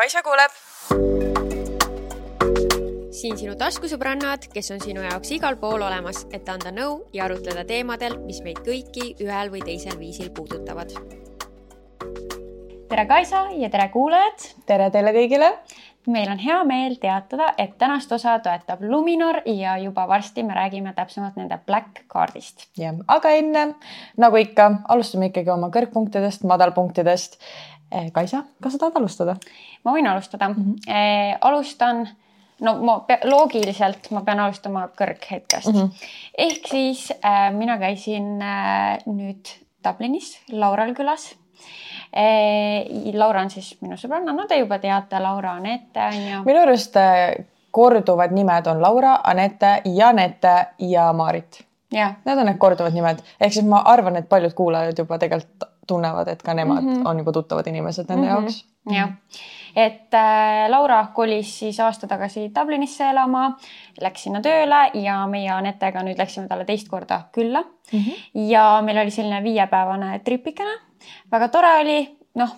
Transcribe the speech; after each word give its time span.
Kaisa 0.00 0.22
kuuleb. 0.24 0.52
siin 3.12 3.34
sinu 3.36 3.52
taskusõbrannad, 3.60 4.46
kes 4.48 4.70
on 4.72 4.80
sinu 4.80 5.02
jaoks 5.04 5.34
igal 5.36 5.58
pool 5.60 5.82
olemas, 5.84 6.22
et 6.32 6.48
anda 6.48 6.72
nõu 6.72 7.02
ja 7.12 7.26
arutleda 7.26 7.66
teemadel, 7.68 8.16
mis 8.24 8.38
meid 8.40 8.62
kõiki 8.64 9.10
ühel 9.20 9.52
või 9.52 9.60
teisel 9.66 9.98
viisil 10.00 10.30
puudutavad. 10.32 10.94
tere, 12.88 13.04
Kaisa 13.12 13.44
ja 13.60 13.68
tere, 13.68 13.90
kuulajad. 13.92 14.48
tere 14.64 14.88
teile 14.90 15.12
kõigile 15.12 15.52
meil 16.06 16.30
on 16.32 16.38
hea 16.38 16.64
meel 16.64 16.96
teatada, 17.00 17.52
et 17.58 17.76
tänast 17.78 18.12
osa 18.12 18.38
toetab 18.38 18.80
Luminor 18.82 19.42
ja 19.44 19.76
juba 19.78 20.08
varsti 20.08 20.42
me 20.42 20.54
räägime 20.54 20.94
täpsemalt 20.96 21.36
nende 21.36 21.58
Black 21.66 22.04
kaardist. 22.06 22.70
jah, 22.78 22.96
aga 23.08 23.30
enne 23.30 23.74
nagu 24.16 24.36
ikka, 24.36 24.70
alustame 24.88 25.28
ikkagi 25.28 25.50
oma 25.50 25.68
kõrgpunktidest, 25.68 26.44
madalpunktidest. 26.44 27.36
Eh, 27.90 28.12
Kaisa, 28.12 28.44
kas 28.62 28.72
sa 28.72 28.78
tahad 28.78 28.96
alustada? 28.96 29.36
Ma 29.84 29.94
võin 29.96 30.06
alustada 30.06 30.48
mm. 30.48 30.54
-hmm. 30.54 31.38
Alustan, 31.40 32.08
no 32.60 32.76
ma 32.84 33.00
loogiliselt 33.24 34.10
ma 34.10 34.24
pean 34.26 34.40
alustama 34.40 34.88
kõrghetkest 34.88 35.72
mm. 35.72 35.80
-hmm. 35.80 35.90
ehk 36.38 36.66
siis 36.68 37.10
äh, 37.24 37.52
mina 37.54 37.78
käisin 37.78 38.42
äh, 38.42 38.98
nüüd 39.06 39.56
Dublinis 39.84 40.38
Laural 40.52 40.94
külas 40.94 41.34
Eh, 42.12 43.14
Laura 43.14 43.40
on 43.40 43.50
siis 43.50 43.76
minu 43.80 43.94
sõbranna, 43.94 44.32
no 44.34 44.46
te 44.50 44.56
juba 44.58 44.80
teate, 44.82 45.20
Laura 45.22 45.52
Anette 45.60 46.00
on 46.08 46.16
ju. 46.30 46.38
minu 46.42 46.62
arust 46.64 46.96
korduvad 47.70 48.32
nimed 48.34 48.66
on 48.66 48.82
Laura, 48.82 49.20
Anette, 49.24 49.82
Janette 49.84 50.54
ja 50.78 51.12
Maarit. 51.12 51.62
Need 51.90 52.38
on 52.38 52.46
need 52.46 52.58
korduvad 52.58 52.94
nimed, 52.94 53.22
ehk 53.40 53.54
siis 53.54 53.66
ma 53.66 53.82
arvan, 53.86 54.18
et 54.18 54.28
paljud 54.30 54.54
kuulajad 54.58 54.98
juba 54.98 55.18
tegelikult 55.22 55.70
tunnevad, 55.90 56.28
et 56.28 56.42
ka 56.42 56.54
nemad 56.54 56.82
mm 56.82 56.92
-hmm. 56.94 57.08
on 57.08 57.18
juba 57.18 57.32
tuttavad 57.32 57.66
inimesed 57.66 58.06
nende 58.08 58.26
mm 58.26 58.32
-hmm. 58.32 58.40
jaoks. 58.40 58.64
jah, 58.90 59.10
et 59.76 60.14
äh, 60.14 60.66
Laura 60.70 61.00
kolis 61.14 61.58
siis 61.62 61.80
aasta 61.80 62.06
tagasi 62.10 62.50
Dublinisse 62.54 63.10
elama, 63.10 63.56
läks 64.00 64.26
sinna 64.26 64.42
tööle 64.44 64.90
ja 64.94 65.22
meie 65.30 65.50
Anettega 65.54 66.04
nüüd 66.06 66.18
läksime 66.18 66.48
talle 66.48 66.64
teist 66.64 66.88
korda 66.88 67.22
külla 67.32 67.62
mm. 67.62 67.98
-hmm. 67.98 68.46
ja 68.50 68.68
meil 68.82 68.98
oli 68.98 69.10
selline 69.10 69.42
viiepäevane 69.42 70.18
tripikene 70.24 70.90
väga 71.30 71.48
tore 71.52 71.70
oli, 71.82 72.00
noh, 72.40 72.52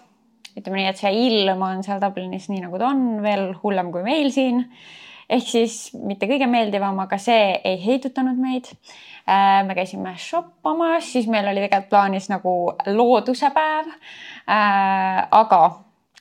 ütleme 0.57 0.81
nii, 0.81 0.91
et 0.91 1.01
see 1.01 1.13
ilm 1.29 1.63
on 1.67 1.85
seal 1.87 2.03
Dublinis 2.03 2.49
nii 2.51 2.65
nagu 2.65 2.81
ta 2.81 2.91
on, 2.93 3.23
veel 3.25 3.53
hullem 3.63 3.93
kui 3.95 4.05
meil 4.07 4.33
siin. 4.35 4.67
ehk 5.33 5.47
siis 5.49 5.95
mitte 5.97 6.29
kõige 6.29 6.49
meeldivam, 6.51 6.99
aga 7.01 7.17
see 7.17 7.55
ei 7.65 7.79
heidutanud 7.81 8.37
meid. 8.37 8.69
Äh, 9.23 9.63
me 9.65 9.73
käisime 9.79 10.13
shoppamas, 10.19 11.07
siis 11.15 11.29
meil 11.31 11.47
oli 11.47 11.63
tegelikult 11.63 11.89
plaanis 11.93 12.27
nagu 12.29 12.53
looduse 12.91 13.49
päev. 13.55 13.89
Äh, 14.51 15.23
aga 15.31 15.61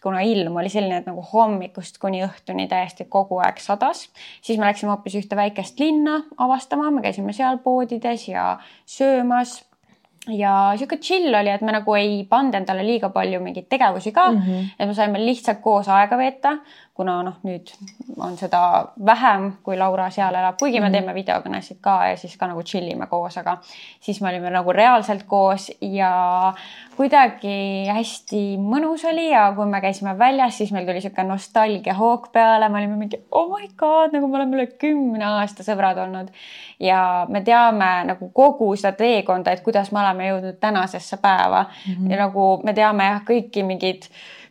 kuna 0.04 0.22
ilm 0.26 0.56
oli 0.58 0.70
selline, 0.70 1.02
et 1.02 1.10
nagu 1.10 1.24
hommikust 1.34 2.00
kuni 2.02 2.24
õhtuni 2.26 2.68
täiesti 2.72 3.06
kogu 3.10 3.38
aeg 3.46 3.60
sadas, 3.62 4.08
siis 4.42 4.60
me 4.60 4.66
läksime 4.66 4.94
hoopis 4.96 5.20
ühte 5.22 5.38
väikest 5.38 5.80
linna 5.80 6.24
avastama, 6.42 6.92
me 6.92 7.04
käisime 7.06 7.36
seal 7.38 7.62
poodides 7.64 8.28
ja 8.28 8.56
söömas 8.90 9.60
ja 10.30 10.74
sihuke 10.78 10.98
chill 11.02 11.34
oli, 11.34 11.50
et 11.50 11.64
me 11.66 11.74
nagu 11.74 11.96
ei 11.98 12.22
pannud 12.30 12.56
endale 12.60 12.84
liiga 12.86 13.10
palju 13.14 13.40
mingeid 13.42 13.68
tegevusi 13.70 14.12
ka 14.14 14.28
mm, 14.32 14.42
-hmm. 14.42 14.68
et 14.80 14.88
me 14.88 14.94
saime 14.94 15.26
lihtsalt 15.26 15.62
koos 15.62 15.90
aega 15.90 16.18
veeta, 16.18 16.58
kuna 17.02 17.18
noh, 17.26 17.40
nüüd 17.48 17.72
on 18.22 18.36
seda 18.38 18.62
vähem, 19.06 19.48
kui 19.66 19.78
Laura 19.80 20.10
seal 20.14 20.36
elab, 20.38 20.60
kuigi 20.60 20.80
me 20.80 20.86
mm 20.86 20.94
-hmm. 20.94 20.98
teeme 20.98 21.14
videokõnesid 21.18 21.80
ka 21.82 21.96
ja 22.12 22.18
siis 22.18 22.38
ka 22.38 22.48
nagu 22.52 22.62
chill 22.64 22.92
ime 22.92 23.08
koos, 23.10 23.38
aga 23.42 23.58
siis 24.00 24.22
me 24.22 24.30
olime 24.30 24.50
nagu 24.54 24.74
reaalselt 24.74 25.24
koos 25.28 25.72
ja 25.82 26.54
kuidagi 26.98 27.88
hästi 27.90 28.42
mõnus 28.62 29.06
oli 29.10 29.30
ja 29.32 29.48
kui 29.56 29.66
me 29.66 29.82
käisime 29.82 30.14
väljas, 30.18 30.58
siis 30.58 30.72
meil 30.72 30.86
tuli 30.86 31.00
niisugune 31.00 31.28
nostalgiahoog 31.28 32.28
peale, 32.32 32.70
me 32.70 32.78
olime 32.84 33.00
mingi 33.00 33.18
oh 33.32 33.50
my 33.50 33.68
god, 33.78 34.14
nagu 34.14 34.28
me 34.28 34.38
oleme 34.38 34.58
üle 34.58 34.68
kümne 34.84 35.26
aasta 35.26 35.64
sõbrad 35.64 35.98
olnud. 36.04 36.30
ja 36.80 37.26
me 37.30 37.42
teame 37.42 37.90
nagu 38.06 38.30
kogu 38.30 38.76
seda 38.76 38.92
teekonda, 38.92 39.52
et 39.52 39.64
kuidas 39.66 39.92
me 39.92 40.00
oleme 40.00 40.30
jõudnud 40.30 40.60
tänasesse 40.60 41.18
päeva 41.18 41.64
mm 41.64 41.94
-hmm. 41.94 42.12
ja 42.12 42.18
nagu 42.26 42.62
me 42.64 42.74
teame 42.74 43.04
jah, 43.04 43.22
kõiki 43.26 43.64
mingeid 43.64 44.06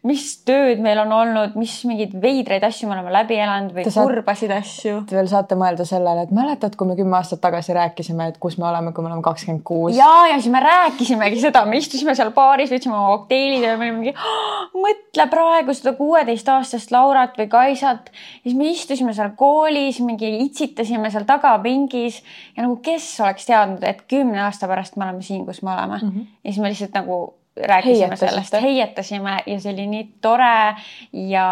mis 0.08 0.22
tööd 0.48 0.78
meil 0.80 0.96
on 1.02 1.10
olnud, 1.12 1.56
mis 1.60 1.74
mingeid 1.84 2.14
veidraid 2.22 2.62
asju 2.64 2.88
me 2.88 2.94
oleme 2.94 3.10
läbi 3.12 3.36
elanud 3.36 3.74
või 3.76 3.82
te 3.84 3.90
kurbasid 3.92 4.52
asju. 4.54 5.02
Te 5.08 5.16
veel 5.18 5.28
saate 5.28 5.58
mõelda 5.60 5.84
sellele, 5.84 6.22
et 6.24 6.30
mäletad, 6.32 6.72
kui 6.78 6.88
me 6.88 6.94
kümme 6.96 7.18
aastat 7.18 7.42
tagasi 7.42 7.74
rääkisime, 7.76 8.30
et 8.32 8.38
kus 8.40 8.56
me 8.56 8.64
oleme, 8.70 8.94
kui 8.96 9.04
me 9.04 9.10
oleme 9.10 9.24
kakskümmend 9.26 9.60
kuus. 9.66 9.92
ja, 9.98 10.08
ja 10.30 10.38
siis 10.38 10.48
me 10.54 10.62
rääkisimegi 10.64 11.42
seda, 11.42 11.66
me 11.68 11.80
istusime 11.82 12.14
seal 12.16 12.32
baaris, 12.36 12.72
võtsime 12.72 12.96
oma 12.96 13.18
kokteilid 13.18 13.66
ja 13.66 13.74
me 13.74 13.90
olime 13.90 13.98
mingi 13.98 14.14
oh,, 14.16 14.70
mõtle 14.86 15.26
praegu 15.34 15.76
seda 15.76 15.92
kuueteistaastast 15.98 16.94
Laurat 16.96 17.36
või 17.36 17.50
Kaisat. 17.52 18.08
siis 18.42 18.56
me 18.56 18.70
istusime 18.72 19.12
seal 19.16 19.34
koolis, 19.36 20.00
mingi 20.00 20.32
itsitasime 20.46 21.12
seal 21.12 21.28
tagapingis 21.28 22.22
ja 22.56 22.64
nagu 22.64 22.78
kes 22.80 23.12
oleks 23.20 23.44
teadnud, 23.52 23.84
et 23.84 24.00
kümne 24.08 24.40
aasta 24.46 24.70
pärast 24.70 24.96
me 24.96 25.10
oleme 25.10 25.28
siin, 25.28 25.44
kus 25.44 25.60
me 25.60 25.74
oleme 25.74 26.00
mm. 26.00 26.08
-hmm. 26.08 26.32
ja 26.40 26.54
siis 26.54 26.62
me 26.64 26.72
lihtsalt 26.72 26.96
nagu 26.96 27.20
rääkisime 27.56 28.16
sellest, 28.16 28.54
heietasime 28.62 29.38
ja 29.46 29.56
see 29.60 29.72
oli 29.72 29.86
nii 29.90 30.04
tore 30.22 30.74
ja, 31.12 31.46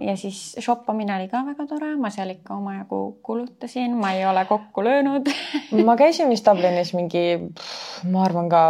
ja 0.00 0.16
siis 0.16 0.56
shoppamine 0.60 1.16
oli 1.16 1.26
ka 1.28 1.42
väga 1.46 1.66
tore, 1.66 1.90
ma 1.98 2.10
seal 2.14 2.30
ikka 2.30 2.54
omajagu 2.54 3.00
kulutasin, 3.26 3.96
ma 3.98 4.12
ei 4.14 4.26
ole 4.26 4.44
kokku 4.48 4.84
löönud 4.84 5.26
ma 5.86 5.96
käisin 5.98 6.30
vist 6.30 6.46
Dublinis 6.52 6.92
mingi, 6.94 7.24
ma 8.12 8.22
arvan 8.24 8.48
ka 8.52 8.62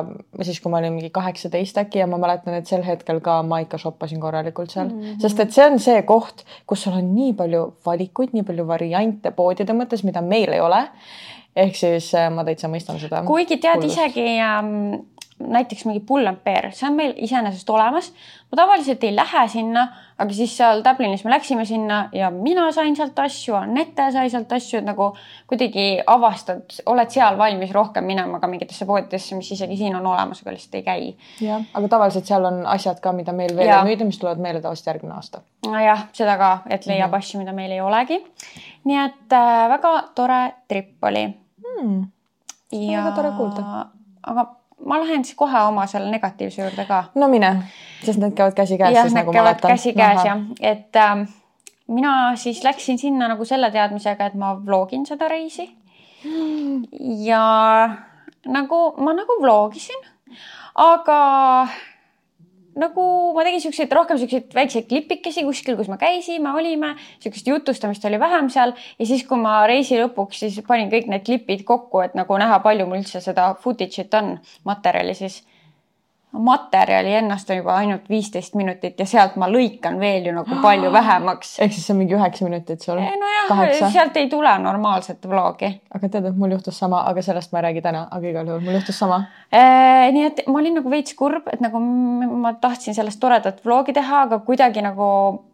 siis, 0.43 0.61
kui 0.61 0.73
ma 0.73 0.81
olin 0.81 0.97
mingi 0.97 1.11
kaheksateist 1.13 1.83
äkki 1.85 2.03
ja 2.03 2.09
ma 2.09 2.21
mäletan, 2.23 2.57
et 2.57 2.71
sel 2.71 2.85
hetkel 2.87 3.21
ka 3.25 3.41
ma 3.47 3.61
ikka 3.65 3.81
shoppasin 3.83 4.21
korralikult 4.21 4.73
seal 4.73 4.89
mm, 4.89 5.01
-hmm. 5.01 5.21
sest 5.21 5.45
et 5.45 5.53
see 5.53 5.67
on 5.67 5.79
see 5.79 6.03
koht, 6.09 6.47
kus 6.67 6.83
sul 6.83 6.97
on 6.97 7.15
nii 7.15 7.37
palju 7.37 7.67
valikuid, 7.87 8.33
nii 8.33 8.49
palju 8.49 8.67
variante 8.67 9.31
poodide 9.31 9.77
mõttes, 9.77 10.05
mida 10.09 10.25
meil 10.25 10.53
ei 10.53 10.61
ole 10.61 10.87
ehk 11.57 11.77
siis 11.77 12.13
äh, 12.17 12.31
ma 12.33 12.45
täitsa 12.49 12.69
mõistan 12.73 13.01
seda. 13.01 13.23
kuigi 13.29 13.59
tead 13.61 13.83
kuulust. 13.83 13.99
isegi 13.99 14.39
ähm, 14.41 15.03
näiteks 15.49 15.85
mingi 15.85 16.01
Pull 16.07 16.27
and 16.27 16.41
Bear, 16.45 16.71
see 16.75 16.87
on 16.89 16.97
meil 16.97 17.13
iseenesest 17.17 17.71
olemas. 17.71 18.13
ma 18.53 18.57
tavaliselt 18.57 19.05
ei 19.05 19.15
lähe 19.17 19.43
sinna, 19.49 19.87
aga 20.19 20.35
siis 20.37 20.57
seal 20.57 20.83
Dublinis 20.85 21.25
me 21.25 21.31
läksime 21.33 21.65
sinna 21.65 22.09
ja 22.13 22.31
mina 22.31 22.67
sain 22.73 22.97
sealt 22.97 23.19
asju, 23.19 23.55
Anette 23.57 24.11
sai 24.13 24.31
sealt 24.31 24.53
asju, 24.53 24.79
et 24.79 24.87
nagu 24.87 25.09
kuidagi 25.49 25.87
avastad, 26.07 26.77
oled 26.87 27.11
seal 27.11 27.39
valmis 27.39 27.73
rohkem 27.73 28.05
minema 28.05 28.41
ka 28.41 28.51
mingitesse 28.51 28.87
poodidesse, 28.89 29.37
mis 29.39 29.51
isegi 29.57 29.79
siin 29.81 29.97
on 29.97 30.07
olemas, 30.07 30.43
aga 30.45 30.55
lihtsalt 30.57 30.79
ei 30.81 30.87
käi. 30.87 31.11
jah, 31.49 31.65
aga 31.75 31.93
tavaliselt 31.97 32.29
seal 32.29 32.45
on 32.51 32.63
asjad 32.77 33.01
ka, 33.01 33.13
mida 33.17 33.33
meil 33.37 33.57
veel 33.57 33.73
ja. 33.73 33.81
ei 33.81 33.93
müüda, 33.93 34.09
mis 34.09 34.21
tulevad 34.21 34.43
meile 34.45 34.61
tavaliselt 34.61 34.93
järgmine 34.93 35.17
aasta. 35.17 35.45
nojah, 35.67 36.09
seda 36.13 36.37
ka, 36.41 36.53
et 36.69 36.87
leiab 36.87 37.11
mm 37.11 37.15
-hmm. 37.15 37.19
asju, 37.19 37.41
mida 37.41 37.53
meil 37.53 37.73
ei 37.73 37.81
olegi. 37.81 38.21
nii 38.85 39.05
et 39.05 39.33
äh, 39.33 39.69
väga 39.77 39.95
tore 40.15 40.43
trip 40.69 41.05
oli 41.05 41.25
hmm.. 41.27 42.03
ja 42.73 43.05
väga 43.05 43.17
tore 43.17 43.31
kuulda. 43.39 43.87
aga 44.23 44.47
ma 44.87 44.99
lähen 45.01 45.25
siis 45.25 45.37
kohe 45.39 45.61
oma 45.69 45.87
selle 45.87 46.11
negatiivse 46.11 46.63
juurde 46.63 46.85
ka. 46.89 47.05
no 47.15 47.29
mine, 47.29 47.53
sest 48.05 48.19
need 48.19 48.35
käivad 48.39 48.57
käsikäes. 48.59 48.95
jah, 48.95 49.07
need 49.07 49.21
nagu 49.21 49.33
käivad 49.33 49.61
käsikäes 49.67 50.25
jah, 50.25 50.43
et 50.61 50.97
äh, 50.97 51.27
mina 51.87 52.37
siis 52.37 52.65
läksin 52.65 52.99
sinna 52.99 53.29
nagu 53.29 53.45
selle 53.45 53.71
teadmisega, 53.71 54.27
et 54.27 54.35
ma 54.35 54.55
vlogin 54.67 55.07
seda 55.07 55.29
reisi 55.29 55.69
ja 57.27 57.45
nagu 58.47 58.83
ma 58.99 59.15
nagu 59.17 59.39
vlogisin, 59.43 60.05
aga 60.75 61.23
nagu 62.79 63.05
ma 63.37 63.45
tegin 63.47 63.63
siukseid 63.65 63.93
rohkem 63.93 64.19
siukseid 64.21 64.55
väikseid 64.57 64.89
klipikesi 64.89 65.45
kuskil, 65.47 65.77
kus 65.77 65.91
me 65.93 65.99
käisime, 66.01 66.55
olime, 66.57 66.95
siukest 67.23 67.49
jutustamist 67.49 68.05
oli 68.09 68.21
vähem 68.21 68.51
seal. 68.53 68.75
Ja 68.99 69.09
siis, 69.09 69.27
kui 69.29 69.41
ma 69.41 69.61
reisi 69.69 70.01
lõpuks 70.01 70.45
siis 70.45 70.61
panin 70.69 70.93
kõik 70.93 71.11
need 71.13 71.27
klipid 71.27 71.67
kokku, 71.69 72.03
et 72.07 72.17
nagu 72.19 72.39
näha, 72.41 72.61
palju 72.65 72.89
mul 72.89 73.03
üldse 73.03 73.21
seda 73.25 73.53
footage'it 73.63 74.15
on, 74.19 74.37
materjali 74.69 75.17
siis 75.19 75.43
materjali 76.33 77.15
ennast 77.15 77.51
on 77.51 77.57
juba 77.57 77.75
ainult 77.77 78.09
viisteist 78.09 78.55
minutit 78.57 79.01
ja 79.01 79.07
sealt 79.07 79.35
ma 79.41 79.49
lõikan 79.53 79.99
veel 80.01 80.31
ju 80.31 80.33
nagu 80.33 80.59
palju 80.63 80.93
vähemaks. 80.99 81.59
ehk 81.61 81.75
siis 81.75 81.87
see 81.87 81.95
on 81.95 82.01
mingi 82.01 82.17
üheksa 82.17 82.47
minutit 82.49 82.81
sul? 82.81 83.01
nojah, 83.01 83.75
sealt 83.93 84.17
ei 84.17 84.31
tule 84.33 84.53
normaalset 84.59 85.29
vlogi. 85.29 85.69
aga 85.95 86.09
tead, 86.09 86.31
et 86.31 86.39
mul 86.39 86.57
juhtus 86.57 86.79
sama, 86.79 87.03
aga 87.11 87.23
sellest 87.23 87.53
ma 87.53 87.61
ei 87.61 87.69
räägi 87.69 87.85
täna, 87.85 88.07
aga 88.11 88.33
igal 88.33 88.49
juhul 88.49 88.65
mul 88.65 88.79
juhtus 88.81 88.99
sama 89.05 89.23
e,. 89.53 89.63
nii 90.17 90.27
et 90.31 90.43
ma 90.49 90.59
olin 90.63 90.81
nagu 90.81 90.93
veits 90.93 91.15
kurb, 91.19 91.53
et 91.53 91.61
nagu 91.61 91.81
ma 91.83 92.55
tahtsin 92.65 92.97
sellest 92.97 93.21
toredat 93.21 93.61
vlogi 93.67 93.93
teha, 93.93 94.25
aga 94.29 94.41
kuidagi 94.47 94.85
nagu 94.85 95.09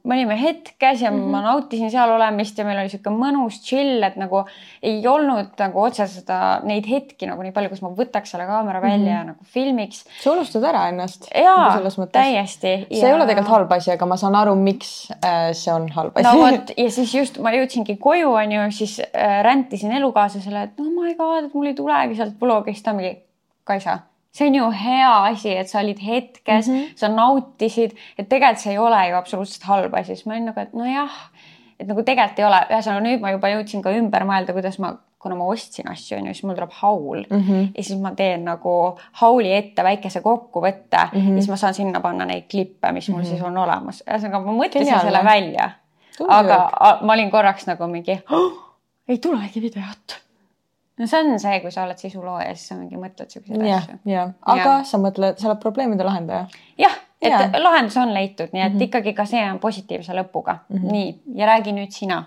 me 0.08 0.16
olime 0.16 0.36
hetkes 0.40 1.02
ja 1.02 1.10
mm 1.10 1.18
-hmm. 1.18 1.30
ma 1.30 1.40
nautisin 1.44 1.90
seal 1.90 2.10
olemist 2.10 2.58
ja 2.58 2.64
meil 2.64 2.80
oli 2.80 2.88
sihuke 2.88 3.12
mõnus 3.12 3.60
chill, 3.64 4.02
et 4.02 4.16
nagu 4.16 4.42
ei 4.82 5.02
olnud 5.06 5.52
nagu 5.60 5.82
otse 5.82 6.06
seda, 6.08 6.38
neid 6.64 6.88
hetki 6.88 7.28
nagu 7.28 7.44
nii 7.44 7.52
palju, 7.52 7.72
kus 7.74 7.82
ma 7.84 7.92
võtaks 8.00 8.32
selle 8.34 8.46
kaamera 8.48 8.80
välja 8.82 8.98
mm 8.98 9.04
-hmm. 9.04 9.16
ja 9.16 9.24
nagu 9.24 9.44
filmiks. 9.44 10.04
sa 10.22 10.32
unustad 10.32 10.64
ära 10.64 10.88
ennast. 10.88 11.28
jaa, 11.34 11.76
nagu 11.76 12.06
täiesti. 12.12 12.74
see 12.90 13.00
ja... 13.00 13.08
ei 13.08 13.14
ole 13.14 13.26
tegelikult 13.26 13.54
halb 13.56 13.72
asi, 13.72 13.92
aga 13.92 14.06
ma 14.06 14.16
saan 14.16 14.34
aru, 14.34 14.54
miks 14.54 15.12
äh, 15.24 15.52
see 15.52 15.74
on 15.74 15.88
halb 15.96 16.16
asi. 16.16 16.28
no 16.28 16.42
vot 16.42 16.74
ja 16.76 16.90
siis 16.90 17.14
just 17.14 17.38
ma 17.38 17.52
jõudsingi 17.52 17.98
koju, 17.98 18.32
onju, 18.32 18.70
siis 18.70 19.00
äh, 19.00 19.42
räntisin 19.44 19.92
elukaaslasele, 19.92 20.62
et 20.62 20.80
oh 20.80 20.92
my 20.92 21.14
god, 21.14 21.44
et 21.44 21.54
mul 21.54 21.66
ei 21.66 21.74
tulegi 21.74 22.16
sealt 22.16 22.38
blogist, 22.38 22.84
ta 22.84 22.92
mingi, 22.92 23.18
Kaisa 23.64 23.98
see 24.38 24.48
on 24.48 24.54
ju 24.58 24.70
hea 24.84 25.12
asi, 25.32 25.56
et 25.56 25.70
sa 25.70 25.80
olid 25.82 25.98
hetkes 26.04 26.68
mm, 26.68 26.74
-hmm. 26.74 26.96
sa 26.96 27.08
nautisid, 27.12 27.96
et 28.18 28.28
tegelikult 28.28 28.62
see 28.62 28.72
ei 28.76 28.78
ole 28.78 29.02
ju 29.08 29.16
absoluutselt 29.18 29.66
halb 29.70 29.94
asi, 29.94 30.14
siis 30.14 30.26
ma 30.26 30.36
olin 30.36 30.50
nagu, 30.52 30.60
et 30.60 30.74
nojah, 30.78 31.18
et 31.80 31.86
nagu 31.88 32.02
tegelikult 32.06 32.38
ei 32.38 32.48
ole, 32.48 32.62
ühesõnaga 32.70 33.04
nüüd 33.06 33.20
ma 33.24 33.34
juba 33.34 33.52
jõudsin 33.54 33.82
ka 33.82 33.94
ümber 33.98 34.26
mõelda, 34.28 34.54
kuidas 34.56 34.78
ma 34.82 34.94
kuna 35.18 35.34
ma 35.34 35.48
ostsin 35.50 35.88
asju, 35.90 36.20
onju, 36.20 36.34
siis 36.34 36.44
mul 36.46 36.54
tuleb 36.54 36.74
haul 36.80 37.24
mm 37.24 37.40
-hmm. 37.40 37.64
ja 37.76 37.82
siis 37.82 37.98
ma 38.00 38.12
teen 38.14 38.44
nagu 38.44 38.98
hauli 39.22 39.52
ette 39.54 39.84
väikese 39.84 40.20
kokkuvõtte 40.20 41.00
mm 41.12 41.20
-hmm. 41.20 41.34
ja 41.34 41.42
siis 41.42 41.48
ma 41.48 41.56
saan 41.56 41.74
sinna 41.74 42.00
panna 42.00 42.24
neid 42.24 42.46
klippe, 42.50 42.92
mis 42.92 43.08
mul 43.08 43.18
mm 43.18 43.24
-hmm. 43.24 43.28
siis 43.28 43.42
on 43.42 43.58
olemas. 43.58 44.04
ühesõnaga 44.10 44.44
ma 44.44 44.52
mõtlesin 44.52 44.78
Geniaalne. 44.78 45.10
selle 45.10 45.24
välja, 45.24 45.70
aga 46.28 46.70
ma 47.02 47.12
olin 47.12 47.30
korraks 47.30 47.66
nagu 47.66 47.86
mingi 47.86 48.20
oh, 48.30 48.52
ei 49.08 49.18
tulegi 49.18 49.62
videot 49.62 50.27
no 50.98 51.06
see 51.06 51.20
on 51.24 51.40
see, 51.42 51.60
kui 51.64 51.74
sa 51.74 51.84
oled 51.86 52.00
sisulooja, 52.00 52.54
siis 52.54 52.72
sa 52.72 52.78
mingi 52.78 53.00
mõtled 53.00 53.34
siukseid 53.34 53.62
asju. 53.62 53.98
ja, 54.10 54.30
aga 54.42 54.70
ja. 54.78 54.78
sa 54.88 55.02
mõtled, 55.02 55.38
sa 55.40 55.50
oled 55.50 55.62
probleemide 55.62 56.06
lahendaja. 56.06 56.46
jah, 56.78 56.98
et 57.22 57.32
ja. 57.32 57.48
lahendus 57.62 57.96
on 57.98 58.14
leitud, 58.14 58.52
nii 58.52 58.62
et 58.62 58.72
mm 58.72 58.78
-hmm. 58.78 58.86
ikkagi 58.88 59.12
ka 59.14 59.24
see 59.26 59.42
on 59.50 59.58
positiivse 59.58 60.12
lõpuga 60.12 60.58
mm. 60.68 60.76
-hmm. 60.76 60.92
nii 60.92 61.20
ja 61.34 61.46
räägi 61.46 61.72
nüüd 61.72 61.90
sina 61.90 62.24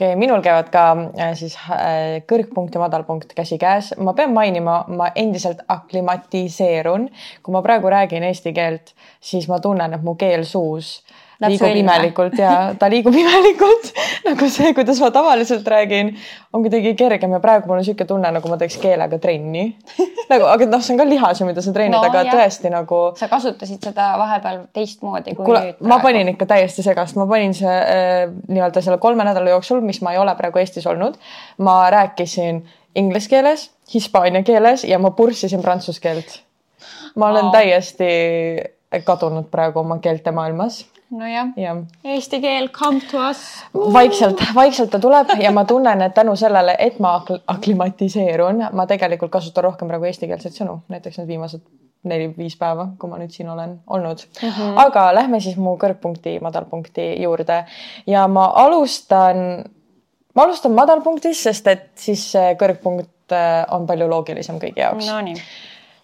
okei 0.00 0.12
okay,, 0.12 0.16
minul 0.16 0.40
käivad 0.40 0.70
ka 0.72 0.84
äh, 0.96 1.34
siis 1.34 1.56
äh, 1.70 2.22
kõrgpunkt 2.32 2.74
ja 2.74 2.80
madalpunkt 2.80 3.34
käsikäes. 3.36 3.94
ma 3.98 4.12
pean 4.12 4.32
mainima, 4.32 4.84
ma 4.88 5.10
endiselt 5.14 5.60
aklimatiseerun. 5.68 7.08
kui 7.42 7.52
ma 7.52 7.62
praegu 7.62 7.90
räägin 7.90 8.22
eesti 8.22 8.52
keelt, 8.52 8.94
siis 9.20 9.48
ma 9.48 9.60
tunnen, 9.60 9.94
et 9.94 10.02
mu 10.02 10.14
keel 10.14 10.44
suus 10.44 11.02
liigub 11.48 11.76
imelikult 11.80 12.36
ja 12.38 12.52
ta 12.78 12.88
liigub 12.92 13.14
imelikult 13.22 13.90
nagu 14.26 14.48
see, 14.52 14.72
kuidas 14.76 15.00
ma 15.00 15.10
tavaliselt 15.14 15.68
räägin, 15.68 16.12
on 16.52 16.64
kuidagi 16.64 16.92
kergem 16.98 17.32
ja 17.36 17.40
praegu 17.40 17.68
mul 17.68 17.78
on 17.78 17.82
niisugune 17.84 18.08
tunne, 18.08 18.32
nagu 18.36 18.50
ma 18.52 18.58
teeks 18.60 18.76
keelega 18.82 19.18
trenni 19.22 19.64
nagu, 20.32 20.48
aga 20.50 20.68
noh, 20.68 20.82
see 20.84 20.94
on 20.94 21.00
ka 21.00 21.06
lihas 21.08 21.40
ju, 21.40 21.48
mida 21.48 21.64
sa 21.64 21.74
treenid 21.76 21.96
no,, 21.96 22.02
aga 22.06 22.24
jah. 22.26 22.36
tõesti 22.36 22.72
nagu. 22.72 23.00
sa 23.20 23.30
kasutasid 23.32 23.88
seda 23.90 24.10
vahepeal 24.20 24.66
teistmoodi 24.76 25.36
kui 25.38 25.48
Kule, 25.48 25.62
nüüd. 25.70 25.80
ma 25.92 26.00
panin 26.04 26.32
ikka 26.34 26.50
täiesti 26.50 26.84
segast, 26.86 27.18
ma 27.20 27.28
panin 27.30 27.56
see 27.56 27.70
äh, 27.70 28.26
nii-öelda 28.48 28.84
selle 28.84 29.00
kolme 29.02 29.24
nädala 29.26 29.54
jooksul, 29.56 29.80
mis 29.84 30.02
ma 30.04 30.14
ei 30.14 30.20
ole 30.20 30.34
praegu 30.38 30.60
Eestis 30.60 30.86
olnud, 30.90 31.16
ma 31.64 31.80
rääkisin 31.92 32.62
inglise 33.00 33.30
keeles, 33.30 33.70
hispaania 33.94 34.42
keeles 34.46 34.84
ja 34.84 34.98
ma 34.98 35.14
purssisin 35.16 35.62
prantsuse 35.62 36.02
keelt. 36.02 36.40
ma 37.16 37.30
olen 37.30 37.48
wow. 37.48 37.52
täiesti 37.54 38.12
kadunud 39.06 39.46
praegu 39.50 39.80
oma 39.80 39.98
keelte 40.02 40.32
maailmas 40.34 40.84
nojah 41.10 41.52
ja., 41.56 41.74
eesti 42.04 42.40
keel 42.40 42.68
come 42.74 43.00
to 43.10 43.18
us. 43.30 43.42
vaikselt, 43.74 44.42
vaikselt 44.54 44.90
ta 44.90 45.00
tuleb 45.02 45.34
ja 45.40 45.52
ma 45.52 45.64
tunnen, 45.64 46.02
et 46.02 46.14
tänu 46.14 46.36
sellele, 46.36 46.76
et 46.78 46.98
ma 46.98 47.16
aklimatiseerun, 47.46 48.66
ma 48.72 48.86
tegelikult 48.86 49.32
kasutan 49.32 49.64
rohkem 49.70 49.90
praegu 49.90 50.08
eestikeelseid 50.10 50.56
sõnu, 50.56 50.80
näiteks 50.92 51.20
need 51.20 51.32
viimased 51.34 51.64
neli-viis 52.10 52.56
päeva, 52.56 52.88
kui 52.98 53.10
ma 53.10 53.18
nüüd 53.20 53.32
siin 53.34 53.48
olen 53.52 53.74
olnud 53.86 54.22
mm. 54.24 54.48
-hmm. 54.48 54.78
aga 54.86 55.10
lähme 55.14 55.40
siis 55.40 55.56
mu 55.56 55.76
kõrgpunkti, 55.80 56.38
madalpunkti 56.40 57.10
juurde 57.22 57.64
ja 58.06 58.26
ma 58.28 58.46
alustan, 58.64 59.64
ma 60.34 60.42
alustan 60.46 60.72
madalpunktist, 60.72 61.42
sest 61.42 61.66
et 61.66 61.90
siis 61.94 62.32
kõrgpunkt 62.62 63.34
äh, 63.36 63.66
on 63.70 63.86
palju 63.86 64.08
loogilisem 64.08 64.62
kõigi 64.62 64.80
jaoks 64.80 65.10
no,. 65.10 65.34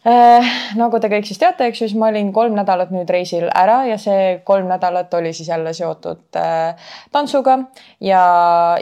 Äh, 0.06 0.50
nagu 0.78 1.00
te 1.02 1.08
kõik 1.10 1.26
siis 1.26 1.40
teate, 1.40 1.66
eks 1.66 1.80
ju, 1.80 1.88
siis 1.88 1.98
ma 1.98 2.12
olin 2.12 2.28
kolm 2.34 2.54
nädalat 2.54 2.92
nüüd 2.94 3.08
reisil 3.10 3.48
ära 3.50 3.80
ja 3.88 3.96
see 3.98 4.36
kolm 4.46 4.68
nädalat 4.70 5.14
oli 5.18 5.32
siis 5.34 5.48
jälle 5.50 5.72
seotud 5.74 6.38
äh, 6.38 6.92
tantsuga 7.10 7.56
ja 8.04 8.20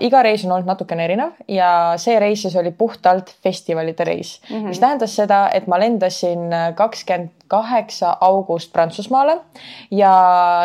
iga 0.05 0.21
reis 0.27 0.45
on 0.45 0.53
olnud 0.53 0.69
natukene 0.69 1.07
erinev 1.07 1.39
ja 1.49 1.71
see 2.03 2.19
reis 2.21 2.45
siis 2.45 2.59
oli 2.61 2.75
puhtalt 2.77 3.33
festivalide 3.47 4.05
reis 4.05 4.35
mm, 4.43 4.57
-hmm. 4.57 4.69
mis 4.69 4.83
tähendas 4.83 5.17
seda, 5.17 5.47
et 5.55 5.67
ma 5.67 5.81
lendasin 5.81 6.53
kakskümmend 6.77 7.33
kaheksa 7.55 8.17
august 8.25 8.73
Prantsusmaale 8.75 9.37
ja 9.95 10.13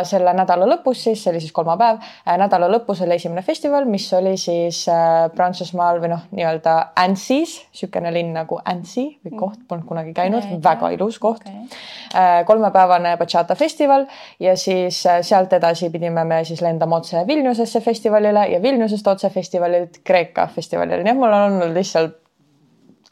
selle 0.08 0.34
nädala 0.34 0.68
lõpus 0.70 1.04
siis, 1.06 1.22
see 1.24 1.34
oli 1.34 1.42
siis 1.44 1.54
kolmapäev, 1.56 2.00
äh, 2.24 2.38
nädala 2.42 2.70
lõpus 2.72 3.04
oli 3.06 3.18
esimene 3.20 3.44
festival, 3.46 3.88
mis 3.90 4.08
oli 4.18 4.36
siis 4.42 4.82
äh, 4.92 5.28
Prantsusmaal 5.36 6.02
või 6.02 6.14
noh, 6.14 6.26
nii-öelda 6.36 6.76
Annecy's, 7.00 7.60
niisugune 7.74 8.14
linn 8.16 8.34
nagu 8.38 8.60
Annecy 8.64 9.06
või 9.26 9.36
koht, 9.40 9.62
polnud 9.70 9.88
kunagi 9.90 10.16
käinud, 10.18 10.48
väga 10.64 10.92
ilus 10.96 11.20
koht. 11.22 11.46
Okay.. 11.46 11.82
Äh, 12.16 12.32
kolmepäevane 12.50 13.16
bachata 13.20 13.58
festival 13.60 14.08
ja 14.42 14.56
siis 14.58 15.04
sealt 15.06 15.54
edasi 15.54 15.92
pidime 15.94 16.24
me 16.26 16.42
siis 16.48 16.64
lendama 16.66 17.00
otse 17.00 17.26
Vilniusesse 17.28 17.82
festivalile 17.86 18.48
ja 18.54 18.62
Vilniusest 18.62 19.08
otse 19.08 19.30
festivalilt 19.34 20.02
Kreeka 20.04 20.48
festivalile, 20.56 21.04
nii 21.04 21.14
et 21.14 21.22
mul 21.22 21.30
on 21.34 21.52
olnud 21.52 21.78
lihtsalt 21.78 22.18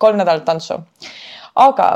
kolm 0.01 0.17
nädalat 0.17 0.45
tantsu. 0.45 0.81
aga 1.55 1.87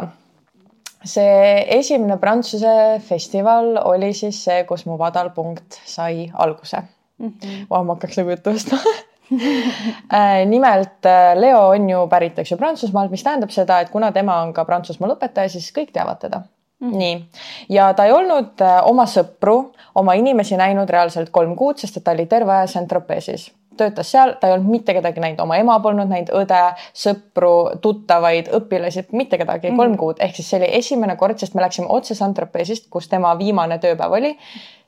see 1.04 1.66
esimene 1.78 2.18
Prantsuse 2.22 3.00
festival 3.06 3.78
oli 3.84 4.14
siis 4.14 4.44
see, 4.46 4.64
kus 4.70 4.86
mu 4.86 4.98
madalpunkt 5.02 5.80
sai 5.86 6.32
alguse 6.34 6.78
mm. 6.82 7.28
-hmm. 7.28 7.66
Vau, 7.70 7.84
ma 7.84 7.94
hakkaks 7.94 8.18
nagu 8.18 8.30
juttu 8.30 8.50
ostma 8.50 8.78
äh, 10.14 10.46
nimelt 10.46 11.06
äh, 11.06 11.36
Leo 11.36 11.68
on 11.68 11.90
ju 11.90 12.08
pärit, 12.08 12.40
eks 12.40 12.52
ju, 12.52 12.58
Prantsusmaalt, 12.58 13.12
mis 13.12 13.24
tähendab 13.24 13.50
seda, 13.50 13.80
et 13.80 13.90
kuna 13.90 14.12
tema 14.12 14.42
on 14.42 14.54
ka 14.54 14.66
Prantsusmaa 14.66 15.10
lõpetaja, 15.10 15.50
siis 15.50 15.72
kõik 15.72 15.92
teavad 15.94 16.20
teda 16.20 16.42
mm. 16.42 16.90
-hmm. 16.90 16.98
nii, 16.98 17.26
ja 17.70 17.94
ta 17.94 18.06
ei 18.06 18.12
olnud 18.12 18.62
äh, 18.62 18.82
oma 18.88 19.06
sõpru, 19.06 19.72
oma 19.96 20.14
inimesi 20.14 20.58
näinud 20.58 20.90
reaalselt 20.90 21.30
kolm 21.30 21.56
kuud, 21.56 21.78
sest 21.78 21.98
et 21.98 22.04
ta 22.04 22.12
oli 22.12 22.26
terve 22.26 22.52
aja 22.52 22.68
Saint-Tropez'is 22.68 23.52
töötas 23.82 24.12
seal, 24.14 24.36
ta 24.40 24.50
ei 24.50 24.56
olnud 24.56 24.72
mitte 24.72 24.96
kedagi 24.98 25.24
näinud, 25.24 25.42
oma 25.44 25.58
ema 25.62 25.78
polnud 25.84 26.10
näinud, 26.12 26.32
õde, 26.42 26.60
sõpru, 27.04 27.54
tuttavaid, 27.84 28.52
õpilasi, 28.58 29.08
mitte 29.12 29.40
kedagi 29.42 29.68
mm, 29.68 29.74
-hmm. 29.74 29.82
kolm 29.84 29.98
kuud, 30.00 30.22
ehk 30.24 30.38
siis 30.38 30.52
see 30.52 30.62
oli 30.62 30.70
esimene 30.80 31.16
kord, 31.20 31.40
sest 31.42 31.58
me 31.58 31.66
läksime 31.66 31.90
otse 31.90 32.18
Saint-Tropez'ist, 32.18 32.90
kus 32.94 33.10
tema 33.12 33.34
viimane 33.40 33.80
tööpäev 33.84 34.18
oli, 34.20 34.36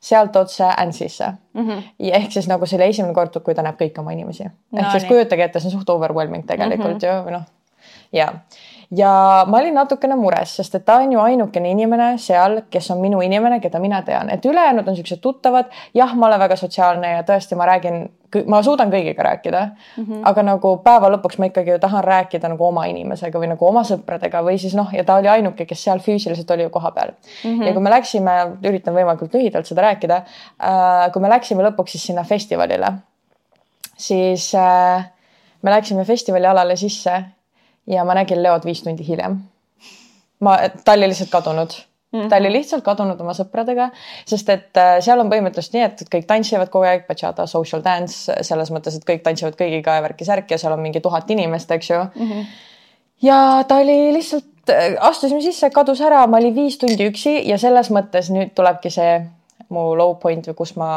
sealt 0.03 0.35
otse 0.35 0.67
Annecy'sse 0.67 1.31
mm. 1.53 1.67
-hmm. 1.67 1.89
ja 1.99 2.15
ehk 2.19 2.31
siis 2.31 2.47
nagu 2.51 2.65
see 2.65 2.77
oli 2.77 2.91
esimene 2.93 3.13
kord, 3.13 3.39
kui 3.43 3.55
ta 3.55 3.65
näeb 3.65 3.79
kõiki 3.79 3.99
oma 4.03 4.11
inimesi. 4.11 4.43
ehk 4.43 4.83
no, 4.85 4.91
siis 4.91 5.09
kujutage 5.09 5.43
ette, 5.43 5.59
see 5.59 5.71
on 5.71 5.79
suht 5.79 5.89
overwhelming 5.89 6.45
tegelikult 6.45 7.01
mm 7.01 7.09
-hmm. 7.09 7.25
ju, 7.25 7.37
noh, 7.37 7.43
ja 8.13 8.33
ja 8.97 9.45
ma 9.47 9.59
olin 9.59 9.75
natukene 9.77 10.15
mures, 10.19 10.57
sest 10.59 10.75
et 10.77 10.85
ta 10.85 10.97
on 11.01 11.11
ju 11.13 11.21
ainukene 11.21 11.71
inimene 11.73 12.13
seal, 12.21 12.59
kes 12.71 12.89
on 12.93 13.01
minu 13.01 13.21
inimene, 13.25 13.59
keda 13.63 13.79
mina 13.81 14.01
tean, 14.05 14.29
et 14.33 14.45
ülejäänud 14.45 14.87
on 14.87 14.97
siuksed 14.97 15.21
tuttavad. 15.21 15.71
jah, 15.93 16.15
ma 16.15 16.27
olen 16.27 16.39
väga 16.39 16.55
sotsiaalne 16.59 17.11
ja 17.15 17.23
tõesti, 17.27 17.55
ma 17.55 17.65
räägin, 17.69 18.03
ma 18.49 18.61
suudan 18.65 18.91
kõigiga 18.91 19.23
rääkida 19.23 19.61
mm. 19.65 20.03
-hmm. 20.03 20.21
aga 20.29 20.43
nagu 20.43 20.75
päeva 20.85 21.09
lõpuks 21.15 21.39
ma 21.39 21.49
ikkagi 21.49 21.71
ju 21.71 21.79
tahan 21.79 22.03
rääkida 22.03 22.49
nagu 22.49 22.65
oma 22.65 22.85
inimesega 22.85 23.39
või 23.39 23.49
nagu 23.53 23.67
oma 23.67 23.83
sõpradega 23.83 24.41
või 24.43 24.57
siis 24.57 24.75
noh, 24.75 24.89
ja 24.93 25.03
ta 25.03 25.15
oli 25.15 25.27
ainuke, 25.27 25.65
kes 25.65 25.83
seal 25.83 25.99
füüsiliselt 25.99 26.51
oli 26.51 26.63
ju 26.63 26.69
kohapeal 26.69 27.11
mm. 27.11 27.59
-hmm. 27.59 27.63
ja 27.67 27.73
kui 27.73 27.81
me 27.81 27.89
läksime, 27.89 28.31
üritan 28.63 28.93
võimalikult 28.93 29.33
lühidalt 29.33 29.65
seda 29.65 29.81
rääkida 29.81 30.15
äh,. 30.15 31.11
kui 31.13 31.21
me 31.21 31.29
läksime 31.29 31.63
lõpuks 31.63 31.91
siis 31.91 32.05
sinna 32.05 32.23
festivalile, 32.23 32.93
siis 33.97 34.55
äh, 34.55 35.05
me 35.61 35.71
läksime 35.71 36.05
festivali 36.05 36.45
alale 36.45 36.75
sisse 36.75 37.23
ja 37.87 38.03
ma 38.03 38.15
nägin 38.17 38.43
Leod 38.43 38.65
viis 38.65 38.83
tundi 38.83 39.07
hiljem. 39.07 39.39
ma, 40.39 40.57
ta 40.85 40.95
oli 40.97 41.07
lihtsalt 41.07 41.29
kadunud 41.29 41.73
mm. 42.13 42.21
-hmm. 42.21 42.29
ta 42.29 42.35
oli 42.35 42.51
lihtsalt 42.51 42.83
kadunud 42.83 43.21
oma 43.21 43.33
sõpradega, 43.33 43.89
sest 44.25 44.49
et 44.49 44.77
äh, 44.77 44.95
seal 45.01 45.19
on 45.19 45.31
põhimõtteliselt 45.31 45.77
nii, 45.77 45.83
et 45.89 46.03
kõik 46.15 46.27
tantsivad 46.29 46.71
kogu 46.73 46.87
aeg, 46.89 47.07
bachata, 47.07 47.47
social 47.47 47.83
dance 47.83 48.37
selles 48.41 48.71
mõttes, 48.71 48.97
et 48.97 49.07
kõik 49.09 49.23
tantsivad 49.25 49.57
kõigiga 49.59 49.97
ja 49.97 50.05
värki-särki 50.05 50.55
ja 50.55 50.61
seal 50.61 50.77
on 50.77 50.83
mingi 50.83 51.01
tuhat 51.01 51.29
inimest, 51.31 51.71
eks 51.71 51.89
ju 51.89 51.99
mm. 51.99 52.31
-hmm. 52.31 52.45
ja 53.21 53.39
ta 53.67 53.81
oli 53.83 54.13
lihtsalt, 54.13 54.69
äh, 54.69 54.95
astusime 54.99 55.41
sisse, 55.41 55.69
kadus 55.69 56.01
ära, 56.01 56.27
ma 56.27 56.37
olin 56.37 56.55
viis 56.55 56.77
tundi 56.77 57.09
üksi 57.09 57.39
ja 57.49 57.57
selles 57.57 57.91
mõttes 57.91 58.31
nüüd 58.31 58.53
tulebki 58.55 58.89
see 58.89 59.21
mu 59.69 59.93
low 59.97 60.15
point 60.19 60.47
või 60.47 60.55
kus 60.55 60.75
ma 60.75 60.89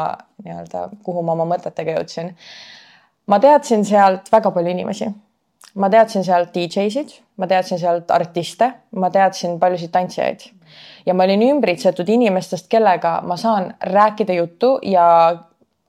nii-öelda, 0.43 0.89
kuhu 1.03 1.21
ma 1.23 1.31
oma 1.31 1.45
mõtetega 1.55 1.97
jõudsin. 1.97 2.35
ma 3.27 3.39
teadsin 3.39 3.85
sealt 3.85 4.31
väga 4.31 4.51
palju 4.51 4.69
inimesi 4.69 5.07
ma 5.75 5.89
teadsin 5.89 6.23
sealt 6.23 6.53
DJ-sid, 6.55 7.17
ma 7.37 7.47
teadsin 7.47 7.79
sealt 7.79 8.11
artiste, 8.11 8.71
ma 8.95 9.09
teadsin 9.09 9.59
paljusid 9.59 9.91
tantsijaid. 9.91 10.47
Ja 11.05 11.13
ma 11.13 11.23
olin 11.23 11.43
ümbritsetud 11.49 12.09
inimestest, 12.09 12.67
kellega 12.69 13.21
ma 13.23 13.37
saan 13.37 13.73
rääkida 13.81 14.33
juttu 14.33 14.77
ja 14.81 15.07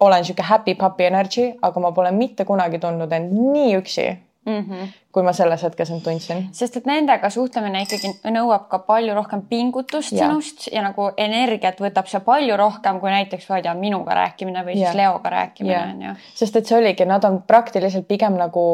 olen 0.00 0.24
sihuke 0.24 0.42
happy 0.42 0.74
puppy 0.74 1.04
energy, 1.04 1.52
aga 1.62 1.80
ma 1.80 1.92
pole 1.92 2.10
mitte 2.14 2.44
kunagi 2.44 2.78
tundnud 2.78 3.12
end 3.12 3.32
nii 3.34 3.76
üksi 3.80 4.06
mm. 4.48 4.64
-hmm 4.64 4.96
kui 5.18 5.24
ma 5.24 5.32
selles 5.32 5.62
hetkes 5.64 5.90
end 5.90 6.04
tundsin. 6.04 6.42
sest 6.52 6.76
et 6.78 6.86
nendega 6.86 7.30
suhtlemine 7.32 7.80
ikkagi 7.86 8.10
nõuab 8.34 8.66
ka 8.70 8.78
palju 8.86 9.14
rohkem 9.16 9.42
pingutust 9.50 10.12
ja. 10.12 10.28
sinust 10.28 10.68
ja 10.72 10.82
nagu 10.84 11.08
energiat 11.18 11.80
võtab 11.80 12.10
see 12.10 12.20
palju 12.24 12.58
rohkem 12.60 13.00
kui 13.00 13.10
näiteks, 13.10 13.48
ma 13.48 13.58
ei 13.58 13.64
tea, 13.66 13.74
minuga 13.78 14.18
rääkimine 14.18 14.64
või 14.66 14.76
ja. 14.76 14.90
siis 14.92 15.00
Leoga 15.00 15.32
rääkimine 15.34 15.80
on 15.80 16.04
ju. 16.06 16.14
sest 16.42 16.60
et 16.60 16.70
see 16.70 16.78
oligi, 16.78 17.08
nad 17.08 17.24
on 17.24 17.40
praktiliselt 17.48 18.06
pigem 18.10 18.36
nagu 18.38 18.66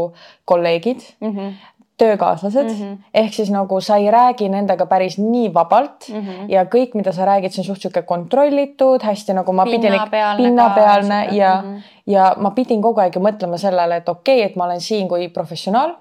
kolleegid 0.44 1.06
mm. 1.20 1.30
-hmm 1.36 1.72
töökaaslased 1.96 2.68
mm 2.68 2.74
-hmm. 2.74 2.96
ehk 3.14 3.34
siis 3.34 3.50
nagu 3.50 3.80
sa 3.80 3.96
ei 3.96 4.10
räägi 4.10 4.48
nendega 4.48 4.86
päris 4.86 5.18
nii 5.18 5.54
vabalt 5.54 6.08
mm 6.08 6.20
-hmm. 6.20 6.48
ja 6.48 6.64
kõik, 6.64 6.94
mida 6.94 7.12
sa 7.12 7.24
räägid, 7.24 7.50
see 7.50 7.62
on 7.62 7.66
suht 7.66 7.82
sihuke 7.82 8.02
kontrollitud, 8.02 9.02
hästi 9.02 9.34
nagu 9.34 9.52
ma 9.52 9.64
pidin 9.64 9.92
pinnapealne 10.36 11.28
ja 11.32 11.62
mm, 11.62 11.74
-hmm. 11.76 11.82
ja 12.06 12.34
ma 12.36 12.50
pidin 12.50 12.82
kogu 12.82 13.00
aeg 13.00 13.14
ju 13.14 13.20
mõtlema 13.20 13.58
sellele, 13.58 13.96
et 13.96 14.08
okei 14.08 14.38
okay,, 14.38 14.50
et 14.50 14.56
ma 14.56 14.64
olen 14.64 14.80
siin 14.80 15.08
kui 15.08 15.28
professionaal 15.28 15.94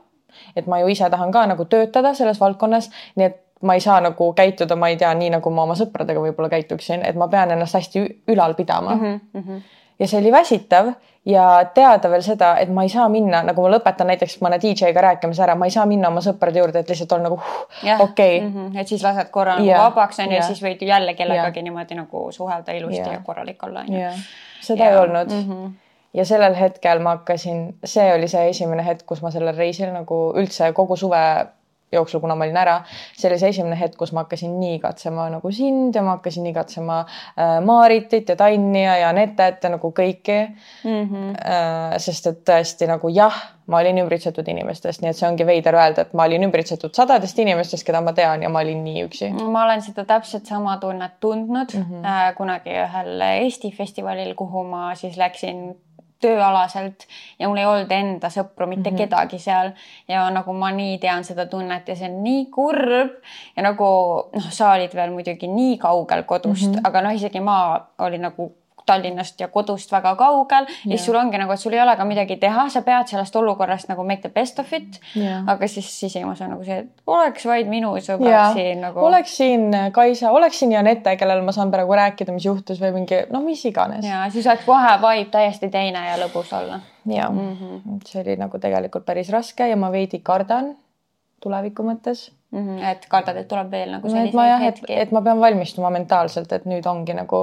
et 0.56 0.68
ma 0.68 0.80
ju 0.80 0.88
ise 0.88 1.10
tahan 1.10 1.32
ka 1.32 1.46
nagu 1.46 1.66
töötada 1.66 2.14
selles 2.14 2.40
valdkonnas, 2.42 2.90
nii 3.16 3.26
et 3.26 3.40
ma 3.62 3.74
ei 3.74 3.80
saa 3.80 4.02
nagu 4.02 4.34
käituda, 4.34 4.76
ma 4.76 4.90
ei 4.92 4.98
tea, 4.98 5.14
nii 5.14 5.30
nagu 5.38 5.50
ma 5.50 5.64
oma 5.64 5.76
sõpradega 5.80 6.24
võib-olla 6.24 6.50
käituksin, 6.52 7.06
et 7.08 7.16
ma 7.20 7.28
pean 7.32 7.54
ennast 7.56 7.78
hästi 7.80 8.04
ülal 8.34 8.54
pidama 8.60 8.96
mm. 8.96 9.20
-hmm. 9.36 9.62
Ja 10.04 10.08
see 10.12 10.20
oli 10.20 10.32
väsitav 10.32 10.92
ja 11.26 11.44
teada 11.74 12.10
veel 12.12 12.24
seda, 12.26 12.54
et 12.60 12.72
ma 12.74 12.84
ei 12.84 12.92
saa 12.92 13.06
minna, 13.12 13.40
nagu 13.48 13.64
ma 13.64 13.70
lõpetan 13.72 14.10
näiteks 14.12 14.36
mõne 14.44 14.60
DJ-ga 14.60 15.06
rääkimise 15.06 15.46
ära, 15.46 15.56
ma 15.56 15.70
ei 15.70 15.76
saa 15.76 15.86
minna 15.88 16.10
oma 16.12 16.24
sõprade 16.26 16.60
juurde, 16.60 16.84
et 16.84 16.92
lihtsalt 16.92 17.16
olla 17.16 17.30
nagu 17.30 17.38
okei 17.40 18.02
okay. 18.04 18.42
mm, 18.42 18.52
-hmm. 18.56 18.82
et 18.82 18.92
siis 18.92 19.04
lased 19.04 19.32
korra 19.32 19.56
nagu 19.60 19.70
vabaks 19.72 20.20
onju 20.20 20.36
ja 20.36 20.44
siis 20.44 20.60
võid 20.64 20.84
jälle 20.84 21.14
kellegagi 21.16 21.60
Jah. 21.60 21.70
niimoodi 21.70 21.96
nagu 21.96 22.26
suhelda 22.32 22.76
ilusti 22.76 23.00
Jah. 23.00 23.14
ja 23.14 23.24
korralik 23.26 23.64
olla 23.64 23.86
onju. 23.88 24.12
seda 24.62 24.90
ei 24.90 24.98
olnud 24.98 25.32
mm. 25.32 25.50
-hmm. 25.50 25.72
ja 26.14 26.26
sellel 26.26 26.60
hetkel 26.60 27.00
ma 27.00 27.16
hakkasin, 27.18 27.76
see 27.86 28.14
oli 28.14 28.28
see 28.28 28.50
esimene 28.50 28.86
hetk, 28.86 29.06
kus 29.06 29.22
ma 29.22 29.32
sellel 29.32 29.56
reisil 29.56 29.94
nagu 29.94 30.34
üldse 30.36 30.74
kogu 30.74 30.96
suve 30.96 31.24
jooksul, 31.94 32.22
kuna 32.24 32.36
ma 32.36 32.48
olin 32.48 32.58
ära, 32.58 32.80
see 33.18 33.30
oli 33.30 33.40
see 33.42 33.54
esimene 33.54 33.78
hetk, 33.80 33.98
kus 34.00 34.14
ma 34.14 34.26
hakkasin 34.26 34.54
nii 34.60 34.78
igatsema 34.80 35.30
nagu 35.34 35.52
sind 35.52 35.96
ja 35.96 36.04
ma 36.06 36.18
hakkasin 36.18 36.48
igatsema 36.52 37.04
äh, 37.04 37.58
Maaritit 37.66 38.30
ja 38.30 38.38
Tanja 38.40 38.98
ja 39.04 39.14
Netet 39.14 39.64
ja 39.64 39.74
nagu 39.74 39.94
kõiki 39.94 40.42
Mm 40.84 41.10
-hmm. 41.10 41.36
äh,. 41.50 41.98
sest 41.98 42.28
et 42.28 42.40
tõesti 42.50 42.88
nagu 42.88 43.10
jah, 43.10 43.36
ma 43.68 43.80
olin 43.80 43.98
ümbritsetud 44.04 44.48
inimestest, 44.48 45.02
nii 45.02 45.10
et 45.10 45.18
see 45.18 45.28
ongi 45.28 45.46
veider 45.48 45.76
öelda, 45.76 46.02
et 46.02 46.14
ma 46.14 46.26
olin 46.28 46.44
ümbritsetud 46.48 46.96
sadadest 46.96 47.40
inimestest, 47.40 47.86
keda 47.88 48.02
ma 48.02 48.14
tean 48.14 48.44
ja 48.44 48.50
ma 48.50 48.60
olin 48.60 48.84
nii 48.84 49.06
üksi. 49.06 49.32
ma 49.52 49.64
olen 49.64 49.82
seda 49.82 50.06
täpselt 50.06 50.46
sama 50.46 50.78
tunnet 50.78 51.20
tundnud 51.20 51.74
mm. 51.74 51.86
-hmm. 51.90 52.06
äh, 52.06 52.36
kunagi 52.36 52.70
ühel 52.70 53.22
Eesti 53.22 53.72
festivalil, 53.72 54.36
kuhu 54.36 54.64
ma 54.64 54.96
siis 54.96 55.18
läksin 55.18 55.76
tööalaselt 56.24 57.06
ja 57.40 57.50
mul 57.50 57.62
ei 57.62 57.68
olnud 57.68 57.92
enda 57.92 58.32
sõpru 58.34 58.68
mitte 58.70 58.90
mm 58.90 58.96
-hmm. 58.96 59.04
kedagi 59.04 59.40
seal 59.40 59.72
ja 60.08 60.26
nagu 60.34 60.54
ma 60.54 60.72
nii 60.72 60.98
tean 61.04 61.24
seda 61.28 61.46
tunnet 61.52 61.88
ja 61.88 61.96
see 61.96 62.10
on 62.10 62.24
nii 62.24 62.46
kurb 62.52 63.20
ja 63.56 63.64
nagu 63.64 63.90
noh, 64.34 64.50
sa 64.50 64.74
olid 64.74 64.96
veel 64.96 65.12
muidugi 65.12 65.48
nii 65.48 65.78
kaugel 65.78 66.24
kodust 66.24 66.68
mm, 66.68 66.74
-hmm. 66.74 66.88
aga 66.88 67.02
noh, 67.02 67.16
isegi 67.16 67.40
ma 67.40 67.58
olin 68.00 68.22
nagu 68.30 68.52
Tallinnast 68.86 69.40
ja 69.40 69.48
kodust 69.48 69.92
väga 69.92 70.16
kaugel 70.20 70.68
ja 70.68 70.90
siis 70.92 71.06
sul 71.06 71.16
ongi 71.16 71.40
nagu, 71.40 71.54
et 71.54 71.62
sul 71.62 71.74
ei 71.74 71.82
ole 71.82 71.96
ka 71.98 72.06
midagi 72.08 72.38
teha, 72.42 72.68
sa 72.70 72.82
pead 72.86 73.12
sellest 73.12 73.36
olukorrast 73.40 73.90
nagu 73.92 74.04
make 74.08 74.22
the 74.22 74.30
best 74.34 74.60
of 74.60 74.74
it. 74.74 75.00
Jah. 75.16 75.44
aga 75.48 75.68
siis 75.68 75.90
sisimas 76.00 76.42
on 76.42 76.54
nagu 76.56 76.64
see, 76.68 76.84
et 76.84 77.08
oleks 77.08 77.46
vaid 77.48 77.70
minu 77.72 77.96
sõbrad 78.04 78.32
ja 78.32 78.46
siin 78.54 78.84
nagu. 78.84 79.04
oleks 79.08 79.38
siin 79.38 79.70
Kaisa, 79.94 80.32
oleks 80.32 80.60
siin 80.60 80.72
Janette, 80.76 81.16
kellel 81.18 81.44
ma 81.46 81.56
saan 81.56 81.72
praegu 81.72 81.96
rääkida, 81.98 82.36
mis 82.36 82.46
juhtus 82.46 82.82
või 82.82 82.94
mingi 83.00 83.24
no 83.32 83.42
mis 83.46 83.66
iganes. 83.70 84.06
ja 84.06 84.26
siis 84.34 84.48
oleks 84.48 84.66
kohe 84.68 84.96
vibe 85.04 85.32
täiesti 85.32 85.70
teine 85.74 86.08
ja 86.10 86.20
lõbus 86.22 86.54
olla. 86.58 86.80
ja 87.06 87.30
mm 87.30 87.58
-hmm. 87.58 88.00
see 88.06 88.22
oli 88.22 88.38
nagu 88.40 88.60
tegelikult 88.60 89.06
päris 89.06 89.30
raske 89.30 89.68
ja 89.68 89.76
ma 89.76 89.92
veidi 89.92 90.20
kardan 90.20 90.76
tuleviku 91.44 91.86
mõttes. 91.88 92.30
et 92.54 93.06
kardad, 93.10 93.38
et 93.42 93.48
tuleb 93.50 93.72
veel 93.74 93.96
nagu 93.96 94.10
selliseid 94.10 94.52
et, 94.54 94.62
hetki. 94.62 94.94
et 94.94 95.12
ma 95.16 95.24
pean 95.26 95.40
valmistuma 95.42 95.90
mentaalselt, 95.90 96.52
et 96.54 96.68
nüüd 96.70 96.86
ongi 96.90 97.16
nagu 97.18 97.40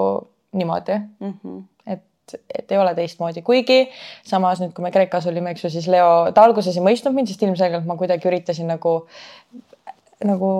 niimoodi 0.52 0.98
Mm 1.20 1.34
-hmm. 1.34 1.62
et, 1.86 2.40
et 2.58 2.72
ei 2.72 2.78
ole 2.78 2.94
teistmoodi, 2.94 3.42
kuigi 3.42 3.88
samas 4.26 4.60
nüüd, 4.60 4.72
kui 4.72 4.82
me 4.82 4.90
Kreekas 4.90 5.26
olime, 5.26 5.50
eks 5.50 5.64
ju, 5.64 5.70
siis 5.70 5.88
Leo, 5.88 6.32
ta 6.34 6.42
alguses 6.42 6.76
ei 6.76 6.82
mõistnud 6.82 7.14
mind, 7.14 7.28
sest 7.28 7.42
ilmselgelt 7.42 7.86
ma 7.86 7.96
kuidagi 7.96 8.28
üritasin 8.28 8.66
nagu, 8.66 9.06
nagu 10.24 10.50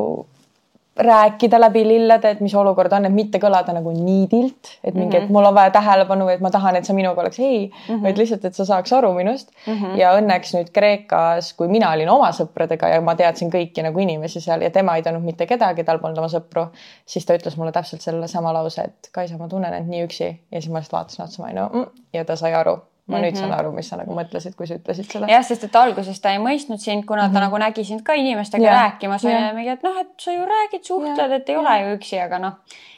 rääkida 1.00 1.60
läbi 1.60 1.82
lillede, 1.88 2.30
et 2.30 2.40
mis 2.44 2.54
olukord 2.54 2.92
on, 2.92 3.06
et 3.08 3.14
mitte 3.14 3.40
kõlada 3.42 3.72
nagu 3.74 3.92
niidilt, 3.94 4.72
et 4.84 4.94
mingi, 4.94 5.16
et 5.16 5.30
mul 5.32 5.48
on 5.48 5.54
vaja 5.56 5.72
tähelepanu 5.74 6.26
või 6.28 6.36
et 6.36 6.44
ma 6.44 6.50
tahan, 6.52 6.76
et 6.76 6.88
sa 6.88 6.96
minuga 6.96 7.22
oleks 7.22 7.40
ei 7.40 7.66
mm, 7.66 7.80
-hmm. 7.88 8.02
vaid 8.04 8.20
lihtsalt, 8.20 8.44
et 8.44 8.54
sa 8.54 8.66
saaks 8.68 8.92
aru 8.92 9.12
minust 9.16 9.50
mm. 9.66 9.72
-hmm. 9.72 9.96
ja 10.00 10.12
õnneks 10.18 10.54
nüüd 10.56 10.72
Kreekas, 10.74 11.52
kui 11.56 11.68
mina 11.68 11.92
olin 11.92 12.10
oma 12.10 12.30
sõpradega 12.36 12.92
ja 12.94 13.00
ma 13.00 13.14
teadsin 13.14 13.50
kõiki 13.50 13.82
nagu 13.86 13.98
inimesi 13.98 14.40
seal 14.40 14.62
ja 14.62 14.70
tema 14.70 14.96
ei 14.96 15.02
teadnud 15.02 15.24
mitte 15.24 15.46
kedagi, 15.46 15.84
tal 15.84 15.98
polnud 15.98 16.18
oma 16.18 16.28
sõpru, 16.28 16.66
siis 17.06 17.26
ta 17.26 17.34
ütles 17.34 17.56
mulle 17.56 17.72
täpselt 17.72 18.02
selle 18.02 18.28
sama 18.28 18.52
lause, 18.52 18.82
et 18.82 19.10
Kaisa, 19.12 19.38
ma 19.38 19.48
tunnen 19.48 19.74
end 19.74 19.88
nii 19.88 20.04
üksi 20.04 20.28
ja 20.28 20.60
siis 20.60 20.70
ma 20.70 20.78
lihtsalt 20.78 20.92
vaatasin 20.92 21.24
otsa, 21.24 21.42
ma 21.42 21.48
olin 21.48 21.56
no, 21.62 21.68
mm, 21.72 22.06
ja 22.12 22.24
ta 22.24 22.36
sai 22.36 22.54
aru. 22.54 22.78
Ma 23.10 23.16
mm 23.18 23.22
-hmm. 23.22 23.26
nüüd 23.26 23.38
saan 23.40 23.52
aru, 23.52 23.72
mis 23.72 23.88
sa 23.88 23.96
nagu 23.96 24.14
mõtlesid, 24.16 24.54
kui 24.56 24.66
sa 24.66 24.74
ütlesid 24.74 25.10
seda. 25.12 25.26
jah, 25.28 25.44
sest 25.44 25.64
et 25.64 25.76
alguses 25.76 26.20
ta 26.20 26.32
ei 26.32 26.38
mõistnud 26.38 26.78
sind, 26.78 27.04
kuna 27.06 27.28
ta 27.32 27.40
nagu 27.40 27.58
nägi 27.58 27.84
sind 27.84 28.02
ka 28.02 28.14
inimestega 28.14 28.64
Jah. 28.64 28.82
rääkimas 28.82 29.24
ja 29.24 29.30
Jah. 29.30 29.54
mingi, 29.54 29.70
et 29.70 29.82
noh, 29.82 29.98
et 30.00 30.08
sa 30.18 30.32
ju 30.32 30.46
räägid, 30.46 30.82
suhtled, 30.82 31.32
et 31.32 31.48
ei 31.48 31.56
ole 31.56 31.80
ju 31.80 31.96
üksi, 31.96 32.20
aga 32.24 32.38
noh, 32.38 32.52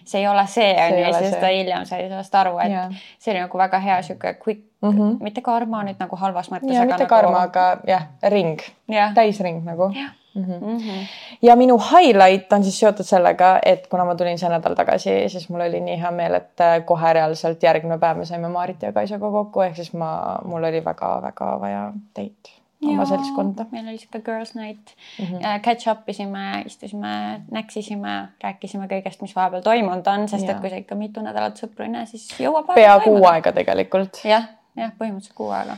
see 0.05 0.21
ei 0.21 0.29
ole 0.29 0.47
see 0.47 0.73
ja 0.75 1.09
ole 1.09 1.19
siis 1.19 1.37
ta 1.37 1.47
hiljem 1.47 1.85
sai 1.85 2.09
sellest 2.09 2.35
aru, 2.35 2.59
et 2.59 2.73
Jah. 2.73 2.91
see 3.19 3.35
oli 3.35 3.41
nagu 3.41 3.59
väga 3.59 3.79
hea 3.79 4.03
sihuke 4.03 4.37
quick 4.45 4.61
mm, 4.83 4.89
Mhm. 4.89 5.03
-hmm. 5.03 5.23
mitte 5.23 5.41
karma 5.41 5.83
nüüd 5.83 5.99
nagu 5.99 6.17
halvas 6.17 6.51
mõttes, 6.51 6.73
ja 6.73 6.83
aga 6.83 6.87
mitte 6.87 7.05
nagu... 7.05 7.15
karma, 7.15 7.43
aga 7.43 7.79
jah, 7.87 8.03
ring, 8.23 8.59
jah, 8.89 9.15
täisring 9.15 9.65
nagu. 9.65 9.95
Mm 10.35 10.45
-hmm. 10.45 11.07
ja 11.43 11.57
minu 11.57 11.79
highlight 11.79 12.53
on 12.53 12.65
siis 12.65 12.81
seotud 12.81 13.05
sellega, 13.05 13.59
et 13.67 13.87
kuna 13.87 14.05
ma 14.05 14.15
tulin 14.15 14.39
see 14.39 14.49
nädal 14.49 14.75
tagasi, 14.75 15.29
siis 15.29 15.49
mul 15.51 15.61
oli 15.61 15.81
nii 15.81 16.01
hea 16.01 16.11
meel, 16.11 16.35
et 16.35 16.61
äh, 16.61 16.85
kohe 16.85 17.13
reaalselt 17.13 17.63
järgmine 17.63 17.99
päev 17.99 18.17
me 18.17 18.25
saime 18.25 18.49
Maarit 18.49 18.83
ja 18.83 18.93
Kaisaga 18.93 19.31
kokku, 19.31 19.61
ehk 19.61 19.77
siis 19.77 19.93
ma, 19.93 20.39
mul 20.45 20.65
oli 20.65 20.85
väga-väga 20.85 21.61
vaja 21.61 21.93
teid, 22.15 22.53
oma 22.83 23.05
seltskonda. 23.07 23.67
meil 23.71 23.89
oli 23.89 23.99
sihuke 23.99 24.21
girls 24.21 24.55
night 24.55 24.95
mm, 25.19 25.27
-hmm. 25.27 25.61
catch 25.61 25.89
up 25.89 26.09
isime, 26.09 26.63
istusime, 26.67 27.43
näksisime, 27.51 28.29
rääkisime 28.43 28.87
kõigest, 28.87 29.23
mis 29.23 29.37
vahepeal 29.37 29.63
toimunud 29.63 30.07
on, 30.07 30.29
sest 30.29 30.45
Jaa. 30.45 30.57
et 30.57 30.61
kui 30.61 30.71
sa 30.71 30.77
ikka 30.77 30.95
mitu 30.95 31.21
nädalat 31.21 31.57
sõpru 31.65 31.83
ei 31.83 31.89
näe, 31.89 32.07
siis 32.07 32.29
jõuab 32.41 32.75
pea 32.75 33.01
kuu. 33.01 33.25
aega 33.27 33.53
tegelikult. 33.53 34.25
jah, 34.25 34.49
jah, 34.77 34.93
põhimõtteliselt 34.99 35.35
kuu 35.35 35.51
aega. 35.51 35.77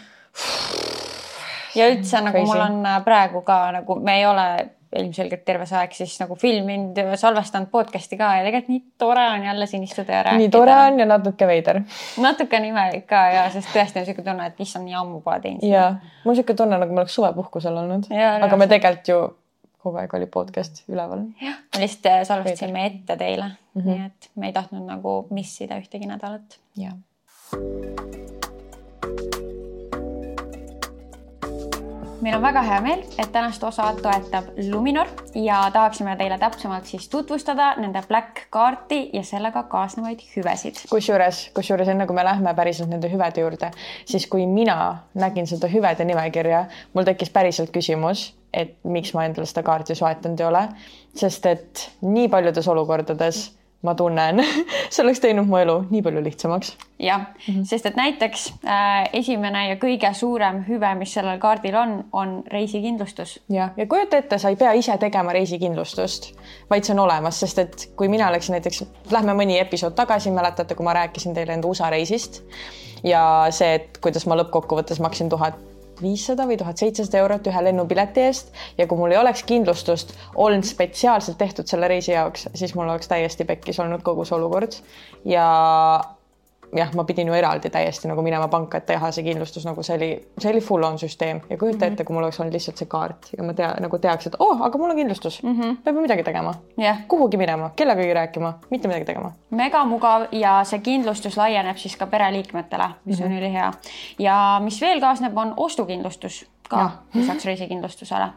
Ja 1.75 1.91
üldse 1.93 2.23
nagu 2.25 2.39
Crazy. 2.39 2.53
mul 2.53 2.65
on 2.65 2.87
äh, 2.87 3.03
praegu 3.05 3.45
ka 3.47 3.59
nagu 3.79 3.99
me 4.01 4.19
ei 4.21 4.27
ole 4.27 4.49
ilmselgelt 4.95 5.45
terve 5.45 5.67
see 5.67 5.79
aeg 5.79 5.95
siis 5.97 6.15
nagu 6.21 6.37
filminud, 6.39 6.99
salvestanud 7.19 7.71
podcast'i 7.73 8.19
ka 8.19 8.31
ja 8.39 8.45
tegelikult 8.47 8.73
nii 8.73 8.83
tore 9.01 9.25
on 9.33 9.47
jälle 9.49 9.67
siin 9.67 9.87
istuda 9.87 10.19
ja 10.19 10.23
rääkida. 10.29 10.43
nii 10.43 10.53
tore 10.55 10.77
on 10.87 10.99
ja 11.03 11.07
natuke 11.11 11.47
veider. 11.51 11.81
natuke 12.23 12.57
on 12.57 12.69
imelik 12.71 13.07
ka 13.11 13.23
ja 13.35 13.47
sest 13.55 13.73
tõesti 13.75 14.03
on 14.03 14.09
siuke 14.09 14.27
tunne, 14.27 14.51
et 14.51 14.61
issand, 14.63 14.87
nii 14.87 14.99
ammu 15.01 15.23
pole 15.25 15.41
teinud. 15.45 15.67
ja 15.67 15.89
mul 15.97 16.35
on 16.35 16.37
niisugune 16.37 16.61
tunne, 16.63 16.83
nagu 16.85 16.95
me 16.95 17.05
oleks 17.05 17.19
suvepuhkusel 17.19 17.81
olnud, 17.85 18.11
aga 18.15 18.61
me 18.61 18.71
tegelikult 18.71 19.11
ju 19.11 19.23
kogu 19.85 20.01
aeg 20.01 20.15
oli 20.17 20.29
podcast 20.33 20.85
üleval. 20.89 21.27
jah, 21.43 21.61
me 21.75 21.85
lihtsalt 21.85 22.11
äh, 22.13 22.27
salvestasime 22.29 22.87
ette 22.87 23.17
teile 23.21 23.51
mm, 23.51 23.81
-hmm. 23.81 23.89
nii 23.91 24.07
et 24.07 24.31
me 24.35 24.51
ei 24.51 24.57
tahtnud 24.57 24.87
nagu 24.89 25.17
missida 25.31 25.81
ühtegi 25.83 26.11
nädalat. 26.11 26.61
jah. 26.77 26.95
Meil 32.25 32.37
on 32.39 32.43
väga 32.43 32.63
hea 32.65 32.81
meel, 32.81 33.03
et 33.21 33.33
tänast 33.33 33.63
osa 33.69 33.91
toetab 34.01 34.47
Luminor 34.71 35.11
ja 35.37 35.59
tahaksime 35.73 36.17
teile 36.17 36.39
täpsemalt 36.41 36.89
siis 36.89 37.09
tutvustada 37.13 37.75
nende 37.77 38.01
Black 38.09 38.47
kaarti 38.55 39.11
ja 39.13 39.23
sellega 39.23 39.63
kaasnevaid 39.69 40.23
hüvesid. 40.33 40.81
kusjuures, 40.91 41.51
kusjuures 41.55 41.91
enne 41.93 42.07
kui 42.09 42.17
me 42.17 42.25
lähme 42.25 42.55
päriselt 42.57 42.89
nende 42.89 43.11
hüvede 43.13 43.45
juurde, 43.45 43.71
siis 44.09 44.27
kui 44.31 44.47
mina 44.47 44.79
nägin 45.15 45.47
seda 45.51 45.69
hüvede 45.69 46.07
nimekirja, 46.09 46.65
mul 46.95 47.05
tekkis 47.05 47.33
päriselt 47.35 47.75
küsimus, 47.75 48.31
et 48.55 48.77
miks 48.85 49.13
ma 49.15 49.27
endale 49.29 49.47
seda 49.51 49.63
kaarti 49.67 49.97
soetanud 49.99 50.41
ei 50.41 50.49
ole, 50.49 50.65
sest 51.17 51.47
et 51.51 51.89
nii 52.01 52.31
paljudes 52.33 52.69
olukordades 52.73 53.45
ma 53.85 53.95
tunnen, 53.95 54.43
see 54.93 55.05
oleks 55.05 55.21
teinud 55.23 55.49
mu 55.49 55.59
elu 55.61 55.77
nii 55.91 56.03
palju 56.05 56.23
lihtsamaks. 56.25 56.75
jah 56.99 57.21
mm, 57.21 57.55
-hmm. 57.55 57.65
sest 57.69 57.87
et 57.87 57.97
näiteks 57.97 58.47
äh, 58.65 59.09
esimene 59.13 59.69
ja 59.69 59.77
kõige 59.77 60.13
suurem 60.15 60.63
hüve, 60.69 60.95
mis 60.99 61.15
sellel 61.15 61.39
kaardil 61.39 61.75
on, 61.75 62.05
on 62.13 62.43
reisikindlustus. 62.53 63.41
jah, 63.49 63.71
ja 63.77 63.87
kujuta 63.87 64.17
ette, 64.17 64.39
sa 64.39 64.49
ei 64.49 64.57
pea 64.57 64.73
ise 64.73 64.99
tegema 64.99 65.33
reisikindlustust, 65.33 66.33
vaid 66.71 66.85
see 66.85 66.95
on 66.95 67.05
olemas, 67.05 67.41
sest 67.41 67.59
et 67.59 67.91
kui 67.97 68.09
mina 68.09 68.33
läksin 68.33 68.57
näiteks, 68.59 68.85
lähme 69.11 69.35
mõni 69.35 69.61
episood 69.61 69.95
tagasi, 69.95 70.31
mäletate, 70.31 70.75
kui 70.75 70.85
ma 70.85 70.93
rääkisin 70.93 71.35
teile 71.35 71.53
enda 71.53 71.69
USA 71.69 71.91
reisist 71.91 72.43
ja 73.05 73.47
see, 73.51 73.75
et 73.75 73.99
kuidas 74.01 74.27
ma 74.27 74.37
lõppkokkuvõttes 74.41 75.01
maksin 75.01 75.29
tuhat 75.29 75.61
viissada 76.03 76.47
või 76.49 76.57
tuhat 76.61 76.81
seitsesada 76.81 77.21
eurot 77.23 77.47
ühe 77.51 77.65
lennupileti 77.69 78.27
eest. 78.29 78.53
Ja 78.79 78.87
kui 78.87 78.99
mul 78.99 79.15
ei 79.15 79.21
oleks 79.21 79.45
kindlustust 79.49 80.15
olnud 80.35 80.67
spetsiaalselt 80.67 81.39
tehtud 81.39 81.71
selle 81.71 81.89
reisi 81.89 82.13
jaoks, 82.13 82.49
siis 82.55 82.75
mul 82.75 82.89
oleks 82.89 83.11
täiesti 83.11 83.47
pekkis 83.49 83.81
olnud 83.85 84.03
kogu 84.07 84.25
see 84.25 84.39
olukord. 84.39 84.79
Ja 85.25 85.47
jah, 86.75 86.91
ma 86.95 87.05
pidin 87.05 87.29
ju 87.29 87.35
eraldi 87.35 87.71
täiesti 87.71 88.09
nagu 88.09 88.23
minema 88.23 88.49
panka, 88.49 88.79
et 88.79 88.87
teha 88.87 89.11
see 89.15 89.25
kindlustus, 89.27 89.65
nagu 89.69 89.83
see 89.87 89.97
oli, 89.97 90.11
see 90.39 90.51
oli 90.51 90.63
full 90.65 90.87
on 90.87 90.99
süsteem 90.99 91.41
ja 91.51 91.59
kujuta 91.59 91.79
mm 91.79 91.83
-hmm. 91.83 91.93
ette, 91.93 92.05
kui 92.05 92.15
mul 92.15 92.25
oleks 92.25 92.41
olnud 92.41 92.53
lihtsalt 92.53 92.77
see 92.83 92.89
kaart 92.91 93.31
ja 93.37 93.45
ma 93.45 93.55
tea 93.55 93.75
nagu 93.81 93.99
teaks, 93.99 94.27
et 94.27 94.37
oh, 94.39 94.63
aga 94.63 94.79
mul 94.79 94.91
on 94.91 94.97
kindlustus 94.97 95.43
mm, 95.43 95.61
-hmm. 95.61 95.67
ma 95.67 95.87
ei 95.87 95.93
pea 95.93 96.03
midagi 96.03 96.23
tegema, 96.23 96.55
jah, 96.79 96.99
kuhugi 97.09 97.37
minema, 97.37 97.71
kellegagi 97.77 98.15
rääkima, 98.15 98.53
mitte 98.71 98.89
midagi 98.89 99.05
tegema. 99.05 99.33
megamugav 99.51 100.27
ja 100.33 100.65
see 100.65 100.79
kindlustus 100.79 101.37
laieneb 101.37 101.77
siis 101.77 101.97
ka 101.97 102.07
pereliikmetele, 102.07 102.89
mis 103.05 103.21
mm 103.21 103.25
-hmm. 103.25 103.33
on 103.33 103.39
ülihea. 103.39 103.73
ja 104.19 104.61
mis 104.65 104.81
veel 104.81 105.01
kaasneb, 105.01 105.37
on 105.37 105.55
ostukindlustus 105.57 106.54
ka 106.69 106.91
lisaks 107.15 107.45
reisikindlustusele. 107.45 108.29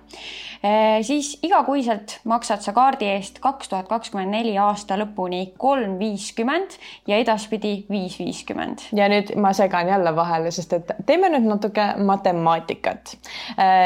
siis 1.01 1.38
igakuiselt 1.43 2.19
maksad 2.25 2.63
sa 2.65 2.74
kaardi 2.74 3.05
eest 3.05 3.38
kaks 3.39 3.69
tuhat 3.69 3.88
kakskümmend 3.88 4.34
neli 4.34 4.55
aasta 4.57 4.98
lõpuni 4.98 5.53
kolm 5.57 6.00
viiskümmend 6.00 6.74
ja 7.07 7.19
edaspidi 7.22 7.86
viis 7.89 8.17
viiskümmend. 8.19 8.88
ja 8.98 9.07
nüüd 9.10 9.36
ma 9.39 9.53
segan 9.53 9.88
jälle 9.88 10.15
vahele, 10.15 10.51
sest 10.51 10.74
et 10.74 10.91
teeme 11.05 11.29
nüüd 11.29 11.46
natuke 11.48 11.86
matemaatikat. 11.98 13.17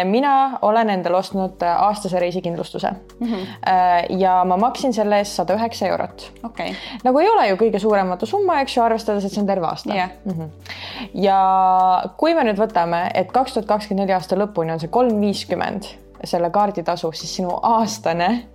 mina 0.06 0.60
olen 0.62 0.90
endale 0.90 1.18
ostnud 1.18 1.62
aastase 1.62 2.20
reisikindlustuse 2.20 2.92
mm. 2.92 3.28
-hmm. 3.28 4.18
ja 4.18 4.44
ma 4.46 4.58
maksin 4.58 4.94
selle 4.94 5.18
eest 5.18 5.36
sada 5.36 5.54
üheksa 5.54 5.88
eurot. 5.88 6.32
okei, 6.44 6.76
nagu 7.04 7.20
ei 7.20 7.30
ole 7.30 7.48
ju 7.50 7.56
kõige 7.56 7.80
suurematu 7.80 8.26
summa, 8.26 8.62
eks 8.62 8.78
ju, 8.78 8.84
arvestades, 8.84 9.26
et 9.26 9.32
see 9.32 9.42
on 9.42 9.48
terve 9.48 9.68
aasta 9.68 9.96
Jah. 9.96 10.10
mm. 10.26 10.32
-hmm. 10.32 10.50
ja 11.14 11.40
kui 12.18 12.34
me 12.36 12.44
nüüd 12.44 12.60
võtame, 12.60 13.10
et 13.14 13.32
kaks 13.32 13.54
tuhat 13.54 13.68
kakskümmend 13.68 14.08
neli 14.08 14.14
aasta 14.32 14.40
lõpuni 14.40 14.72
on 14.72 14.80
see 14.80 14.92
kolm 14.92 15.20
viiskümmend 15.20 15.92
selle 16.24 16.52
kaarditasu, 16.54 17.12
siis 17.18 17.36
sinu 17.42 17.52
aastane 17.62 18.46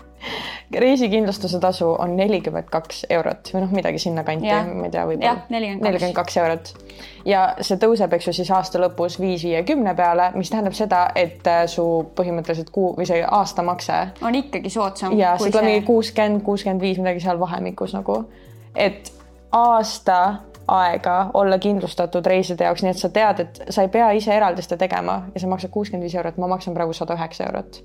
reisikindlustuse 0.73 1.59
tasu 1.61 1.91
on 1.93 2.15
nelikümmend 2.17 2.71
kaks 2.73 3.05
eurot 3.13 3.51
või 3.53 3.61
noh, 3.63 3.75
midagi 3.77 4.01
sinnakanti, 4.01 4.49
ma 4.49 4.87
ei 4.87 4.95
tea, 4.95 5.05
võib-olla 5.07 5.35
42. 5.53 5.83
nelikümmend 5.85 6.17
kaks 6.17 6.39
eurot. 6.41 6.71
ja 7.29 7.43
see 7.61 7.77
tõuseb, 7.83 8.17
eks 8.17 8.31
ju, 8.31 8.35
siis 8.39 8.51
aasta 8.57 8.81
lõpus 8.81 9.19
viis 9.21 9.45
viiekümne 9.45 9.93
peale, 9.99 10.31
mis 10.39 10.51
tähendab 10.51 10.75
seda, 10.79 11.05
et 11.15 11.47
äh, 11.51 11.67
su 11.71 11.85
põhimõtteliselt 12.17 12.73
kuu 12.75 12.95
või 12.97 13.07
see 13.07 13.21
aastamakse 13.23 14.01
on 14.25 14.41
ikkagi 14.41 14.73
soodsam. 14.73 15.15
ja 15.21 15.37
see 15.39 15.53
tuleb 15.53 15.69
mingi 15.69 15.87
kuuskümmend, 15.87 16.43
kuuskümmend 16.49 16.83
viis, 16.83 16.99
midagi 17.03 17.23
seal 17.27 17.39
vahemikus 17.43 17.95
nagu, 17.99 18.23
et 18.75 19.13
aasta 19.55 20.21
aega 20.69 21.31
olla 21.35 21.59
kindlustatud 21.59 22.27
reiside 22.27 22.65
jaoks, 22.65 22.83
nii 22.83 22.91
et 22.91 23.01
sa 23.01 23.11
tead, 23.15 23.43
et 23.45 23.61
sa 23.71 23.85
ei 23.87 23.91
pea 23.93 24.11
ise 24.19 24.35
eraldiste 24.35 24.77
tegema 24.77 25.23
ja 25.35 25.43
sa 25.43 25.51
maksad 25.51 25.71
kuuskümmend 25.75 26.07
viis 26.07 26.17
eurot, 26.19 26.39
ma 26.43 26.51
maksan 26.51 26.75
praegu 26.75 26.95
sada 26.97 27.15
üheksa 27.15 27.47
eurot. 27.47 27.83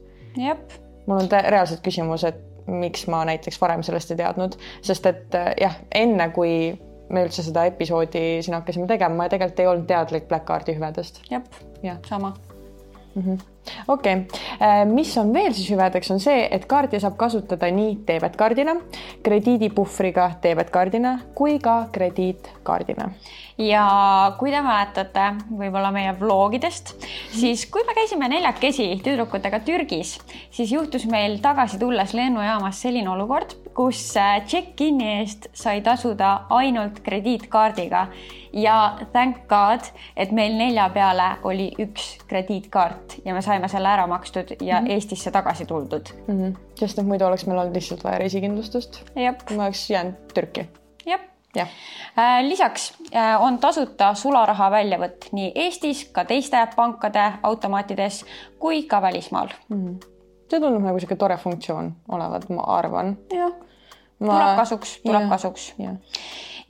mul 1.08 1.18
on 1.24 1.30
reaalselt 1.32 1.82
küsimus, 1.86 2.24
et 2.28 2.40
miks 2.68 3.08
ma 3.08 3.24
näiteks 3.26 3.62
varem 3.62 3.84
sellest 3.84 4.12
ei 4.14 4.22
teadnud, 4.22 4.56
sest 4.86 5.06
et 5.10 5.36
äh, 5.36 5.52
jah, 5.62 5.76
enne 5.96 6.30
kui 6.36 6.54
me 7.12 7.26
üldse 7.26 7.44
seda 7.44 7.66
episoodi 7.70 8.40
siin 8.46 8.56
hakkasime 8.56 8.88
tegema, 8.88 9.24
ma 9.24 9.30
tegelikult 9.30 9.60
ei 9.60 9.74
olnud 9.74 9.90
teadlik 9.90 10.30
Black 10.32 10.48
Cardi 10.48 10.78
hüvedest. 10.78 11.24
jah, 11.84 12.02
jah, 13.16 13.24
sama. 13.24 13.38
okei 13.88 14.16
okay., 14.16 14.86
mis 14.90 15.12
on 15.18 15.34
veel 15.34 15.54
siis 15.54 15.70
hüvedeks, 15.74 16.12
on 16.14 16.20
see, 16.24 16.48
et 16.52 16.66
kaarti 16.70 17.00
saab 17.02 17.18
kasutada 17.20 17.70
nii 17.74 18.00
debetkaardina, 18.08 18.76
krediidipuhvriga 19.24 20.32
debetkaardina 20.44 21.18
kui 21.36 21.60
ka 21.64 21.88
krediitkaardina. 21.94 23.10
ja 23.62 23.86
kui 24.40 24.52
te 24.54 24.62
mäletate 24.66 25.28
võib-olla 25.50 25.92
meie 25.94 26.14
vlogidest, 26.20 26.96
siis 27.36 27.66
kui 27.72 27.86
me 27.88 27.98
käisime 27.98 28.30
neljakesi 28.32 28.90
tüdrukutega 29.04 29.62
Türgis, 29.68 30.18
siis 30.52 30.72
juhtus 30.72 31.06
meil 31.06 31.40
tagasi 31.44 31.80
tulles 31.82 32.16
lennujaamas 32.18 32.82
selline 32.82 33.12
olukord, 33.14 33.58
kus 33.76 34.02
äh, 34.18 34.42
check-in'i 34.46 35.08
eest 35.20 35.48
sai 35.54 35.82
tasuda 35.82 36.32
ainult 36.50 37.00
krediitkaardiga 37.06 38.08
ja 38.54 38.76
thank 39.14 39.48
god, 39.50 39.88
et 40.16 40.32
meil 40.32 40.58
nelja 40.60 40.90
peale 40.94 41.30
oli 41.44 41.72
üks 41.80 42.18
krediitkaart 42.28 43.22
ja 43.26 43.34
me 43.34 43.42
saime 43.42 43.70
selle 43.72 43.90
ära 43.94 44.08
makstud 44.08 44.56
ja 44.60 44.82
mm 44.82 44.88
-hmm. 44.88 44.92
Eestisse 44.92 45.32
tagasi 45.32 45.66
tuldud. 45.66 46.14
mm. 46.28 46.38
-hmm. 46.38 46.58
sest 46.76 47.00
et 47.00 47.06
muidu 47.06 47.26
oleks 47.26 47.46
meil 47.46 47.60
olnud 47.60 47.76
lihtsalt 47.76 48.04
vaja 48.04 48.18
reisikindlustust. 48.18 49.04
ma 49.56 49.64
oleks 49.64 49.90
jäänud 49.90 50.34
Türki. 50.34 50.68
jah 51.06 51.20
jah, 51.56 51.68
Äh, 52.18 52.44
lisaks 52.44 52.94
äh, 53.16 53.42
on 53.42 53.58
tasuta 53.58 54.14
sularaha 54.14 54.68
väljavõtt 54.72 55.30
nii 55.32 55.52
Eestis, 55.56 56.04
ka 56.12 56.26
teiste 56.28 56.60
pankade 56.76 57.24
automaatides 57.44 58.26
kui 58.60 58.84
ka 58.84 59.00
välismaal. 59.02 59.54
See 60.52 60.60
tundub 60.60 60.84
nagu 60.84 61.00
sihuke 61.00 61.16
tore 61.20 61.38
funktsioon 61.40 61.92
olevat, 62.12 62.48
ma 62.52 62.66
arvan. 62.78 63.16
jah, 63.32 63.54
tuleb 64.20 64.56
kasuks, 64.60 64.98
tuleb 65.06 65.30
kasuks. 65.32 65.72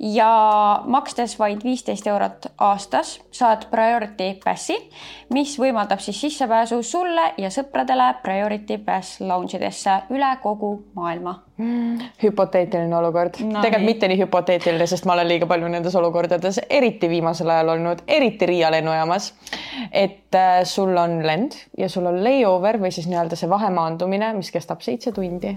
Ja 0.02 0.82
makstes 0.86 1.40
vaid 1.40 1.62
viisteist 1.64 2.08
eurot 2.08 2.48
aastas 2.58 3.20
saad 3.32 3.68
Priority 3.70 4.34
Passi, 4.44 4.76
mis 5.34 5.54
võimaldab 5.60 6.02
siis 6.02 6.22
sissepääsu 6.22 6.82
sulle 6.84 7.28
ja 7.38 7.52
sõpradele 7.54 8.08
Priority 8.24 8.80
Pass 8.86 9.22
lounge 9.22 9.60
idesse 9.60 10.00
üle 10.10 10.32
kogu 10.42 10.74
maailma. 10.98 11.40
hüpoteetiline 12.24 12.96
olukord 12.98 13.36
no,, 13.46 13.62
tegelikult 13.62 13.84
nii. 13.84 13.86
mitte 13.86 14.08
nii 14.10 14.18
hüpoteetiline, 14.24 14.88
sest 14.90 15.06
ma 15.06 15.14
olen 15.14 15.28
liiga 15.30 15.46
palju 15.46 15.70
nendes 15.70 15.96
olukordades, 15.96 16.58
eriti 16.70 17.10
viimasel 17.10 17.52
ajal 17.54 17.76
olnud, 17.76 18.02
eriti 18.08 18.50
Riia 18.50 18.72
lennujaamas. 18.74 19.34
et 19.92 20.36
äh, 20.36 20.64
sul 20.64 20.98
on 20.98 21.20
lend 21.28 21.60
ja 21.78 21.90
sul 21.90 22.10
on 22.10 22.24
layover 22.24 22.82
või 22.82 22.92
siis 22.92 23.06
nii-öelda 23.08 23.38
see 23.38 23.50
vahemaandumine, 23.50 24.34
mis 24.34 24.52
kestab 24.52 24.82
seitse 24.82 25.12
tundi 25.12 25.54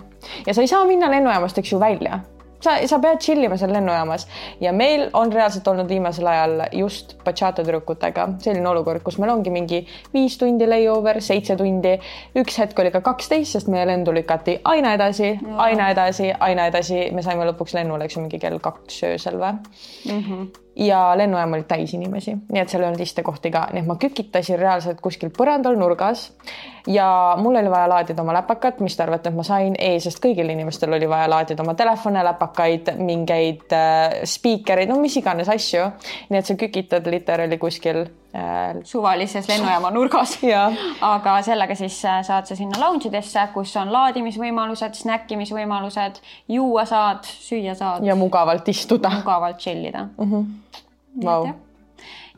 ja 0.47 0.55
sa 0.55 0.61
ei 0.61 0.69
saa 0.69 0.85
minna 0.85 1.11
lennujaamast, 1.11 1.59
eks 1.59 1.73
ju, 1.73 1.81
välja 1.81 2.21
sa, 2.65 2.77
sa 2.89 2.99
pead 3.03 3.21
chill 3.25 3.45
ima 3.45 3.59
seal 3.61 3.73
lennujaamas. 3.75 4.27
Ja 4.63 4.73
meil 4.77 5.09
on 5.13 5.33
reaalselt 5.33 5.69
olnud 5.71 5.91
viimasel 5.91 6.29
ajal 6.31 6.67
just 6.81 7.17
bachata 7.25 7.63
tüdrukutega 7.63 8.29
selline 8.45 8.69
olukord, 8.71 9.05
kus 9.05 9.19
meil 9.23 9.35
ongi 9.35 9.53
mingi 9.55 9.83
viis 10.15 10.39
tundi 10.41 10.69
layover, 10.69 11.21
seitse 11.25 11.57
tundi, 11.61 11.95
üks 12.41 12.59
hetk 12.63 12.83
oli 12.83 12.93
ka 12.95 13.05
kaksteist, 13.05 13.57
sest 13.59 13.71
meie 13.73 13.87
lendu 13.89 14.15
lükati 14.15 14.59
aina 14.75 14.95
edasi, 14.99 15.35
aina 15.69 15.91
edasi, 15.95 16.33
aina 16.49 16.69
edasi, 16.73 17.09
me 17.15 17.25
saime 17.27 17.49
lõpuks 17.53 17.77
lennule, 17.79 18.09
eks 18.09 18.19
ju, 18.19 18.27
mingi 18.27 18.43
kell 18.43 18.61
kaks 18.63 19.03
öösel 19.13 19.41
või? 19.41 19.57
Mm. 20.11 20.21
-hmm 20.21 20.64
ja 20.77 21.13
lennujaam 21.17 21.53
oli 21.53 21.65
täis 21.69 21.95
inimesi, 21.95 22.35
nii 22.53 22.61
et 22.61 22.71
seal 22.71 22.83
ei 22.83 22.89
olnud 22.89 23.03
istekohti 23.05 23.51
ka, 23.55 23.69
nii 23.73 23.85
et 23.85 23.89
ma 23.89 23.97
kükitasin 24.01 24.59
reaalselt 24.59 25.01
kuskil 25.05 25.31
põrandal 25.35 25.79
nurgas 25.79 26.31
ja 26.91 27.07
mul 27.39 27.57
oli 27.61 27.71
vaja 27.71 27.89
laadida 27.89 28.23
oma 28.23 28.35
läpakat, 28.35 28.81
mis 28.85 28.97
te 28.97 29.05
arvate, 29.07 29.31
et 29.31 29.39
ma 29.39 29.47
sain 29.47 29.79
ei, 29.79 30.01
sest 30.03 30.21
kõigil 30.25 30.51
inimestel 30.51 30.97
oli 30.97 31.09
vaja 31.11 31.31
laadida 31.31 31.63
oma 31.63 31.77
telefone, 31.79 32.25
läpakaid, 32.27 32.95
mingeid 32.99 33.73
äh, 33.77 34.19
spiikereid, 34.29 34.91
no 34.91 34.99
mis 35.01 35.17
iganes 35.21 35.51
asju. 35.53 35.87
nii 36.31 36.41
et 36.41 36.51
sa 36.51 36.59
kükitad 36.59 37.07
literaali 37.11 37.59
kuskil. 37.59 38.05
Suvalises 38.85 39.49
lennujaama 39.49 39.91
nurgas. 39.95 40.39
aga 41.15 41.37
sellega 41.47 41.75
siis 41.79 41.99
äh, 42.05 42.23
saad 42.27 42.49
sa 42.49 42.57
sinna 42.59 42.81
lounge 42.81 43.09
idesse, 43.09 43.47
kus 43.55 43.75
on 43.81 43.93
laadimisvõimalused, 43.95 44.97
snäkkimisvõimalused, 45.03 46.21
juua 46.49 46.87
saad, 46.89 47.25
süüa 47.25 47.77
saad 47.79 48.07
ja 48.07 48.17
mugavalt 48.19 48.69
istuda. 48.69 49.13
mugavalt 49.21 49.59
chill 49.63 49.85
ida 49.87 50.09
mm. 50.19 50.33
-hmm. 50.33 50.45
Vau. 51.25 51.49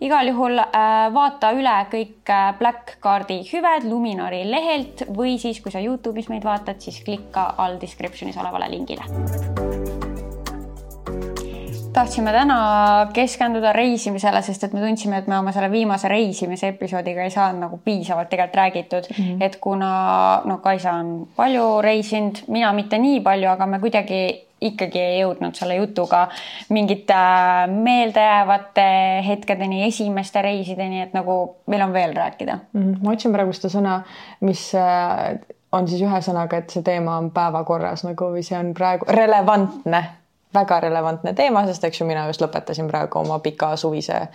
igal 0.01 0.29
juhul 0.29 0.59
äh, 0.59 1.09
vaata 1.15 1.53
üle 1.57 1.77
kõik 1.93 2.29
äh, 2.29 2.53
Black 2.59 2.99
Cardi 3.01 3.41
hüved 3.53 3.89
Luminori 3.89 4.45
lehelt 4.51 5.07
või 5.17 5.39
siis, 5.39 5.61
kui 5.61 5.73
sa 5.73 5.81
Youtube'is 5.81 6.29
meid 6.29 6.45
vaatad, 6.45 6.81
siis 6.81 7.01
klikka 7.05 7.55
all 7.57 7.81
description'is 7.81 8.37
olevale 8.37 8.71
lingile. 8.71 9.86
Tahtsime 11.97 12.33
täna 12.33 12.59
keskenduda 13.17 13.73
reisimisele, 13.73 14.43
sest 14.45 14.67
et 14.67 14.75
me 14.77 14.83
tundsime, 14.85 15.21
et 15.23 15.29
me 15.31 15.39
oma 15.39 15.53
selle 15.55 15.71
viimase 15.73 16.09
reisimise 16.13 16.69
episoodiga 16.75 17.25
ei 17.25 17.33
saanud 17.33 17.65
nagu 17.65 17.81
piisavalt 17.85 18.29
tegelikult 18.33 18.61
räägitud 18.61 19.09
mm, 19.11 19.25
-hmm. 19.25 19.45
et 19.45 19.57
kuna 19.61 20.43
no 20.45 20.59
Kaisa 20.59 20.93
on 20.93 21.29
palju 21.37 21.83
reisinud, 21.83 22.43
mina 22.49 22.73
mitte 22.73 22.99
nii 22.99 23.21
palju, 23.21 23.49
aga 23.51 23.67
me 23.67 23.81
kuidagi 23.81 24.47
ikkagi 24.61 25.01
ei 25.01 25.19
jõudnud 25.21 25.57
selle 25.57 25.77
jutuga 25.77 26.29
mingite 26.73 27.17
meeldejäävate 27.69 28.87
hetkedeni, 29.27 29.83
esimeste 29.85 30.43
reisideni, 30.43 31.03
et 31.03 31.13
nagu 31.15 31.57
meil 31.67 31.83
on 31.83 31.93
veel 31.93 32.15
rääkida. 32.17 32.59
Mhm, 32.73 32.93
ma 33.05 33.13
otsin 33.13 33.33
praegu 33.33 33.53
seda 33.53 33.73
sõna, 33.73 33.99
mis 34.41 34.71
äh, 34.75 35.37
on 35.73 35.89
siis 35.89 36.03
ühe 36.03 36.21
sõnaga, 36.25 36.63
et 36.63 36.71
see 36.71 36.83
teema 36.87 37.19
on 37.21 37.31
päevakorras 37.31 38.05
nagu 38.07 38.31
või 38.33 38.45
see 38.47 38.59
on 38.59 38.73
praegu 38.75 39.09
relevantne, 39.09 40.03
väga 40.57 40.81
relevantne 40.89 41.35
teema, 41.37 41.67
sest 41.69 41.85
eks 41.89 42.01
ju 42.01 42.09
mina 42.09 42.27
just 42.31 42.43
lõpetasin 42.45 42.89
praegu 42.91 43.21
oma 43.23 43.39
pika 43.45 43.75
suvise 43.81 44.27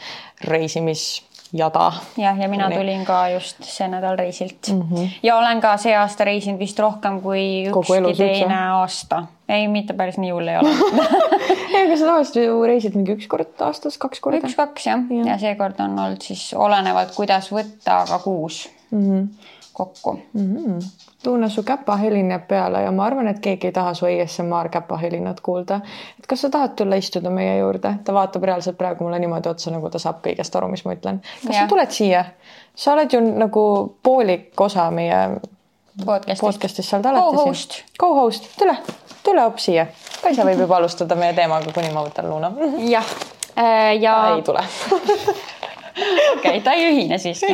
reisimisjada. 0.48 1.92
jah, 2.18 2.40
ja 2.40 2.48
mina 2.50 2.70
Nii. 2.70 2.78
tulin 2.80 3.06
ka 3.06 3.22
just 3.34 3.64
see 3.68 3.88
nädal 3.92 4.18
reisilt 4.20 4.72
mm. 4.72 4.82
-hmm. 4.82 5.10
ja 5.24 5.38
olen 5.38 5.62
ka 5.62 5.76
see 5.78 5.96
aasta 5.98 6.24
reisinud 6.24 6.60
vist 6.60 6.80
rohkem 6.80 7.22
kui 7.22 7.68
ükski 7.68 8.16
teine 8.18 8.60
aasta. 8.78 9.24
ei, 9.50 9.68
mitte 9.68 9.94
päris 9.94 10.18
nii 10.18 10.32
hull 10.32 10.48
ei 10.48 10.58
ole. 10.58 10.70
ei, 11.76 11.86
aga 11.86 11.98
sa 11.98 12.06
tavaliselt 12.06 12.46
ju 12.46 12.62
reisid 12.64 12.96
mingi 12.96 13.18
üks 13.18 13.28
kord 13.28 13.66
aastas, 13.68 13.98
kaks 13.98 14.20
korda. 14.20 14.46
üks-kaks 14.48 14.88
jah 14.88 15.10
ja., 15.10 15.34
ja 15.34 15.40
seekord 15.40 15.80
on 15.80 16.00
olnud 16.00 16.22
siis 16.22 16.54
olenevalt, 16.54 17.16
kuidas 17.16 17.52
võtta, 17.52 18.04
aga 18.06 18.20
kuus 18.24 18.68
mm 18.92 19.00
-hmm. 19.00 19.28
kokku. 19.74 20.20
Tuune, 21.24 21.50
su 21.50 21.64
käpahelin 21.64 22.30
jääb 22.32 22.48
peale 22.48 22.82
ja 22.82 22.92
ma 22.92 23.06
arvan, 23.06 23.28
et 23.28 23.40
keegi 23.40 23.68
ei 23.68 23.72
taha 23.72 23.94
su 23.94 24.06
ASMR 24.06 24.70
käpahelinat 24.70 25.40
kuulda. 25.40 25.80
et 26.20 26.28
kas 26.28 26.42
sa 26.42 26.50
tahad 26.50 26.70
tulla 26.76 26.96
istuda 26.96 27.30
meie 27.30 27.58
juurde? 27.58 27.94
ta 28.04 28.14
vaatab 28.14 28.44
reaalselt 28.44 28.78
praegu 28.78 29.04
mulle 29.04 29.20
niimoodi 29.20 29.50
otsa, 29.50 29.72
nagu 29.72 29.90
ta 29.90 30.00
saab 30.00 30.22
kõigest 30.28 30.58
aru, 30.58 30.68
mis 30.68 30.86
ma 30.86 30.94
ütlen. 30.94 31.22
kas 31.22 31.56
Jah. 31.56 31.64
sa 31.64 31.68
tuled 31.68 31.92
siia? 31.92 32.26
sa 32.76 32.94
oled 32.94 33.14
ju 33.14 33.22
nagu 33.22 33.98
poolik 34.04 34.62
osa 34.62 34.92
meie 34.92 35.40
podcast'ist. 36.06 36.42
podcast'ist, 36.42 36.90
sa 36.90 36.98
oled 36.98 37.06
alati 37.06 37.36
Co-host. 37.36 37.72
siin. 37.72 37.86
Co-host, 38.00 38.50
tule, 38.58 38.78
tule 39.24 39.42
hoopis 39.42 39.66
siia. 39.66 39.88
Kaisa 40.24 40.44
võib 40.44 40.60
juba 40.60 40.76
alustada 40.76 41.16
meie 41.16 41.34
teemaga, 41.34 41.72
kuni 41.74 41.92
ma 41.94 42.04
võtan 42.06 42.30
Luuna. 42.30 42.52
jah, 42.78 43.16
ja 44.02 44.36
ei 44.36 44.42
tule. 44.42 44.64
okei 46.36 46.62
ta 46.66 46.74
ei 46.78 46.90
ühine 46.92 47.18
siiski 47.22 47.54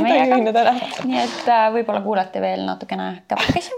täna. 0.54 0.74
nii 1.04 1.22
et 1.24 1.52
äh, 1.52 1.68
võib-olla 1.76 2.02
kuulate 2.06 2.42
veel 2.42 2.66
natukene 2.68 3.12
käpakesi 3.28 3.76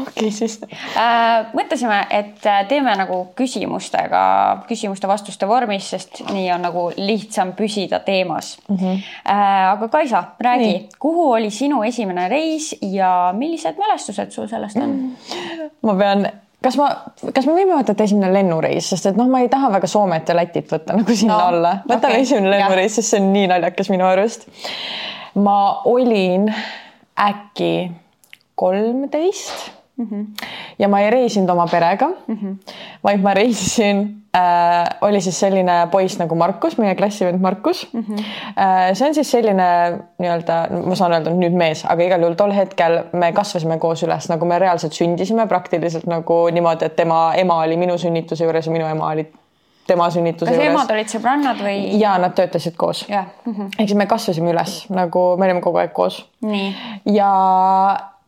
okei 0.00 0.12
okay, 0.12 0.30
siis 0.30 0.60
äh,. 0.96 1.46
mõtlesime, 1.56 1.98
et 2.10 2.46
äh, 2.46 2.62
teeme 2.68 2.94
nagu 2.98 3.18
küsimustega, 3.38 4.22
küsimuste-vastuste 4.68 5.48
vormis, 5.48 5.90
sest 5.94 6.22
nii 6.30 6.48
on 6.54 6.66
nagu 6.66 6.86
lihtsam 6.96 7.54
püsida 7.58 8.00
teemas 8.04 8.56
mm. 8.68 8.76
-hmm. 8.76 9.04
Äh, 9.30 9.70
aga 9.72 9.88
Kaisa, 9.88 10.24
räägi, 10.40 10.88
kuhu 10.98 11.30
oli 11.32 11.50
sinu 11.50 11.82
esimene 11.82 12.28
reis 12.28 12.74
ja 12.82 13.34
millised 13.36 13.78
mälestused 13.78 14.30
sul 14.30 14.46
sellest 14.46 14.76
on 14.76 14.90
mm? 14.90 15.16
-hmm. 15.16 15.70
ma 15.82 15.94
pean 15.94 16.28
kas 16.66 16.78
ma, 16.80 16.88
kas 17.30 17.46
me 17.46 17.54
võime 17.54 17.76
võtta, 17.76 17.94
et 17.94 18.04
esimene 18.06 18.32
lennureis, 18.34 18.90
sest 18.92 19.12
et 19.12 19.18
noh, 19.18 19.28
ma 19.30 19.44
ei 19.44 19.50
taha 19.52 19.70
väga 19.76 19.90
Soomet 19.90 20.28
ja 20.28 20.36
Lätit 20.38 20.72
võtta 20.72 20.96
nagu 20.98 21.14
sinna 21.14 21.38
no, 21.38 21.52
alla. 21.52 21.72
võtame 21.86 22.18
okay. 22.18 22.26
esimene 22.26 22.50
lennureis, 22.56 22.98
sest 22.98 23.14
see 23.14 23.22
on 23.22 23.30
nii 23.36 23.46
naljakas 23.54 23.92
minu 23.92 24.08
arust. 24.08 24.48
ma 25.38 25.58
olin 25.86 26.50
äkki 27.26 27.72
kolmteist 28.58 29.75
mm. 29.96 30.06
-hmm. 30.06 30.46
ja 30.78 30.88
ma 30.88 31.00
ei 31.00 31.10
reisinud 31.10 31.50
oma 31.50 31.66
perega 31.66 32.08
mm, 32.26 32.36
-hmm. 32.36 32.74
vaid 33.04 33.22
ma 33.22 33.34
reisisin 33.34 34.22
äh,, 34.36 34.98
oli 35.00 35.20
siis 35.20 35.40
selline 35.40 35.88
poiss 35.90 36.18
nagu 36.18 36.34
Markus, 36.34 36.78
meie 36.78 36.94
klassivend 36.94 37.40
Markus 37.40 37.88
mm. 37.92 38.00
-hmm. 38.00 38.24
Äh, 38.58 38.94
see 38.94 39.08
on 39.08 39.14
siis 39.14 39.30
selline 39.30 39.98
nii-öelda, 40.18 40.66
ma 40.86 40.94
saan 40.94 41.12
öelda 41.12 41.30
nüüd 41.30 41.56
mees, 41.56 41.84
aga 41.88 42.02
igal 42.02 42.20
juhul 42.20 42.34
tol 42.34 42.52
hetkel 42.52 43.02
me 43.12 43.32
kasvasime 43.32 43.78
koos 43.78 44.02
üles, 44.02 44.28
nagu 44.28 44.46
me 44.46 44.58
reaalselt 44.58 44.92
sündisime 44.92 45.46
praktiliselt 45.46 46.06
nagu 46.06 46.48
niimoodi, 46.52 46.84
et 46.84 46.96
tema 46.96 47.34
ema 47.34 47.58
oli 47.58 47.76
minu 47.76 47.98
sünnituse 47.98 48.44
juures 48.44 48.66
ja 48.66 48.72
minu 48.72 48.86
ema 48.86 49.10
oli 49.10 49.26
tema 49.86 50.10
sünnituse 50.10 50.50
kas 50.50 50.58
juures. 50.58 50.72
emad 50.72 50.90
olid 50.90 51.12
sõbrannad 51.12 51.62
või? 51.62 52.00
ja 52.00 52.16
nad 52.18 52.34
töötasid 52.34 52.76
koos 52.76 53.04
yeah.. 53.08 53.26
Mm 53.44 53.54
-hmm. 53.54 53.70
ehk 53.78 53.88
siis 53.88 53.98
me 53.98 54.06
kasvasime 54.06 54.50
üles 54.50 54.90
nagu 54.90 55.36
me 55.36 55.44
olime 55.44 55.60
kogu 55.60 55.78
aeg 55.78 55.92
koos. 55.92 56.26
ja 57.04 57.30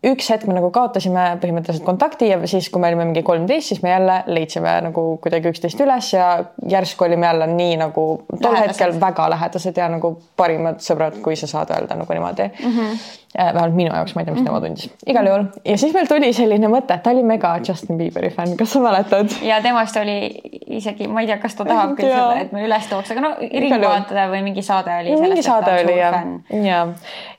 üks 0.06 0.28
hetk 0.30 0.46
me 0.46 0.54
nagu 0.54 0.68
kaotasime 0.70 1.24
põhimõtteliselt 1.42 1.82
kontakti 1.86 2.28
ja 2.30 2.38
siis, 2.46 2.68
kui 2.70 2.78
me 2.82 2.86
olime 2.92 3.08
mingi 3.08 3.24
kolmteist, 3.26 3.72
siis 3.72 3.80
me 3.82 3.90
jälle 3.90 4.20
leidsime 4.30 4.76
nagu 4.86 5.04
kuidagi 5.22 5.50
üksteist 5.50 5.80
üles 5.82 6.12
ja 6.12 6.28
järsku 6.70 7.08
olime 7.08 7.26
jälle 7.26 7.48
nii 7.50 7.78
nagu 7.80 8.04
tol 8.30 8.52
lähedased. 8.54 8.68
hetkel 8.68 9.00
väga 9.02 9.26
lähedased 9.34 9.80
ja 9.80 9.88
nagu 9.90 10.12
parimad 10.38 10.78
sõbrad, 10.84 11.18
kui 11.24 11.34
sa 11.36 11.50
saad 11.50 11.74
öelda 11.74 11.98
nagu 11.98 12.14
niimoodi 12.14 12.46
mm. 12.46 12.76
-hmm. 12.76 13.00
vähemalt 13.38 13.74
minu 13.74 13.94
jaoks, 13.94 14.14
ma 14.14 14.22
ei 14.22 14.24
tea, 14.24 14.34
mis 14.34 14.42
mm 14.42 14.46
-hmm. 14.46 14.60
tema 14.60 14.60
tundis. 14.60 14.90
igal 15.06 15.26
juhul 15.26 15.44
ja 15.64 15.78
siis 15.78 15.94
meil 15.94 16.06
tuli 16.06 16.32
selline 16.32 16.70
mõte, 16.70 17.00
ta 17.02 17.10
oli 17.10 17.22
mega 17.22 17.58
Justin 17.68 17.98
Bieberi 17.98 18.30
fänn, 18.30 18.56
kas 18.56 18.72
sa 18.72 18.80
mäletad? 18.80 19.34
ja 19.42 19.60
temast 19.62 19.96
oli 19.96 20.40
isegi, 20.66 21.08
ma 21.08 21.20
ei 21.20 21.26
tea, 21.26 21.38
kas 21.38 21.54
ta 21.54 21.64
tahab 21.64 21.96
küll 21.98 22.12
seda, 22.12 22.40
et 22.40 22.52
me 22.52 22.64
üles 22.66 22.86
tooks, 22.86 23.10
aga 23.10 23.20
no 23.20 23.34
Ringvaataja 23.40 24.30
või 24.30 24.42
mingi 24.46 24.62
saade 24.62 24.94
oli. 25.00 25.20
mingi 25.20 25.42
saade 25.42 25.74
oli 25.82 25.98
ja, 25.98 26.22
ja, 26.62 26.86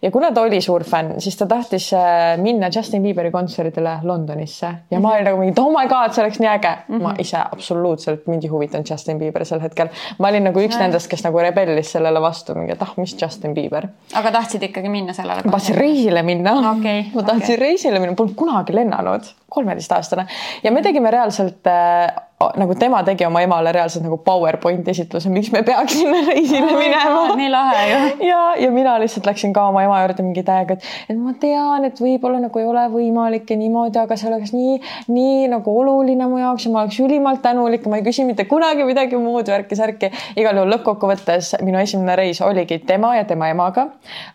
ja 0.02 0.12
kuna 0.12 0.32
ta 0.32 0.42
oli 0.42 0.62
suur 0.62 0.84
fänn, 0.84 1.20
siis 1.24 1.38
ta 1.38 1.48
tahtis 1.48 1.94
äh, 1.94 2.38
minna 2.50 2.70
Justin 2.76 3.04
Bieberi 3.06 3.32
kontserdile 3.32 4.00
Londonisse 4.04 4.66
ja 4.66 4.74
mm 4.74 4.98
-hmm. 4.98 5.02
ma 5.02 5.14
olin 5.14 5.26
nagu 5.30 5.40
mingi, 5.40 5.62
oh 5.62 5.72
my 5.74 5.88
god, 5.88 6.14
see 6.14 6.24
oleks 6.24 6.40
nii 6.40 6.50
äge 6.50 6.72
mm. 6.76 6.96
-hmm. 6.96 7.04
ma 7.04 7.14
ise 7.20 7.38
absoluutselt 7.38 8.28
mind 8.28 8.44
ei 8.44 8.50
huvitanud 8.50 8.90
Justin 8.90 9.20
Bieber 9.20 9.46
sel 9.46 9.62
hetkel. 9.62 9.90
ma 10.20 10.28
olin 10.28 10.44
nagu 10.44 10.60
üks 10.60 10.76
no. 10.76 10.82
nendest, 10.82 11.10
kes 11.10 11.24
nagu 11.24 11.40
rebellis 11.40 11.92
sellele 11.92 12.22
vastu, 12.22 12.56
mingi, 12.56 12.72
et 12.72 12.82
ah, 12.82 12.94
mis 12.98 13.16
Justin 13.22 13.54
Bieber. 13.54 13.88
aga 14.14 14.32
tahtsid 14.32 14.64
ikkagi 14.64 14.90
minna 14.90 15.14
sellele? 15.14 15.42
ma 15.46 15.52
tahtsin 15.52 15.76
reisile 15.76 16.24
minna 16.24 16.56
okay,. 16.72 17.04
ma 17.14 17.24
tahtsin 17.24 17.56
okay. 17.56 17.68
reisile 17.68 18.00
minna, 18.00 18.16
polnud 18.16 18.36
kunagi 18.36 18.76
lennanud, 18.76 19.32
kolmeteistaastane 19.50 20.28
ja 20.64 20.72
me 20.72 20.82
tegime 20.82 21.12
reaalselt 21.12 21.68
äh, 21.68 22.29
nagu 22.40 22.76
tema 22.80 23.02
tegi 23.04 23.26
oma 23.28 23.42
emale 23.44 23.72
reaalselt 23.76 24.06
nagu 24.06 24.16
PowerPoint 24.24 24.88
esitluse, 24.88 25.28
miks 25.34 25.50
me 25.52 25.60
peaks 25.68 25.98
sinna 25.98 26.22
reisile 26.30 26.78
minema. 26.78 27.26
nii 27.42 27.50
lahe 27.52 27.82
ju. 27.90 27.98
ja, 28.30 28.38
ja 28.64 28.70
mina 28.72 28.94
lihtsalt 29.02 29.28
läksin 29.28 29.52
ka 29.54 29.66
oma 29.68 29.84
ema 29.84 29.98
juurde 30.06 30.24
mingi 30.24 30.44
täiega, 30.48 30.78
et, 30.78 30.88
et 31.12 31.20
ma 31.20 31.34
tean, 31.42 31.84
et 31.90 32.00
võib-olla 32.00 32.40
nagu 32.46 32.62
ei 32.62 32.70
ole 32.70 32.86
võimalik 32.94 33.52
ja 33.52 33.58
niimoodi, 33.60 34.00
aga 34.00 34.16
see 34.16 34.32
oleks 34.32 34.56
nii, 34.56 34.78
nii 35.12 35.50
nagu 35.52 35.76
oluline 35.82 36.30
mu 36.32 36.40
jaoks 36.40 36.70
ja 36.70 36.74
ma 36.78 36.86
oleks 36.86 37.02
ülimalt 37.04 37.44
tänulik 37.44 37.90
ma 37.92 38.00
ei 38.00 38.08
küsi 38.08 38.24
mitte 38.30 38.48
kunagi 38.48 38.88
midagi 38.88 39.20
muud 39.20 39.52
värki-särki. 39.52 40.14
igal 40.40 40.62
juhul 40.62 40.72
lõppkokkuvõttes 40.78 41.58
minu 41.68 41.84
esimene 41.84 42.16
reis 42.24 42.40
oligi 42.46 42.80
tema 42.88 43.18
ja 43.20 43.28
tema 43.28 43.52
emaga 43.52 43.90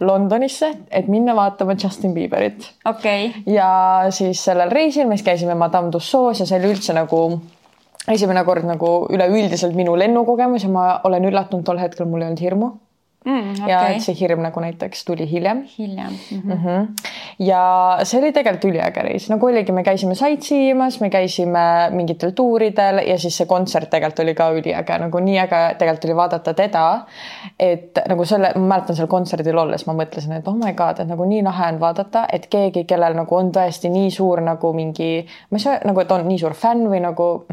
Londonisse, 0.05 0.75
et 0.93 1.09
minna 1.09 1.33
vaatama 1.41 1.81
Justin 1.81 2.13
Bieberit. 2.13 2.69
okei 2.85 3.33
okay.. 3.33 3.49
ja 3.55 3.73
siis 4.13 4.45
sellel 4.45 4.69
reisil 4.69 5.09
me 5.09 5.17
siis 5.17 5.31
käisime 5.33 5.57
Madame 5.57 5.89
Tussauds 5.89 6.45
ja 6.45 6.53
see 6.53 6.61
oli 6.61 6.77
üldse 6.77 6.93
nagu 6.93 7.25
esimene 8.13 8.45
kord 8.45 8.67
nagu 8.69 8.95
üleüldiselt 9.13 9.77
minu 9.77 9.97
lennukogemus 9.99 10.67
ja 10.67 10.73
ma 10.73 10.89
olen 11.05 11.31
üllatunud, 11.31 11.65
tol 11.65 11.81
hetkel 11.81 12.09
mul 12.09 12.25
ei 12.25 12.33
olnud 12.33 12.43
hirmu 12.45 12.73
mm,. 13.25 13.51
Okay. 13.51 13.71
ja 13.71 13.81
et 13.93 14.05
see 14.05 14.15
hirm 14.19 14.43
nagu 14.45 14.61
näiteks 14.61 15.05
tuli 15.09 15.27
hiljem. 15.31 15.63
hiljem 15.79 16.13
mm. 16.13 16.41
-hmm. 16.41 16.55
Mm 16.55 16.65
-hmm. 16.65 17.09
ja 17.39 17.99
see 18.03 18.21
oli 18.21 18.33
tegelikult 18.33 18.65
üliäge 18.73 19.03
reis, 19.03 19.31
nagu 19.31 19.47
oligi, 19.47 19.73
me 19.73 19.83
käisime 19.83 20.15
sightsee 20.15 20.71
imas, 20.71 21.01
me 21.01 21.11
käisime 21.11 21.91
mingitel 21.91 22.31
tuuridel 22.31 22.99
ja 23.07 23.19
siis 23.19 23.37
see 23.37 23.47
kontsert 23.47 23.91
tegelikult 23.91 24.19
oli 24.19 24.35
ka 24.35 24.51
üliäge, 24.51 24.99
nagu 24.99 25.19
nii 25.19 25.39
äge 25.39 25.63
tegelikult 25.79 26.05
oli 26.05 26.17
vaadata 26.17 26.55
teda. 26.55 27.01
et 27.59 27.99
nagu 28.09 28.25
selle, 28.25 28.53
ma 28.55 28.67
mäletan 28.75 28.97
seal 28.97 29.09
kontserdil 29.09 29.59
olles 29.59 29.87
ma 29.87 29.93
mõtlesin, 29.93 30.33
et 30.33 30.49
oh 30.49 30.55
my 30.55 30.73
god, 30.73 31.01
et 31.01 31.09
nagu 31.09 31.25
nii 31.25 31.43
lahe 31.43 31.69
on 31.73 31.81
vaadata, 31.81 32.27
et 32.33 32.47
keegi, 32.47 32.85
kellel 32.85 33.15
nagu 33.15 33.37
on 33.37 33.53
tõesti 33.53 33.89
nii 33.89 34.11
suur 34.11 34.41
nagu 34.41 34.73
mingi, 34.73 35.27
ma 35.51 35.57
ei 35.57 35.61
saa 35.61 35.79
nagu, 35.85 36.01
et 36.01 36.13
on 36.13 36.29
nii 36.29 36.39
suur 36.39 36.55
fänn 36.55 36.89
või 36.89 37.01
nagu 37.01 37.47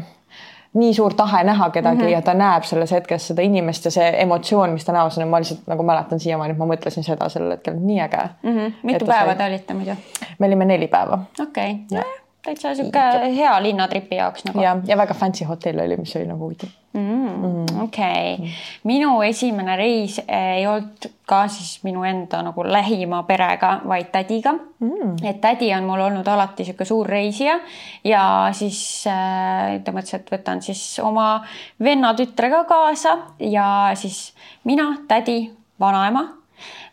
nii 0.74 0.94
suur 0.94 1.14
tahe 1.14 1.44
näha 1.44 1.70
kedagi 1.70 2.02
mm 2.02 2.08
-hmm. 2.08 2.12
ja 2.12 2.22
ta 2.22 2.34
näeb 2.34 2.64
selles 2.64 2.92
hetkes 2.92 3.26
seda 3.26 3.42
inimest 3.42 3.84
ja 3.84 3.90
see 3.90 4.22
emotsioon, 4.22 4.70
mis 4.70 4.84
ta 4.84 4.92
näos 4.92 5.18
on, 5.18 5.28
ma 5.28 5.40
lihtsalt 5.40 5.66
nagu 5.66 5.82
mäletan 5.82 6.20
siiamaani, 6.20 6.52
et 6.52 6.58
ma 6.58 6.66
mõtlesin 6.66 7.04
seda 7.04 7.28
sellel 7.28 7.50
hetkel, 7.50 7.76
nii 7.80 8.00
äge 8.00 8.28
mm. 8.42 8.58
-hmm. 8.58 8.72
mitu 8.82 9.06
päeva 9.06 9.26
sai... 9.26 9.36
te 9.36 9.46
olite 9.46 9.74
muidu? 9.74 9.96
me 10.38 10.46
olime 10.46 10.64
neli 10.64 10.88
päeva. 10.88 11.18
okei 11.42 11.76
okay., 11.92 12.21
täitsa 12.42 12.74
sihuke 12.74 13.02
hea 13.36 13.54
linnatripi 13.62 14.16
jaoks 14.18 14.46
nagu. 14.48 14.62
ja, 14.62 14.76
ja 14.86 14.96
väga 14.98 15.14
fancy 15.14 15.44
hotell 15.44 15.80
oli, 15.84 15.96
mis 15.96 16.16
oli 16.16 16.26
nagu 16.26 16.44
huvitav 16.44 16.70
mm,. 16.92 17.02
Mm. 17.02 17.82
okei 17.82 18.34
okay. 18.34 18.36
mm., 18.36 18.52
minu 18.84 19.12
esimene 19.22 19.76
reis 19.76 20.18
ei 20.26 20.66
olnud 20.66 21.08
ka 21.26 21.44
siis 21.48 21.84
minu 21.86 22.04
enda 22.04 22.42
nagu 22.42 22.64
lähima 22.66 23.22
perega, 23.28 23.72
vaid 23.88 24.10
tädiga 24.12 24.52
mm.. 24.52 25.16
et 25.24 25.40
tädi 25.40 25.70
on 25.74 25.86
mul 25.88 26.02
olnud 26.08 26.28
alati 26.28 26.66
sihuke 26.66 26.84
suur 26.88 27.08
reisija 27.08 27.58
ja 28.04 28.24
siis 28.56 28.82
äh, 29.10 29.78
ta 29.84 29.94
mõtles, 29.94 30.18
et 30.18 30.34
võtan 30.34 30.62
siis 30.64 30.82
oma 31.02 31.44
venna 31.82 32.14
tütre 32.18 32.50
ka 32.52 32.64
kaasa 32.68 33.16
ja 33.38 33.66
siis 33.94 34.32
mina, 34.64 34.92
tädi, 35.08 35.46
vanaema 35.80 36.26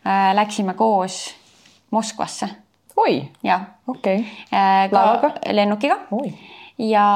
äh, 0.06 0.30
läksime 0.34 0.74
koos 0.74 1.22
Moskvasse. 1.90 2.46
oi. 2.96 3.24
jah. 3.42 3.66
Okei 3.90 4.20
okay. 4.20 4.24
äh,. 4.52 4.86
laevaga? 4.92 5.34
lennukiga. 5.52 5.98
ja 6.78 7.06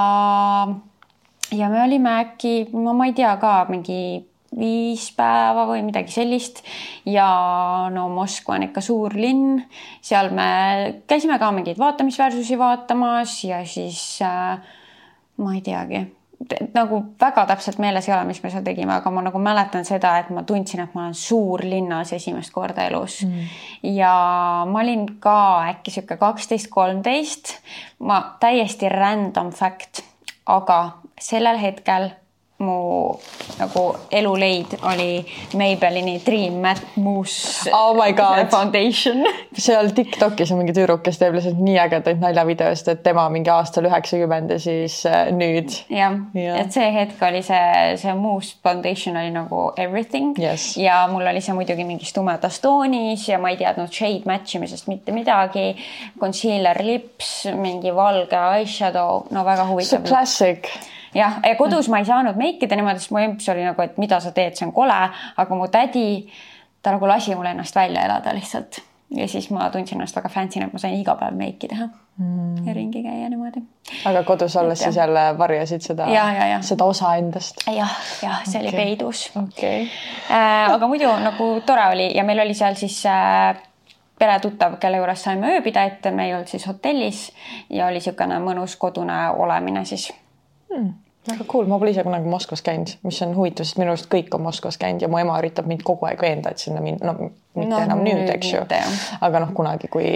ja 1.54 1.68
me 1.68 1.82
olime 1.82 2.20
äkki, 2.20 2.54
no 2.72 2.94
ma 2.94 3.08
ei 3.08 3.16
tea 3.16 3.34
ka 3.40 3.64
mingi 3.70 4.24
viis 4.54 5.08
päeva 5.16 5.66
või 5.66 5.82
midagi 5.86 6.12
sellist. 6.14 6.62
ja 7.06 7.28
no 7.92 8.08
Moskva 8.12 8.58
on 8.58 8.68
ikka 8.68 8.82
suur 8.84 9.14
linn, 9.18 9.62
seal 10.02 10.30
me 10.34 10.48
käisime 11.10 11.38
ka 11.42 11.50
mingeid 11.54 11.80
vaatamisväärsusi 11.80 12.58
vaatamas 12.58 13.38
ja 13.44 13.64
siis 13.66 14.02
äh, 14.22 14.58
ma 15.36 15.56
ei 15.56 15.64
teagi 15.64 16.04
nagu 16.74 17.00
väga 17.20 17.44
täpselt 17.46 17.78
meeles 17.82 18.08
ei 18.08 18.14
ole, 18.14 18.24
mis 18.28 18.42
me 18.42 18.50
seal 18.52 18.64
tegime, 18.66 18.92
aga 18.96 19.10
ma 19.10 19.22
nagu 19.24 19.38
mäletan 19.42 19.86
seda, 19.86 20.16
et 20.20 20.30
ma 20.34 20.42
tundsin, 20.46 20.82
et 20.84 20.94
ma 20.96 21.06
olen 21.06 21.16
suurlinnas 21.18 22.12
esimest 22.16 22.52
korda 22.54 22.86
elus 22.88 23.20
mm. 23.26 23.54
ja 23.94 24.14
ma 24.70 24.82
olin 24.82 25.06
ka 25.22 25.36
äkki 25.70 25.94
sihuke 25.94 26.18
kaksteist, 26.20 26.68
kolmteist. 26.74 27.54
ma 27.98 28.20
täiesti 28.40 28.88
random 28.88 29.52
fact, 29.54 30.02
aga 30.46 30.80
sellel 31.20 31.60
hetkel 31.62 32.10
mu 32.62 33.14
nagu 33.58 33.82
eluleid 34.14 34.76
oli 34.86 35.26
Maybellini 35.58 36.20
Dream 36.26 36.60
Matte 36.62 37.00
Mousse 37.02 37.70
oh 37.74 37.94
my 37.98 38.12
god 38.12 38.46
foundation. 38.50 39.26
seal 39.58 39.90
Tiktokis 39.94 40.52
on 40.52 40.60
mingi 40.62 40.74
tüdruk, 40.76 41.02
kes 41.02 41.18
teeb 41.18 41.34
lihtsalt 41.34 41.58
nii 41.58 41.76
ägedaid 41.82 42.22
naljavideosid, 42.22 42.92
et 42.94 43.02
tema 43.02 43.26
mingi 43.34 43.50
aastal 43.50 43.88
üheksakümmend 43.90 44.54
ja 44.54 44.60
siis 44.62 45.00
äh, 45.10 45.32
nüüd. 45.34 45.74
jah 45.90 46.14
ja., 46.38 46.56
et 46.62 46.70
see 46.74 46.86
hetk 46.94 47.22
oli 47.26 47.42
see, 47.42 47.98
see 48.00 48.14
Mousse 48.18 48.54
foundation 48.62 49.18
oli 49.18 49.34
nagu 49.34 49.66
everything 49.76 50.38
yes. 50.38 50.76
ja 50.78 51.02
mul 51.10 51.26
oli 51.26 51.42
see 51.42 51.58
muidugi 51.58 51.86
mingis 51.88 52.14
tumedas 52.14 52.60
toonis 52.62 53.28
ja 53.28 53.42
ma 53.42 53.50
ei 53.50 53.58
teadnud 53.58 53.90
shade 53.90 54.30
match 54.30 54.54
imisest 54.60 54.86
mitte 54.90 55.12
midagi. 55.14 55.72
Concealer 56.20 56.78
lips, 56.86 57.48
mingi 57.58 57.90
valge 57.94 58.38
eyeshadow, 58.38 59.26
no 59.34 59.44
väga 59.46 59.66
huvitav. 59.70 60.04
see 60.04 60.06
classic 60.06 60.70
jah, 61.14 61.38
ja 61.42 61.54
kodus 61.56 61.88
ma 61.92 62.00
ei 62.02 62.08
saanud 62.08 62.38
meikida 62.40 62.76
niimoodi, 62.78 63.02
sest 63.02 63.14
mu 63.14 63.22
emps 63.22 63.48
oli 63.52 63.64
nagu, 63.66 63.84
et 63.84 63.98
mida 64.02 64.20
sa 64.22 64.32
teed, 64.36 64.56
see 64.58 64.66
on 64.66 64.72
kole, 64.76 64.96
aga 65.42 65.58
mu 65.58 65.68
tädi, 65.72 66.06
ta 66.82 66.94
nagu 66.94 67.08
lasi 67.08 67.34
mul 67.34 67.50
ennast 67.52 67.76
välja 67.76 68.04
elada 68.08 68.34
lihtsalt. 68.36 68.82
Ja 69.14 69.28
siis 69.30 69.46
ma 69.54 69.68
tundsin 69.70 70.00
ennast 70.00 70.16
väga 70.16 70.30
fancy'na, 70.32 70.66
et 70.66 70.74
ma 70.74 70.80
sain 70.82 70.96
iga 70.98 71.14
päev 71.20 71.36
meiki 71.38 71.68
teha. 71.70 71.90
Mm. 72.14 72.66
ja 72.66 72.74
ringi 72.74 73.00
käia 73.02 73.26
niimoodi. 73.26 73.58
aga 74.06 74.20
kodus 74.22 74.54
olles 74.56 74.78
siis 74.78 74.96
jälle 74.96 75.22
varjasid 75.38 75.82
seda, 75.82 76.06
seda 76.62 76.84
osa 76.86 77.16
endast? 77.18 77.64
jah, 77.66 77.90
jah, 78.22 78.44
see 78.44 78.60
okay. 78.60 78.68
oli 78.68 78.76
peidus. 78.76 79.24
Okay.. 79.40 79.88
Äh, 80.30 80.70
aga 80.70 80.86
muidu 80.86 81.10
nagu 81.24 81.48
tore 81.66 81.88
oli 81.90 82.06
ja 82.14 82.22
meil 82.24 82.44
oli 82.46 82.54
seal 82.54 82.78
siis 82.78 83.00
äh, 83.10 83.58
peretuttav, 84.18 84.78
kelle 84.78 85.02
juures 85.02 85.26
saime 85.26 85.56
ööbida, 85.56 85.82
et 85.90 86.06
me 86.14 86.28
ei 86.28 86.36
olnud 86.36 86.54
siis 86.54 86.68
hotellis 86.70 87.24
ja 87.66 87.88
oli 87.90 87.98
niisugune 87.98 88.38
mõnus 88.46 88.78
kodune 88.78 89.18
olemine 89.34 89.82
siis. 89.84 90.12
Hmm 90.70 90.94
väga 91.28 91.44
cool, 91.48 91.68
ma 91.70 91.78
pole 91.80 91.94
ise 91.94 92.04
kunagi 92.04 92.28
Moskvas 92.28 92.62
käinud, 92.64 92.92
mis 93.06 93.20
on 93.24 93.32
huvitav, 93.36 93.66
sest 93.66 93.78
minu 93.80 93.94
arust 93.94 94.10
kõik 94.12 94.34
on 94.36 94.44
Moskvas 94.44 94.76
käinud 94.80 95.04
ja 95.04 95.08
mu 95.08 95.20
ema 95.20 95.38
üritab 95.40 95.68
mind 95.70 95.84
kogu 95.86 96.08
aeg 96.08 96.20
veenda, 96.20 96.52
et 96.52 96.62
sinna 96.62 96.82
minna, 96.84 97.12
no 97.12 97.30
mitte 97.54 97.70
no, 97.70 97.80
enam 97.86 98.02
nüüd, 98.04 98.28
eks 98.34 98.50
ju. 98.52 98.62
aga 99.24 99.42
noh, 99.44 99.54
kunagi, 99.56 99.88
kui. 99.92 100.08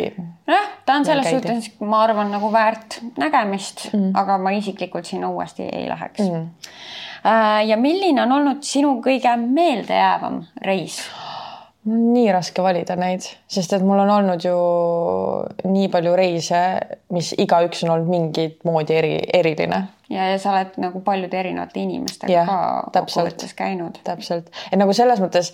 nojah, 0.49 0.69
ta 0.87 0.99
on 0.99 1.09
selles 1.09 1.31
suhtes, 1.33 1.71
ma 1.81 2.03
arvan, 2.07 2.33
nagu 2.35 2.51
väärt 2.53 3.01
nägemist 3.21 3.89
mm., 3.93 4.13
aga 4.19 4.39
ma 4.43 4.53
isiklikult 4.59 5.09
sinna 5.09 5.31
uuesti 5.33 5.69
ei 5.69 5.87
läheks 5.89 6.27
mm.. 6.27 6.47
ja 7.71 7.81
milline 7.81 8.25
on 8.27 8.37
olnud 8.41 8.63
sinu 8.67 8.99
kõige 9.05 9.37
meeldejäävam 9.45 10.43
reis? 10.67 11.01
Nii 11.89 12.33
raske 12.33 12.63
valida 12.63 12.97
neid, 12.99 13.25
sest 13.51 13.73
et 13.77 13.85
mul 13.87 14.01
on 14.03 14.11
olnud 14.19 14.45
ju 14.45 14.57
nii 15.69 15.89
palju 15.93 16.15
reise, 16.19 16.63
mis 17.15 17.33
igaüks 17.39 17.85
on 17.87 17.95
olnud 17.95 18.11
mingit 18.13 18.65
moodi 18.69 18.97
eri, 18.99 19.13
eriline. 19.35 19.83
ja, 20.13 20.31
ja 20.33 20.39
sa 20.41 20.53
oled 20.55 20.79
nagu 20.83 21.03
paljude 21.05 21.39
erinevate 21.41 21.81
inimestega 21.83 22.33
ja, 22.33 22.47
ka 22.49 22.59
kokkuvõttes 23.01 23.55
käinud. 23.59 24.01
täpselt, 24.05 24.51
et 24.71 24.81
nagu 24.81 24.95
selles 24.97 25.23
mõttes 25.25 25.53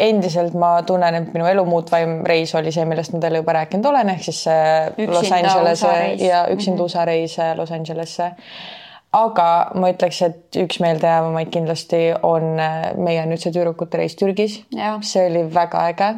endiselt 0.00 0.54
ma 0.58 0.74
tunnen, 0.86 1.16
et 1.18 1.32
minu 1.34 1.48
elu 1.48 1.64
muutvaim 1.68 2.20
reis 2.28 2.54
oli 2.58 2.72
see, 2.72 2.86
millest 2.88 3.14
ma 3.14 3.22
teile 3.22 3.42
juba 3.42 3.56
rääkinud 3.60 3.90
olen, 3.92 4.12
ehk 4.14 4.28
siis 4.28 4.44
see 4.48 5.08
Los 5.10 5.32
Angelese 5.32 5.94
ja 6.20 6.46
üksinda 6.48 6.76
mm 6.76 6.84
-hmm. 6.84 6.84
USA 6.84 7.04
reis 7.04 7.36
Los 7.56 7.72
Angelesse 7.72 8.32
aga 9.16 9.46
ma 9.74 9.90
ütleks, 9.90 10.22
et 10.26 10.58
üks 10.62 10.80
meeldejäävamaid 10.82 11.50
kindlasti 11.50 12.02
on 12.22 12.58
äh, 12.62 12.90
meie 12.98 13.22
nüüdse 13.26 13.50
tüdrukute 13.50 13.98
reis 13.98 14.16
Türgis. 14.16 14.60
see 15.02 15.26
oli 15.26 15.46
väga 15.54 15.86
äge. 15.90 16.10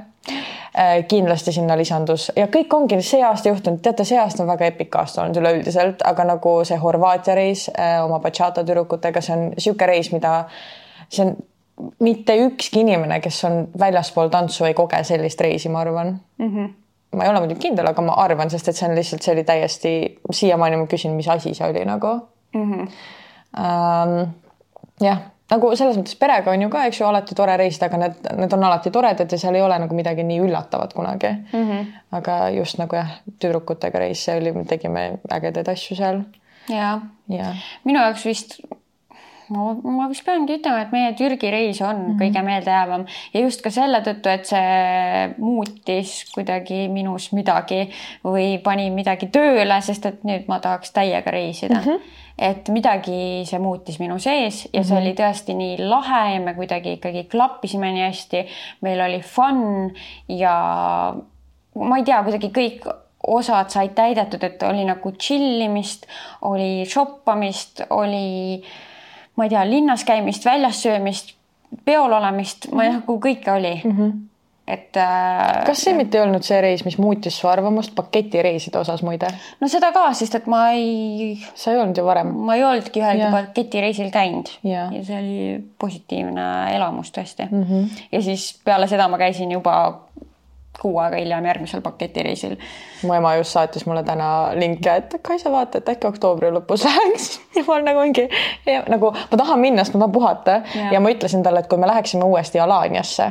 Äh, 0.72 1.05
kindlasti 1.09 1.52
sinna 1.52 1.76
lisandus 1.76 2.31
ja 2.37 2.46
kõik 2.48 2.72
ongi 2.72 2.96
see 3.05 3.20
aasta 3.26 3.50
juhtunud, 3.50 3.83
teate, 3.85 4.07
see 4.09 4.16
aasta 4.16 4.44
on 4.44 4.48
väga 4.48 4.70
epic 4.70 4.94
aasta 4.96 5.20
olnud 5.20 5.37
üleüldiselt, 5.37 6.05
aga 6.09 6.24
nagu 6.24 6.52
see 6.64 6.78
Horvaatia 6.81 7.35
reis 7.37 7.66
äh, 7.74 7.98
oma 8.05 8.20
bachata 8.24 8.64
tüdrukutega, 8.64 9.20
see 9.20 9.35
on 9.35 9.42
niisugune 9.50 9.90
reis, 9.90 10.12
mida 10.14 10.46
see 11.11 11.26
on 11.26 11.35
mitte 12.00 12.38
ükski 12.46 12.87
inimene, 12.87 13.20
kes 13.20 13.42
on 13.44 13.66
väljaspool 13.78 14.31
tantsu, 14.33 14.64
ei 14.64 14.78
koge 14.78 15.02
sellist 15.05 15.40
reisi, 15.44 15.68
ma 15.68 15.83
arvan 15.85 16.14
mm. 16.38 16.48
-hmm 16.55 16.70
ma 17.12 17.24
ei 17.24 17.28
ole 17.28 17.40
muidugi 17.44 17.61
kindel, 17.61 17.87
aga 17.87 18.02
ma 18.02 18.14
arvan, 18.16 18.48
sest 18.50 18.68
et 18.68 18.76
see 18.76 18.88
on 18.88 18.94
lihtsalt, 18.96 19.20
see 19.22 19.35
oli 19.35 19.42
täiesti, 19.44 19.90
siiamaani 20.33 20.78
ma 20.81 20.87
küsin, 20.88 21.12
mis 21.12 21.28
asi 21.28 21.52
see 21.55 21.66
oli 21.68 21.85
nagu 21.85 22.14
mm. 22.55 22.73
-hmm. 22.73 22.88
Ähm, 23.53 24.31
jah, 25.01 25.19
nagu 25.53 25.73
selles 25.77 25.99
mõttes 25.99 26.17
perega 26.19 26.53
on 26.55 26.65
ju 26.65 26.69
ka, 26.73 26.87
eks 26.88 27.01
ju, 27.01 27.07
alati 27.09 27.37
tore 27.37 27.57
reisida, 27.61 27.88
aga 27.91 28.01
need, 28.05 28.29
need 28.41 28.57
on 28.57 28.69
alati 28.69 28.93
toredad 28.95 29.33
ja 29.33 29.38
seal 29.41 29.59
ei 29.59 29.65
ole 29.65 29.79
nagu 29.83 29.97
midagi 29.97 30.25
nii 30.27 30.41
üllatavat 30.47 30.95
kunagi 30.97 31.33
mm. 31.53 31.65
-hmm. 31.71 31.88
aga 32.19 32.37
just 32.57 32.79
nagu 32.81 32.97
jah, 32.97 33.19
tüdrukutega 33.38 33.99
reis, 33.99 34.25
see 34.25 34.38
oli, 34.41 34.53
me 34.53 34.65
tegime 34.65 35.09
ägedaid 35.31 35.69
asju 35.69 35.97
seal. 35.97 36.23
ja, 36.69 37.01
ja., 37.29 37.55
minu 37.85 38.01
jaoks 38.01 38.25
vist 38.27 38.61
ma, 39.53 39.75
ma 39.75 40.09
vist 40.09 40.25
peangi 40.25 40.57
ütlema, 40.57 40.87
et 40.87 40.93
meie 40.95 41.12
Türgi 41.19 41.51
reis 41.51 41.83
on 41.83 41.97
mm 41.97 42.07
-hmm. 42.07 42.19
kõige 42.23 42.43
meeldejäävam 42.49 43.07
ja 43.35 43.41
just 43.41 43.62
ka 43.62 43.71
selle 43.71 44.01
tõttu, 44.01 44.33
et 44.33 44.47
see 44.47 45.35
muutis 45.38 46.25
kuidagi 46.35 46.88
minus 46.88 47.33
midagi 47.33 47.91
või 48.25 48.62
pani 48.62 48.91
midagi 48.91 49.27
tööle, 49.27 49.81
sest 49.81 50.07
et 50.07 50.25
nüüd 50.25 50.49
ma 50.49 50.61
tahaks 50.61 50.93
täiega 50.93 51.31
reisida 51.31 51.81
mm. 51.81 51.87
-hmm 51.87 52.21
et 52.38 52.68
midagi 52.73 53.45
see 53.49 53.59
muutis 53.62 53.99
minu 54.01 54.18
sees 54.18 54.68
ja 54.73 54.83
see 54.83 54.95
mm 54.95 54.99
-hmm. 54.99 55.03
oli 55.03 55.14
tõesti 55.18 55.55
nii 55.55 55.77
lahe 55.88 56.23
ja 56.35 56.40
me 56.40 56.55
kuidagi 56.55 56.92
ikkagi 56.99 57.25
klappisime 57.25 57.92
nii 57.92 58.03
hästi. 58.03 58.47
meil 58.81 59.01
oli 59.01 59.21
fun 59.21 59.95
ja 60.29 60.55
ma 61.75 61.97
ei 61.97 62.05
tea, 62.05 62.23
kuidagi 62.23 62.49
kõik 62.49 62.88
osad 63.27 63.71
said 63.71 63.95
täidetud, 63.95 64.42
et 64.42 64.62
oli 64.62 64.85
nagu 64.85 65.12
chill 65.12 65.61
imist, 65.61 66.07
oli 66.42 66.85
shoppamist, 66.87 67.85
oli 67.90 68.62
ma 69.37 69.45
ei 69.45 69.51
tea, 69.51 69.62
linnas 69.68 70.05
käimist, 70.05 70.45
väljas 70.45 70.83
söömist, 70.83 71.35
peol 71.85 72.12
olemist, 72.12 72.71
ma 72.73 72.85
ei 72.85 72.90
tea, 72.90 72.99
nagu 72.99 73.18
kõike 73.21 73.53
oli 73.53 73.81
mm. 73.85 73.97
-hmm 73.99 74.32
et 74.72 74.96
äh,. 75.00 75.62
kas 75.66 75.85
see 75.87 75.94
mitte 75.96 76.18
ei 76.18 76.24
olnud 76.26 76.44
see 76.46 76.61
reis, 76.64 76.85
mis 76.87 76.98
muutis 77.00 77.38
su 77.38 77.48
arvamust 77.50 77.94
paketireiside 77.98 78.80
osas 78.80 79.04
muide? 79.06 79.30
no 79.61 79.70
seda 79.70 79.92
ka, 79.94 80.08
sest 80.18 80.40
et 80.40 80.48
ma 80.50 80.64
ei. 80.76 81.37
sa 81.54 81.74
ei 81.74 81.80
olnud 81.82 81.98
ju 81.98 82.06
varem. 82.06 82.32
ma 82.46 82.56
ei 82.58 82.64
olnudki 82.66 83.02
ühelgi 83.02 83.28
paketireisil 83.32 84.12
käinud 84.14 84.52
ja. 84.66 84.88
ja 84.94 85.04
see 85.06 85.18
oli 85.18 85.58
positiivne 85.78 86.46
elamus 86.76 87.12
tõesti 87.14 87.48
mm. 87.50 87.66
-hmm. 87.68 88.06
ja 88.12 88.22
siis 88.22 88.52
peale 88.64 88.88
seda 88.90 89.08
ma 89.12 89.20
käisin 89.20 89.52
juba 89.52 89.76
kuu 90.80 90.98
aega 90.98 91.16
hiljem 91.16 91.46
järgmisel 91.46 91.80
paketireisil. 91.80 92.56
mu 93.02 93.14
ema 93.14 93.35
just 93.35 93.50
saatis 93.50 93.87
mulle 93.87 94.02
täna 94.02 94.28
linke, 94.54 94.94
et 94.94 95.14
Kaisa 95.22 95.50
vaata, 95.52 95.78
et 95.78 95.88
äkki 95.88 96.08
oktoobri 96.08 96.50
lõpus 96.54 96.87
läheks 96.88 97.28
ja 97.56 97.64
ma 97.66 97.74
olen 97.74 97.88
nagu 97.90 98.00
mingi 98.06 98.28
nagu 98.88 99.12
ma 99.12 99.38
tahan 99.38 99.61
minna, 99.61 99.85
sest 99.85 99.96
ma 99.96 100.04
tahan 100.04 100.16
puhata 100.18 100.58
ja. 100.74 100.90
ja 100.96 101.00
ma 101.00 101.12
ütlesin 101.12 101.44
talle, 101.44 101.62
et 101.62 101.70
kui 101.70 101.78
me 101.78 101.90
läheksime 101.90 102.24
uuesti 102.24 102.61
Alaniasse 102.61 103.30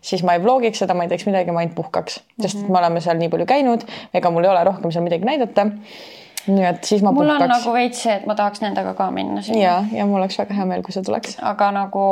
siis 0.00 0.22
ma 0.26 0.36
ei 0.36 0.42
vlogiks 0.42 0.82
seda, 0.82 0.94
ma 0.94 1.06
ei 1.06 1.12
teeks 1.12 1.26
midagi, 1.28 1.54
ma 1.54 1.62
ainult 1.64 1.76
puhkaks, 1.78 2.20
sest 2.40 2.62
et 2.62 2.68
me 2.68 2.78
oleme 2.80 3.02
seal 3.04 3.18
nii 3.20 3.32
palju 3.32 3.48
käinud, 3.48 3.86
ega 4.14 4.30
mul 4.30 4.46
ei 4.46 4.52
ole 4.52 4.64
rohkem 4.68 4.92
seal 4.94 5.04
midagi 5.06 5.28
näidata. 5.28 5.66
nii 6.46 6.66
et 6.68 6.84
siis 6.84 7.02
ma 7.02 7.10
mul 7.10 7.24
puhkaks. 7.24 7.40
mul 7.40 7.48
on 7.48 7.54
nagu 7.56 7.72
veits 7.74 8.04
see, 8.06 8.14
et 8.20 8.26
ma 8.26 8.34
tahaks 8.38 8.62
nendega 8.62 8.94
ka 8.94 9.10
minna 9.10 9.42
sinna. 9.42 9.62
ja, 9.62 9.74
ja 9.92 10.06
mul 10.06 10.20
oleks 10.20 10.38
väga 10.38 10.54
hea 10.54 10.68
meel, 10.68 10.84
kui 10.86 10.94
see 10.94 11.02
tuleks. 11.06 11.36
aga 11.42 11.72
nagu, 11.74 12.06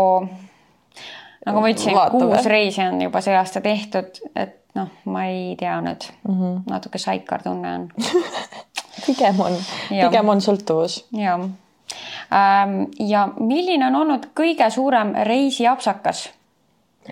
nagu 1.47 1.65
ma 1.65 1.73
ütlesin, 1.73 1.99
kuus 2.11 2.51
reisi 2.51 2.83
on 2.83 3.01
juba 3.07 3.23
see 3.25 3.37
aasta 3.39 3.63
tehtud, 3.65 4.21
et 4.35 4.61
noh, 4.75 4.91
ma 5.11 5.27
ei 5.31 5.55
tea 5.59 5.77
nüüd 5.85 6.07
mm, 6.29 6.39
-hmm. 6.41 6.63
natuke 6.71 6.99
saikar 6.99 7.43
tunne 7.43 7.75
on 7.75 7.89
pigem 9.07 9.41
on, 9.41 9.59
pigem 9.89 10.29
on 10.29 10.41
sõltuvus. 10.41 11.05
jah 11.13 11.41
ähm, 11.41 12.81
ja 12.99 13.29
milline 13.39 13.87
on 13.87 13.97
olnud 14.03 14.31
kõige 14.35 14.71
suurem 14.71 15.15
reisiapsakas 15.15 16.29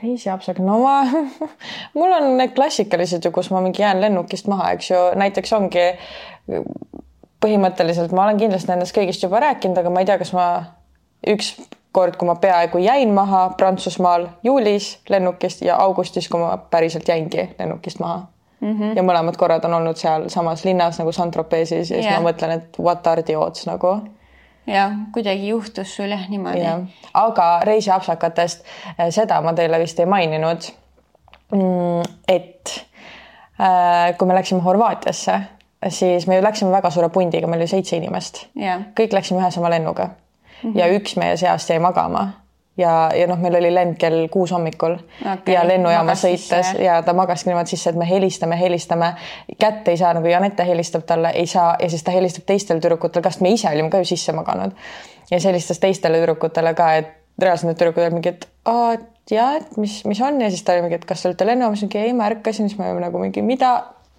reisiapsag, 0.03 0.59
no 0.65 0.79
ma 0.83 1.03
mul 1.99 2.17
on 2.17 2.37
need 2.39 2.55
klassikalised 2.57 3.25
ju, 3.25 3.33
kus 3.35 3.51
ma 3.53 3.61
mingi 3.65 3.83
jään 3.83 4.01
lennukist 4.01 4.49
maha, 4.51 4.73
eks 4.77 4.91
ju, 4.91 5.03
näiteks 5.21 5.53
ongi 5.59 5.87
põhimõtteliselt 7.43 8.15
ma 8.15 8.27
olen 8.27 8.41
kindlasti 8.41 8.71
nendest 8.73 8.97
kõigist 8.97 9.25
juba 9.25 9.43
rääkinud, 9.43 9.79
aga 9.79 9.93
ma 9.93 10.03
ei 10.03 10.09
tea, 10.09 10.19
kas 10.23 10.33
ma 10.37 10.49
üks 11.29 11.55
kord, 11.93 12.17
kui 12.17 12.29
ma 12.29 12.37
peaaegu 12.41 12.81
jäin 12.83 13.13
maha 13.15 13.51
Prantsusmaal 13.59 14.29
juulis 14.45 14.95
lennukist 15.13 15.63
ja 15.67 15.77
augustis, 15.83 16.29
kui 16.29 16.41
ma 16.41 16.57
päriselt 16.57 17.09
jäingi 17.09 17.51
lennukist 17.59 18.01
maha 18.01 18.23
mm. 18.61 18.73
-hmm. 18.79 18.97
ja 18.97 19.03
mõlemad 19.03 19.37
korrad 19.37 19.65
on 19.65 19.75
olnud 19.75 19.97
sealsamas 19.97 20.65
linnas 20.65 20.99
nagu 20.99 21.13
Saint-Tropez'is 21.13 21.73
ja 21.73 21.85
siis 21.85 22.07
yeah. 22.07 22.23
ma 22.23 22.31
mõtlen, 22.31 22.57
et 22.57 22.79
what 22.81 23.07
are 23.07 23.23
the 23.23 23.37
odds 23.37 23.67
nagu 23.67 23.99
jah, 24.67 24.93
kuidagi 25.13 25.49
juhtus 25.49 25.97
sul 25.97 26.11
jah 26.11 26.29
niimoodi 26.29 26.63
ja.. 26.63 26.79
aga 27.15 27.49
reisiapsakatest, 27.65 28.65
eh, 28.99 29.11
seda 29.11 29.41
ma 29.43 29.55
teile 29.59 29.81
vist 29.83 30.01
ei 30.01 30.07
maininud. 30.07 30.71
Mm, 31.53 32.13
et 32.29 32.77
äh, 33.61 34.17
kui 34.19 34.29
me 34.29 34.35
läksime 34.35 34.63
Horvaatiasse, 34.65 35.41
siis 35.89 36.27
me 36.27 36.37
ju 36.39 36.43
läksime 36.43 36.73
väga 36.73 36.91
suure 36.91 37.09
pundiga, 37.13 37.47
meil 37.47 37.61
oli 37.61 37.69
seitse 37.69 37.97
inimest. 37.97 38.47
kõik 38.99 39.13
läksime 39.13 39.43
ühe 39.43 39.51
sama 39.51 39.71
lennuga 39.71 40.07
mm 40.07 40.15
-hmm. 40.63 40.79
ja 40.79 40.87
üks 40.99 41.17
meie 41.17 41.37
seast 41.37 41.71
jäi 41.71 41.79
magama 41.79 42.42
ja, 42.77 43.11
ja 43.15 43.27
noh, 43.27 43.39
meil 43.41 43.57
oli 43.59 43.71
lend 43.75 43.97
kell 44.01 44.27
kuus 44.33 44.53
hommikul 44.55 44.97
okay, 45.21 45.55
ja 45.55 45.63
lennujaama 45.69 46.15
sõites 46.19 46.49
sisse. 46.49 46.83
ja 46.85 47.01
ta 47.05 47.15
magaski 47.17 47.51
niimoodi 47.51 47.75
sisse, 47.75 47.93
et 47.93 47.99
me 48.01 48.09
helistame, 48.09 48.59
helistame, 48.61 49.13
kätte 49.61 49.93
ei 49.93 50.01
saa, 50.01 50.15
nagu 50.17 50.31
Janette 50.31 50.67
helistab 50.69 51.07
talle, 51.09 51.35
ei 51.37 51.47
saa 51.47 51.75
ja 51.81 51.91
siis 51.93 52.05
ta 52.05 52.15
helistab 52.15 52.47
teistele 52.49 52.81
tüdrukutele 52.81 53.25
ka, 53.25 53.33
sest 53.33 53.45
me 53.45 53.53
ise 53.57 53.69
olime 53.71 53.91
ka 53.93 54.03
ju 54.03 54.13
sisse 54.15 54.33
maganud. 54.37 54.77
ja 55.31 55.39
siis 55.39 55.51
helistas 55.51 55.83
teistele 55.83 56.21
tüdrukutele 56.23 56.75
ka, 56.79 56.93
et 57.01 57.13
reaalselt 57.43 57.73
need 57.73 57.81
tüdrukud 57.81 58.07
olid 58.07 58.19
mingi, 58.19 58.37
et 58.37 58.47
aa, 58.69 58.93
et 58.97 59.35
ja, 59.35 59.49
et 59.61 59.77
mis, 59.81 60.03
mis 60.09 60.21
on 60.25 60.41
ja 60.41 60.51
siis 60.53 60.65
ta 60.65 60.77
oli 60.77 60.87
mingi, 60.87 61.01
et 61.01 61.09
kas 61.09 61.23
te 61.23 61.29
olete 61.29 61.49
lennujaamas, 61.49 61.83
mingi 61.85 62.01
ei, 62.01 62.15
ma 62.17 62.29
ärkasin, 62.33 62.69
siis 62.69 62.79
me 62.81 62.89
olime 62.89 63.05
nagu 63.05 63.21
mingi, 63.21 63.45
mida 63.45 63.73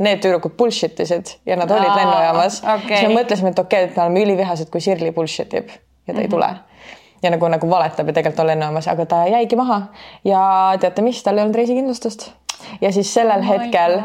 need 0.04 0.22
tüdrukud 0.22 0.56
bullshit 0.58 1.00
isid 1.00 1.36
ja 1.46 1.58
nad 1.58 1.72
olid 1.72 1.90
lennujaamas 1.90 2.62
okay.. 2.66 2.98
siis 2.98 3.10
me 3.10 3.18
mõtlesime, 3.22 3.54
et 3.54 3.60
okei 3.62 3.84
okay,, 3.84 3.90
et 3.92 3.98
me 3.98 4.06
oleme 4.06 4.24
ülivihased, 4.26 4.70
kui 4.74 4.82
Sirli 4.82 5.12
bullshit 5.14 5.54
ib 5.54 5.70
ja 5.70 6.14
ta 6.14 6.14
mm 6.14 6.18
-hmm. 6.18 6.22
ei 6.22 6.28
mhm. 6.28 6.32
tule 6.34 6.73
ja 7.24 7.32
nagu, 7.34 7.48
nagu 7.52 7.70
valetab 7.70 8.10
ja 8.10 8.18
tegelikult 8.20 8.44
on 8.44 8.52
lennujaamas, 8.52 8.88
aga 8.92 9.06
ta 9.06 9.24
jäigi 9.32 9.60
maha. 9.60 9.82
Ja 10.28 10.44
teate 10.80 11.06
mis, 11.06 11.24
tal 11.24 11.40
ei 11.40 11.46
olnud 11.46 11.56
reisikindlustust. 11.56 12.32
ja 12.82 12.92
siis 12.92 13.14
sellel 13.14 13.44
oh 13.44 13.50
hetkel, 13.50 14.00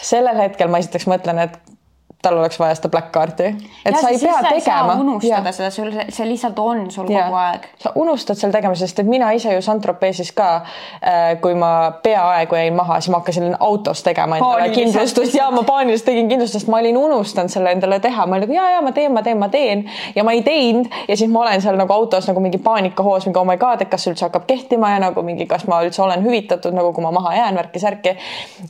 sellel 0.00 0.38
hetkel 0.40 0.70
ma 0.70 0.82
esiteks 0.82 1.08
mõtlen, 1.10 1.42
et 1.46 1.75
tal 2.22 2.38
oleks 2.38 2.58
vaja 2.58 2.74
seda 2.74 2.88
black 2.90 3.12
card'i, 3.14 3.48
et 3.84 3.92
ja, 3.92 4.00
sa 4.00 4.10
ei 4.10 4.18
pea 4.18 4.38
tegema. 4.48 4.94
unustada 5.00 5.50
ja. 5.50 5.52
seda, 5.52 5.70
sul, 5.70 5.92
see 6.08 6.28
lihtsalt 6.28 6.58
on 6.58 6.86
sul 6.90 7.10
ja. 7.12 7.26
kogu 7.26 7.38
aeg. 7.38 7.66
sa 7.82 7.92
unustad 7.94 8.38
seal 8.40 8.54
tegema, 8.54 8.74
sest 8.78 9.02
et 9.02 9.08
mina 9.08 9.28
ise 9.36 9.52
ju 9.54 9.62
Saint-Tropez'is 9.62 10.32
ka 10.36 10.48
äh,, 10.56 11.36
kui 11.42 11.54
ma 11.58 11.70
peaaegu 12.02 12.58
jäin 12.58 12.74
maha, 12.76 12.98
siis 13.00 13.12
ma 13.14 13.20
hakkasin 13.20 13.56
autos 13.60 14.02
tegema 14.06 14.40
endale 14.40 14.70
kindlustust 14.74 15.36
ja 15.36 15.50
ma 15.54 15.62
paaniliselt 15.68 16.08
tegin 16.10 16.30
kindlustust, 16.32 16.70
ma 16.72 16.80
olin 16.82 16.98
unustanud 16.98 17.52
selle 17.52 17.74
endale 17.76 18.00
teha, 18.02 18.26
ma 18.26 18.40
olin 18.40 18.46
nagu 18.48 18.56
ja, 18.58 18.70
ja 18.74 18.82
ma 18.82 18.94
teen, 18.96 19.12
ma 19.14 19.22
teen, 19.26 19.38
ma 19.38 19.50
teen 19.52 19.84
ja 20.16 20.24
ma 20.26 20.34
ei 20.34 20.42
teinud 20.46 20.90
ja 21.08 21.16
siis 21.16 21.30
ma 21.30 21.44
olen 21.44 21.62
seal 21.62 21.78
nagu 21.78 21.94
autos 21.94 22.26
nagu 22.30 22.42
mingi 22.42 22.58
paanikahoos, 22.62 23.28
mingi 23.28 23.42
oh 23.42 23.46
my 23.48 23.58
god, 23.60 23.84
et 23.84 23.92
kas 23.92 24.06
see 24.06 24.14
üldse 24.14 24.26
hakkab 24.26 24.48
kehtima 24.48 24.94
ja 24.96 25.04
nagu 25.04 25.22
mingi, 25.26 25.46
kas 25.50 25.68
ma 25.70 25.82
üldse 25.84 26.02
olen 26.02 26.24
hüvitatud 26.26 26.74
nagu, 26.74 26.90
kui 26.96 27.04
ma 27.04 27.12
maha 27.14 27.36
jään, 27.36 27.60
värki-särki. 27.60 28.16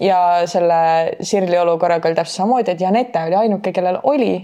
ja 0.00 0.20
selle 0.50 1.16
Sirli 1.20 1.58
olukorraga 1.58 2.08
oli 2.08 2.18
täpselt 2.18 2.42
samamoodi, 2.42 2.74
et 2.74 2.80
Janette 2.80 3.24
oli 3.24 3.35
ainuke, 3.36 3.72
kellel 3.72 3.98
oli 4.02 4.34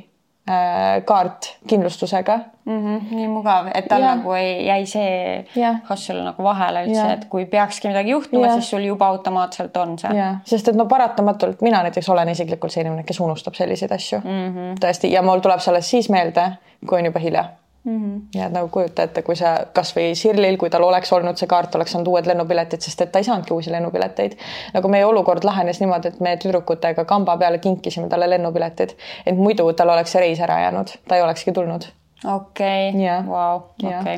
äh, 0.48 1.04
kaart 1.04 1.48
kindlustusega 1.68 2.38
mm. 2.64 2.78
-hmm, 2.78 3.14
nii 3.14 3.28
mugav, 3.28 3.70
et 3.74 3.88
tal 3.88 4.02
nagu 4.02 4.32
ei, 4.32 4.66
jäi 4.66 4.86
see 4.86 5.70
hustle 5.88 6.24
nagu 6.24 6.44
vahele 6.44 6.84
üldse, 6.86 7.06
et 7.12 7.24
kui 7.30 7.46
peakski 7.46 7.88
midagi 7.88 8.10
juhtuma, 8.10 8.52
siis 8.54 8.70
sul 8.70 8.84
juba 8.86 9.06
automaatselt 9.06 9.76
on 9.76 9.98
see. 9.98 10.28
sest 10.44 10.68
et 10.68 10.76
no 10.76 10.86
paratamatult 10.86 11.62
mina 11.62 11.82
näiteks 11.82 12.08
olen 12.08 12.28
isiklikult 12.28 12.72
see 12.72 12.84
inimene, 12.84 13.04
kes 13.08 13.20
unustab 13.20 13.54
selliseid 13.54 13.92
asju 13.92 14.20
mm. 14.24 14.46
-hmm. 14.54 14.78
tõesti, 14.84 15.12
ja 15.12 15.22
mul 15.22 15.40
tuleb 15.40 15.60
see 15.60 15.72
alles 15.72 15.90
siis 15.90 16.10
meelde, 16.10 16.52
kui 16.86 16.98
on 16.98 17.12
juba 17.12 17.20
hilja 17.20 17.44
Mm 17.84 18.00
-hmm. 18.00 18.38
ja 18.38 18.46
et 18.46 18.52
nagu 18.52 18.68
kujuta 18.68 19.02
ette, 19.02 19.22
kui 19.22 19.36
sa 19.36 19.56
kasvõi 19.74 20.14
Sirlil, 20.14 20.56
kui 20.56 20.70
tal 20.70 20.82
oleks 20.82 21.12
olnud 21.12 21.36
see 21.36 21.48
kaart, 21.50 21.74
oleks 21.74 21.90
saanud 21.92 22.06
uued 22.06 22.26
lennupiletid, 22.26 22.80
sest 22.80 23.00
et 23.00 23.12
ta 23.12 23.18
ei 23.18 23.24
saanudki 23.24 23.54
uusi 23.54 23.72
lennupileteid. 23.72 24.36
nagu 24.74 24.88
meie 24.88 25.04
olukord 25.04 25.44
lahenes 25.44 25.80
niimoodi, 25.80 26.08
et 26.08 26.20
me 26.20 26.36
tüdrukutega 26.36 27.04
kamba 27.04 27.36
peale 27.36 27.58
kinkisime 27.58 28.08
talle 28.08 28.30
lennupiletid, 28.30 28.94
et 29.26 29.36
muidu 29.36 29.72
tal 29.72 29.88
oleks 29.88 30.12
see 30.12 30.20
reis 30.20 30.40
ära 30.40 30.60
jäänud, 30.60 30.94
ta 31.08 31.16
ei 31.16 31.22
olekski 31.22 31.52
tulnud. 31.52 31.82
okei, 32.34 32.92
vau, 33.26 33.56
okei. 33.82 34.16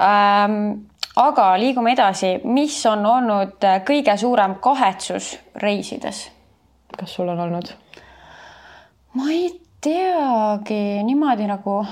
Ähm, 0.00 0.70
aga 1.16 1.58
liigume 1.58 1.92
edasi, 1.92 2.40
mis 2.44 2.86
on 2.86 3.06
olnud 3.06 3.72
kõige 3.86 4.16
suurem 4.16 4.54
kahetsus 4.54 5.38
reisides? 5.54 6.30
kas 6.98 7.14
sul 7.14 7.28
on 7.28 7.40
olnud? 7.40 7.74
ma 9.14 9.30
ei 9.30 9.60
teagi 9.80 11.02
niimoodi 11.04 11.46
nagu 11.46 11.84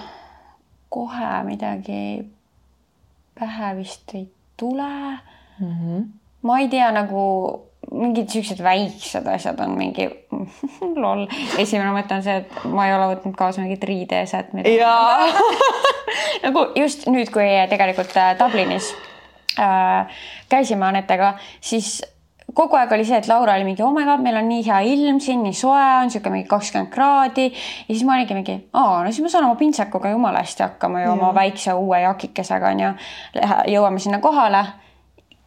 kohe 0.91 1.33
midagi 1.47 2.27
pähe 3.39 3.75
vist 3.79 4.15
ei 4.15 4.29
tule 4.57 4.93
mm. 5.61 5.73
-hmm. 5.73 6.07
ma 6.43 6.59
ei 6.59 6.69
tea, 6.69 6.91
nagu 6.93 7.25
mingid 7.91 8.29
siuksed 8.29 8.63
väiksed 8.63 9.27
asjad 9.27 9.61
on 9.61 9.77
mingi 9.79 10.09
lol. 11.03 11.27
esimene 11.59 11.93
mõte 11.95 12.15
on 12.19 12.23
see, 12.23 12.37
et 12.43 12.65
ma 12.65 12.87
ei 12.87 12.95
ole 12.95 13.15
võtnud 13.15 13.37
kaasa 13.39 13.63
mingit 13.65 13.85
riideeset. 13.85 14.53
nagu 16.45 16.67
just 16.77 17.07
nüüd, 17.11 17.33
kui 17.35 17.49
tegelikult 17.73 18.15
äh, 18.17 18.35
Dublinis 18.39 18.93
äh, 19.59 20.23
käisime 20.53 20.87
Anetega, 20.87 21.35
siis 21.61 22.01
kogu 22.55 22.77
aeg 22.79 22.93
oli 22.93 23.05
see, 23.07 23.19
et 23.21 23.29
Laura 23.29 23.55
oli 23.59 23.65
mingi, 23.69 23.83
oh 23.83 23.93
my 23.95 24.05
god, 24.09 24.23
meil 24.25 24.39
on 24.41 24.49
nii 24.49 24.63
hea 24.67 24.81
ilm 24.93 25.21
siin, 25.23 25.43
nii 25.45 25.57
soe 25.57 25.81
on, 26.01 26.11
sihuke 26.13 26.33
mingi 26.33 26.49
kakskümmend 26.51 26.91
kraadi. 26.93 27.49
ja 27.51 27.95
siis 27.95 28.05
ma 28.07 28.17
olingi 28.17 28.37
mingi, 28.37 28.57
aa, 28.73 29.03
no 29.05 29.13
siis 29.13 29.25
ma 29.25 29.33
saan 29.33 29.47
oma 29.49 29.59
pintsakuga 29.61 30.13
jumala 30.15 30.43
hästi 30.45 30.67
hakkama 30.67 31.05
ju 31.05 31.13
oma 31.13 31.35
väikse 31.35 31.75
uue 31.75 32.01
jakikesega 32.05 32.73
onju. 32.75 32.93
jõuame 33.75 33.99
sinna 33.99 34.19
kohale. 34.19 34.65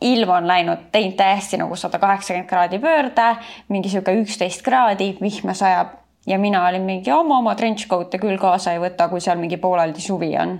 ilm 0.03 0.29
on 0.29 0.47
läinud, 0.47 0.89
teinud 0.91 1.15
täiesti 1.15 1.57
nagu 1.57 1.75
sada 1.79 1.99
kaheksakümmend 1.99 2.49
kraadi 2.49 2.79
pöörde, 2.79 3.35
mingi 3.69 3.89
sihuke 3.89 4.11
üksteist 4.19 4.63
kraadi, 4.63 5.13
vihma 5.21 5.53
sajab 5.55 5.93
ja 6.27 6.39
mina 6.39 6.67
olin 6.67 6.81
mingi, 6.81 7.11
ma 7.11 7.37
oma 7.37 7.55
trenchcoat'e 7.55 8.19
küll 8.19 8.37
kaasa 8.37 8.73
ei 8.73 8.83
võta, 8.83 9.07
kui 9.09 9.23
seal 9.23 9.39
mingi 9.39 9.57
pooleldi 9.57 10.01
suvi 10.01 10.35
on 10.39 10.59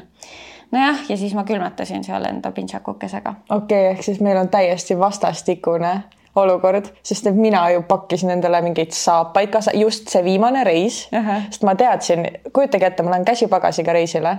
nojah, 0.72 1.04
ja 1.10 1.18
siis 1.18 1.36
ma 1.36 1.44
külmetasin 1.44 2.04
seal 2.04 2.26
enda 2.26 2.52
pintsakukesega. 2.52 3.36
okei 3.50 3.80
okay,, 3.82 3.94
ehk 3.94 4.04
siis 4.04 4.22
meil 4.22 4.38
on 4.38 4.50
täiesti 4.50 5.00
vastastikune 5.00 6.02
olukord, 6.36 6.90
sest 7.04 7.28
et 7.30 7.36
mina 7.36 7.66
ju 7.74 7.84
pakkisin 7.88 8.34
endale 8.34 8.62
mingeid 8.66 8.96
saapaid 8.96 9.52
kaasa, 9.54 9.76
just 9.78 10.10
see 10.10 10.24
viimane 10.26 10.64
reis. 10.64 11.08
Uh, 11.14 11.20
-huh. 11.20 11.46
sest 11.50 11.64
ma 11.64 11.76
teadsin, 11.76 12.28
kujutage 12.54 12.86
ette, 12.86 13.04
ma 13.04 13.10
lähen 13.10 13.26
käsipagasiga 13.26 13.94
reisile. 13.94 14.38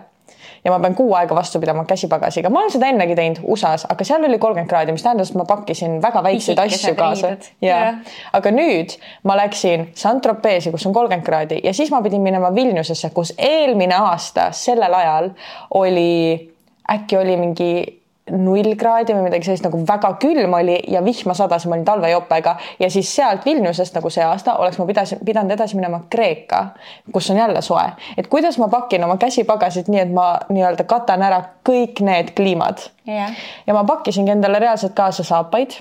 Ja 0.64 0.70
ma 0.70 0.78
pean 0.80 0.94
kuu 0.94 1.14
aega 1.14 1.34
vastu 1.34 1.60
pidama 1.60 1.84
käsipagasiga, 1.84 2.50
ma 2.50 2.60
olen 2.60 2.70
seda 2.72 2.86
ennegi 2.86 3.14
teinud 3.14 3.38
USA-s, 3.42 3.86
aga 3.88 4.04
seal 4.04 4.24
oli 4.24 4.38
kolmkümmend 4.38 4.68
kraadi, 4.68 4.92
mis 4.92 5.02
tähendas, 5.02 5.30
et 5.30 5.36
ma 5.36 5.44
pakkisin 5.44 5.98
väga 6.02 6.22
väikseid 6.22 6.58
asju 6.58 6.94
kaasa. 6.94 7.36
ja, 7.62 7.94
aga 8.32 8.50
nüüd 8.50 8.96
ma 9.22 9.36
läksin 9.36 9.90
Saint-Tropez'i, 9.94 10.70
kus 10.70 10.86
on 10.86 10.92
kolmkümmend 10.92 11.26
kraadi 11.26 11.60
ja 11.64 11.74
siis 11.74 11.90
ma 11.90 12.00
pidin 12.02 12.22
minema 12.24 12.54
Vilniusesse, 12.54 13.10
kus 13.10 13.34
eelmine 13.38 13.94
aasta 13.94 14.52
sellel 14.52 14.94
ajal 14.94 15.30
oli, 15.70 16.50
äkki 16.90 17.16
oli 17.16 17.36
mingi 17.36 18.03
null 18.30 18.74
kraadi 18.80 19.12
või 19.12 19.26
midagi 19.26 19.48
sellist 19.48 19.66
nagu 19.66 19.78
väga 19.86 20.14
külm 20.22 20.56
oli 20.56 20.78
ja 20.88 21.02
vihma 21.04 21.34
sadas 21.36 21.64
ja 21.64 21.70
ma 21.70 21.76
olin 21.76 21.84
talvejopega. 21.84 22.56
Ja 22.80 22.90
siis 22.90 23.10
sealt 23.16 23.44
Vilniusest 23.44 23.94
nagu 23.98 24.10
see 24.10 24.24
aasta 24.24 24.56
oleks 24.62 24.78
ma 24.80 24.86
pidasin, 24.88 25.20
pidanud 25.24 25.52
edasi 25.52 25.76
minema 25.76 26.00
Kreeka, 26.10 26.66
kus 27.12 27.30
on 27.30 27.40
jälle 27.42 27.62
soe. 27.62 27.84
et 28.16 28.26
kuidas 28.26 28.58
ma 28.58 28.68
pakin 28.68 29.04
oma 29.04 29.16
käsipagasit 29.16 29.88
nii, 29.88 30.00
et 30.00 30.12
ma 30.12 30.38
nii-öelda 30.48 30.84
katan 30.88 31.22
ära 31.22 31.42
kõik 31.68 32.00
need 32.00 32.32
kliimad? 32.36 32.88
Yeah.. 33.08 33.34
ja 33.66 33.74
ma 33.74 33.84
pakkisingi 33.84 34.32
endale 34.32 34.58
reaalselt 34.58 34.94
kaasa 34.96 35.24
saapaid 35.24 35.76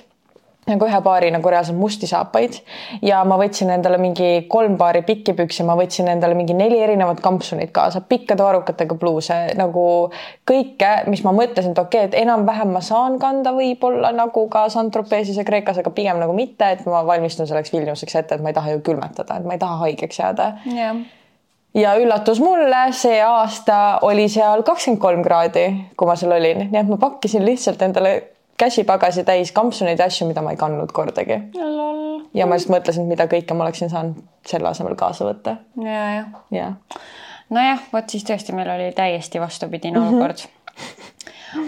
nagu 0.68 0.86
ühe 0.88 1.00
paari 1.04 1.30
nagu 1.34 1.50
reaalselt 1.52 1.78
musti 1.78 2.08
saapaid. 2.08 2.58
Ja 3.04 3.22
ma 3.28 3.36
võtsin 3.40 3.72
endale 3.74 3.98
mingi 4.00 4.46
kolm 4.50 4.76
paari 4.80 5.02
pikki 5.06 5.34
püksi, 5.36 5.64
ma 5.66 5.76
võtsin 5.78 6.08
endale 6.12 6.36
mingi 6.38 6.56
neli 6.56 6.80
erinevat 6.82 7.20
kampsunit 7.24 7.72
kaasa, 7.74 8.02
pikkade 8.08 8.44
varrukatega 8.44 8.96
pluuse 9.00 9.40
nagu 9.58 9.86
kõike, 10.48 10.92
mis 11.12 11.24
ma 11.26 11.34
mõtlesin, 11.36 11.74
et 11.74 11.82
okei 11.82 12.06
okay,, 12.06 12.12
et 12.12 12.20
enam-vähem 12.24 12.72
ma 12.74 12.84
saan 12.84 13.18
kanda 13.22 13.54
võib-olla 13.56 14.12
nagu 14.14 14.46
ka 14.52 14.66
Saint-Tropez'is 14.72 15.40
ja 15.40 15.46
Kreekas, 15.48 15.82
aga 15.82 15.92
pigem 15.94 16.22
nagu 16.22 16.36
mitte, 16.36 16.70
et 16.76 16.86
ma 16.88 17.04
valmistun 17.06 17.50
selleks 17.50 17.74
Vilniuseks 17.74 18.22
ette, 18.22 18.38
et 18.38 18.44
ma 18.44 18.52
ei 18.52 18.56
taha 18.56 18.76
ju 18.76 18.84
külmetada, 18.86 19.38
et 19.38 19.48
ma 19.48 19.58
ei 19.58 19.62
taha 19.62 19.84
haigeks 19.84 20.22
jääda. 20.22 20.54
Yeah 20.70 21.04
ja 21.74 21.96
üllatus 21.98 22.38
mulle, 22.38 22.84
see 22.94 23.18
aasta 23.22 23.98
oli 24.06 24.28
seal 24.30 24.62
kakskümmend 24.62 25.00
kolm 25.02 25.24
kraadi, 25.26 25.64
kui 25.98 26.06
ma 26.06 26.14
seal 26.18 26.36
olin, 26.36 26.68
nii 26.70 26.80
et 26.80 26.90
ma 26.90 26.98
pakkisin 27.02 27.42
lihtsalt 27.46 27.82
endale 27.82 28.14
käsipagasi 28.58 29.24
täis 29.24 29.52
kampsuneid 29.52 29.98
ja 29.98 30.06
asju, 30.06 30.28
mida 30.28 30.42
ma 30.42 30.54
ei 30.54 30.60
kandnud 30.60 30.92
kordagi. 30.92 31.40
ja 32.34 32.46
ma 32.46 32.56
lihtsalt 32.56 32.76
mõtlesin, 32.76 33.08
mida 33.10 33.26
kõike 33.30 33.56
ma 33.56 33.66
oleksin 33.66 33.90
saanud 33.90 34.20
selle 34.46 34.68
asemel 34.70 34.94
kaasa 34.98 35.26
võtta. 35.28 35.56
ja, 35.80 36.04
ja, 36.14 36.24
ja.. 36.50 36.68
nojah, 37.50 37.82
vot 37.92 38.10
siis 38.10 38.26
tõesti, 38.28 38.54
meil 38.56 38.70
oli 38.76 38.92
täiesti 38.92 39.40
vastupidine 39.40 39.98
-hmm. 39.98 40.14
olukord. 40.14 40.46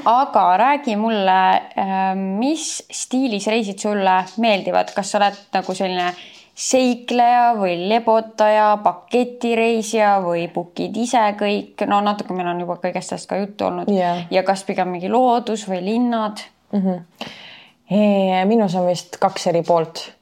aga 0.04 0.46
räägi 0.56 0.96
mulle, 0.96 1.42
ähm, 1.78 2.24
mis 2.38 2.86
stiilis 2.90 3.46
reisid 3.46 3.78
sulle 3.78 4.24
meeldivad, 4.38 4.94
kas 4.94 5.10
sa 5.10 5.18
oled 5.18 5.44
nagu 5.52 5.74
selline 5.74 6.14
seikleja 6.56 7.52
või 7.58 7.88
lebotaja, 7.88 8.78
paketireisija 8.82 10.14
või 10.24 10.46
book'id 10.48 10.96
ise 10.96 11.20
kõik, 11.36 11.84
no 11.86 12.00
natuke 12.00 12.32
meil 12.32 12.48
on 12.48 12.60
juba 12.64 12.78
kõigest 12.80 13.12
sellest 13.12 13.28
ka 13.28 13.36
juttu 13.36 13.66
olnud 13.66 13.90
yeah. 13.92 14.24
ja 14.30 14.42
kas 14.42 14.64
pigem 14.64 14.88
mingi 14.88 15.10
loodus 15.12 15.66
või 15.68 15.82
linnad 15.84 16.40
mm. 16.78 16.82
-hmm. 16.90 18.46
minus 18.46 18.74
on 18.74 18.86
vist 18.86 19.16
kaks 19.20 19.46
eri 19.46 19.62
poolt. 19.62 20.12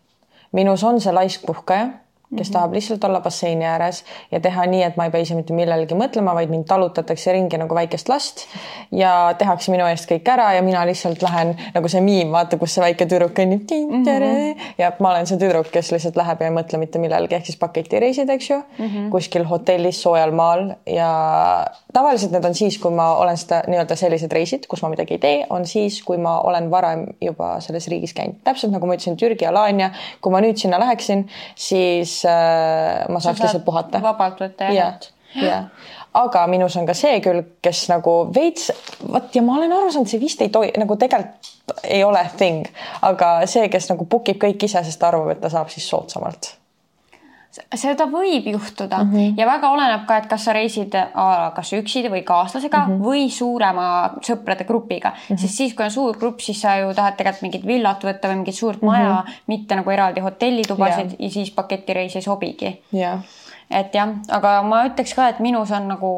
minus 0.53 0.85
on 0.85 1.01
see 1.01 1.13
laiskpuhkaja 1.13 1.89
kes 2.37 2.49
mhm. 2.49 2.53
tahab 2.53 2.73
lihtsalt 2.73 3.05
olla 3.05 3.21
basseini 3.21 3.65
ääres 3.65 4.05
ja 4.33 4.41
teha 4.41 4.67
nii, 4.67 4.83
et 4.83 4.97
ma 4.97 5.07
ei 5.07 5.13
pea 5.15 5.25
ise 5.25 5.37
mitte 5.39 5.55
millelegi 5.57 5.97
mõtlema, 5.99 6.35
vaid 6.35 6.51
mind 6.51 6.67
talutatakse 6.71 7.33
ringi 7.37 7.59
nagu 7.61 7.77
väikest 7.77 8.09
last 8.09 8.45
ja 8.93 9.35
tehakse 9.39 9.73
minu 9.75 9.87
eest 9.91 10.09
kõik 10.11 10.29
ära 10.33 10.51
ja 10.57 10.63
mina 10.65 10.85
lihtsalt 10.89 11.23
lähen 11.23 11.55
nagu 11.75 11.91
see 11.91 12.03
miim, 12.05 12.33
vaata, 12.35 12.59
kus 12.61 12.75
see 12.77 12.85
väike 12.85 13.07
tüdruk 13.11 13.35
kõnnib 13.37 13.71
mm 13.71 14.05
-hmm. 14.05 14.65
ja 14.79 14.93
ma 15.01 15.11
olen 15.11 15.27
see 15.27 15.39
tüdruk, 15.39 15.71
kes 15.71 15.93
lihtsalt 15.93 16.17
läheb 16.17 16.41
ja 16.41 16.49
ei 16.49 16.55
mõtle 16.55 16.79
mitte 16.79 16.99
millelegi, 16.99 17.35
ehk 17.35 17.47
siis 17.47 17.59
paketireisid, 17.59 18.31
eks 18.31 18.51
ju 18.51 18.59
mm, 18.59 18.87
-hmm. 18.87 19.11
kuskil 19.11 19.45
hotellis 19.45 20.03
soojal 20.03 20.33
maal 20.33 20.75
ja 20.87 21.11
tavaliselt 21.93 22.33
need 22.33 22.45
on 22.45 22.55
siis, 22.55 22.79
kui 22.79 22.91
ma 22.91 23.15
olen 23.17 23.37
seda 23.37 23.63
nii-öelda 23.69 23.97
sellised 23.97 24.33
reisid, 24.33 24.67
kus 24.67 24.83
ma 24.83 24.89
midagi 24.89 25.15
ei 25.15 25.19
tee, 25.19 25.47
on 25.51 25.67
siis, 25.67 26.03
kui 26.03 26.19
ma 26.19 26.41
olen 26.41 26.71
varem 26.71 27.07
juba 27.21 27.61
selles 27.61 27.89
riigis 27.89 28.15
käinud, 28.15 28.41
täpselt 28.45 28.73
nagu 28.73 28.87
ma 28.87 28.95
ütlesin, 28.95 29.17
Türgi, 29.17 29.47
Alania, 29.47 29.91
kui 30.21 30.33
ma 30.33 30.41
nüüd 30.41 30.57
sinna 30.57 30.81
läheksin, 30.81 31.29
siis 31.55 32.24
ma 32.29 33.21
saaks 33.21 33.43
lihtsalt 33.45 33.65
puhata. 33.65 34.03
vabalt 34.03 34.41
võtta 34.45 34.71
ja 34.71 34.73
yeah.. 34.75 34.99
jah, 35.35 35.69
aga 36.25 36.47
minus 36.51 36.77
on 36.81 36.89
ka 36.89 36.97
see 36.99 37.21
külg, 37.25 37.57
kes 37.65 37.87
nagu 37.93 38.17
veits, 38.35 38.71
vot 39.05 39.35
ja 39.35 39.43
ma 39.43 39.59
olen 39.59 39.77
aru 39.77 39.93
saanud, 39.95 40.11
see 40.11 40.23
vist 40.23 40.43
ei 40.45 40.53
tohi 40.55 40.75
nagu 40.81 40.99
tegelikult 41.01 41.53
ei 41.89 42.03
ole 42.05 42.21
thing, 42.37 42.69
aga 43.03 43.39
see, 43.51 43.69
kes 43.73 43.89
nagu 43.93 44.05
book 44.05 44.29
ib 44.33 44.43
kõik 44.43 44.69
ise, 44.69 44.85
sest 44.85 45.01
ta 45.01 45.09
arvab, 45.11 45.33
et 45.35 45.41
ta 45.41 45.53
saab 45.53 45.73
siis 45.73 45.89
soodsamalt 45.89 46.55
seda 47.75 48.07
võib 48.11 48.47
juhtuda 48.51 49.03
mm 49.05 49.13
-hmm. 49.13 49.35
ja 49.39 49.47
väga 49.47 49.71
oleneb 49.71 50.07
ka, 50.07 50.17
et 50.17 50.27
kas 50.27 50.45
sa 50.45 50.53
reisid 50.53 50.97
kas 51.55 51.73
üksi 51.73 52.05
või 52.11 52.25
kaaslasega 52.25 52.79
mm 52.87 52.93
-hmm. 52.93 53.05
või 53.05 53.31
suurema 53.31 53.87
sõprade 54.21 54.65
grupiga 54.65 55.11
mm, 55.11 55.23
-hmm. 55.29 55.39
sest 55.39 55.55
siis, 55.55 55.75
kui 55.75 55.85
on 55.85 55.91
suur 55.91 56.19
grupp, 56.19 56.41
siis 56.41 56.61
sa 56.61 56.77
ju 56.77 56.95
tahad 56.95 57.17
tegelikult 57.17 57.43
mingit 57.43 57.67
villat 57.67 58.05
võtta 58.05 58.29
või 58.29 58.37
mingit 58.43 58.55
suurt 58.55 58.83
maja 58.83 59.11
mm, 59.11 59.17
-hmm. 59.17 59.41
mitte 59.47 59.75
nagu 59.75 59.91
eraldi 59.91 60.21
hotellitubasid 60.21 61.07
yeah. 61.07 61.21
ja 61.21 61.31
siis 61.31 61.51
paketireis 61.51 62.17
ei 62.17 62.23
sobigi 62.23 62.83
yeah 62.93 63.19
et 63.71 63.95
jah, 63.95 64.15
aga 64.29 64.59
ma 64.67 64.85
ütleks 64.89 65.15
ka, 65.17 65.29
et 65.33 65.41
minus 65.45 65.73
on 65.75 65.89
nagu 65.89 66.11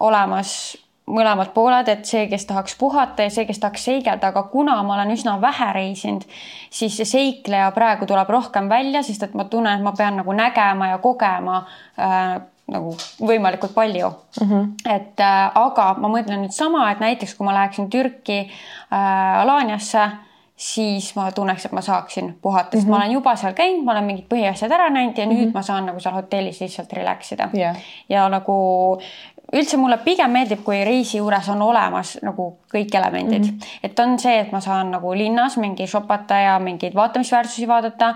olemas 0.00 0.76
mõlemad 1.06 1.52
pooled, 1.54 1.88
et 1.88 2.04
see, 2.08 2.24
kes 2.30 2.48
tahaks 2.48 2.74
puhata 2.78 3.26
ja 3.26 3.30
see, 3.30 3.46
kes 3.46 3.60
tahaks 3.62 3.84
seigelda, 3.88 4.32
aga 4.32 4.42
kuna 4.50 4.74
ma 4.82 4.96
olen 4.96 5.14
üsna 5.14 5.36
vähe 5.40 5.70
reisinud, 5.76 6.26
siis 6.70 6.96
see 6.98 7.06
seikleja 7.06 7.70
praegu 7.76 8.08
tuleb 8.10 8.30
rohkem 8.30 8.68
välja, 8.68 9.02
sest 9.06 9.22
et 9.22 9.38
ma 9.38 9.46
tunnen, 9.50 9.78
et 9.78 9.86
ma 9.86 9.94
pean 9.96 10.18
nagu 10.18 10.34
nägema 10.34 10.90
ja 10.90 10.98
kogema 10.98 11.62
äh, 11.98 12.42
nagu 12.66 12.96
võimalikult 13.22 13.74
palju 13.74 14.08
mm. 14.10 14.46
-hmm. 14.50 14.94
et 14.94 15.20
äh, 15.22 15.50
aga 15.54 15.94
ma 16.02 16.10
mõtlen 16.10 16.42
nüüd 16.42 16.54
sama, 16.54 16.90
et 16.90 17.00
näiteks 17.00 17.34
kui 17.34 17.46
ma 17.46 17.54
läheksin 17.54 17.90
Türki 17.90 18.38
äh, 18.42 19.40
Alaniasse, 19.40 20.08
siis 20.56 21.12
ma 21.16 21.28
tunneks, 21.32 21.66
et 21.66 21.72
ma 21.72 21.80
saaksin 21.84 22.38
puhata, 22.42 22.70
sest 22.72 22.82
mm 22.82 22.88
-hmm. 22.88 22.90
ma 22.90 22.96
olen 22.96 23.12
juba 23.12 23.36
seal 23.36 23.52
käinud, 23.52 23.84
ma 23.84 23.92
olen 23.92 24.04
mingid 24.04 24.26
põhiasjad 24.34 24.72
ära 24.72 24.90
näinud 24.90 25.18
ja 25.18 25.26
mm 25.26 25.32
-hmm. 25.32 25.36
nüüd 25.36 25.52
ma 25.54 25.62
saan 25.62 25.86
nagu 25.86 26.00
seal 26.00 26.14
hotellis 26.14 26.60
lihtsalt 26.60 26.92
relax 26.92 27.32
ida 27.32 27.48
yeah.. 27.54 27.76
ja 28.08 28.28
nagu 28.28 28.98
üldse 29.60 29.78
mulle 29.80 29.98
pigem 30.04 30.30
meeldib, 30.30 30.62
kui 30.64 30.78
reisi 30.84 31.18
juures 31.18 31.48
on 31.52 31.62
olemas 31.62 32.16
nagu 32.22 32.48
kõik 32.72 32.94
elemendid 32.98 33.44
mm, 33.44 33.50
-hmm. 33.50 33.78
et 33.88 33.98
on 34.00 34.18
see, 34.18 34.38
et 34.40 34.52
ma 34.52 34.60
saan 34.60 34.90
nagu 34.94 35.12
linnas 35.14 35.56
mingi 35.56 35.86
shopata 35.86 36.38
ja 36.40 36.58
mingeid 36.58 36.94
vaatamisväärsusi 36.94 37.68
vaadata. 37.68 38.08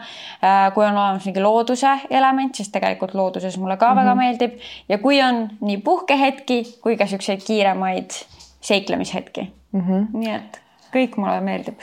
Äh, 0.44 0.72
kui 0.74 0.84
on 0.86 0.96
olemas 0.96 1.24
mingi 1.24 1.40
looduse 1.40 1.98
element, 2.10 2.54
siis 2.54 2.68
tegelikult 2.68 3.14
looduses 3.14 3.58
mulle 3.58 3.76
ka 3.76 3.86
mm 3.86 3.92
-hmm. 3.92 4.02
väga 4.02 4.14
meeldib 4.14 4.58
ja 4.88 4.98
kui 4.98 5.22
on 5.22 5.48
nii 5.60 5.76
puhkehetki 5.76 6.78
kui 6.82 6.96
ka 6.96 7.06
siukseid 7.06 7.40
kiiremaid 7.46 8.10
seiklemishetki 8.60 9.52
mm. 9.72 9.80
-hmm. 9.80 10.06
nii 10.12 10.34
et 10.34 10.60
kõik 10.94 11.16
mulle 11.16 11.40
meeldib. 11.40 11.78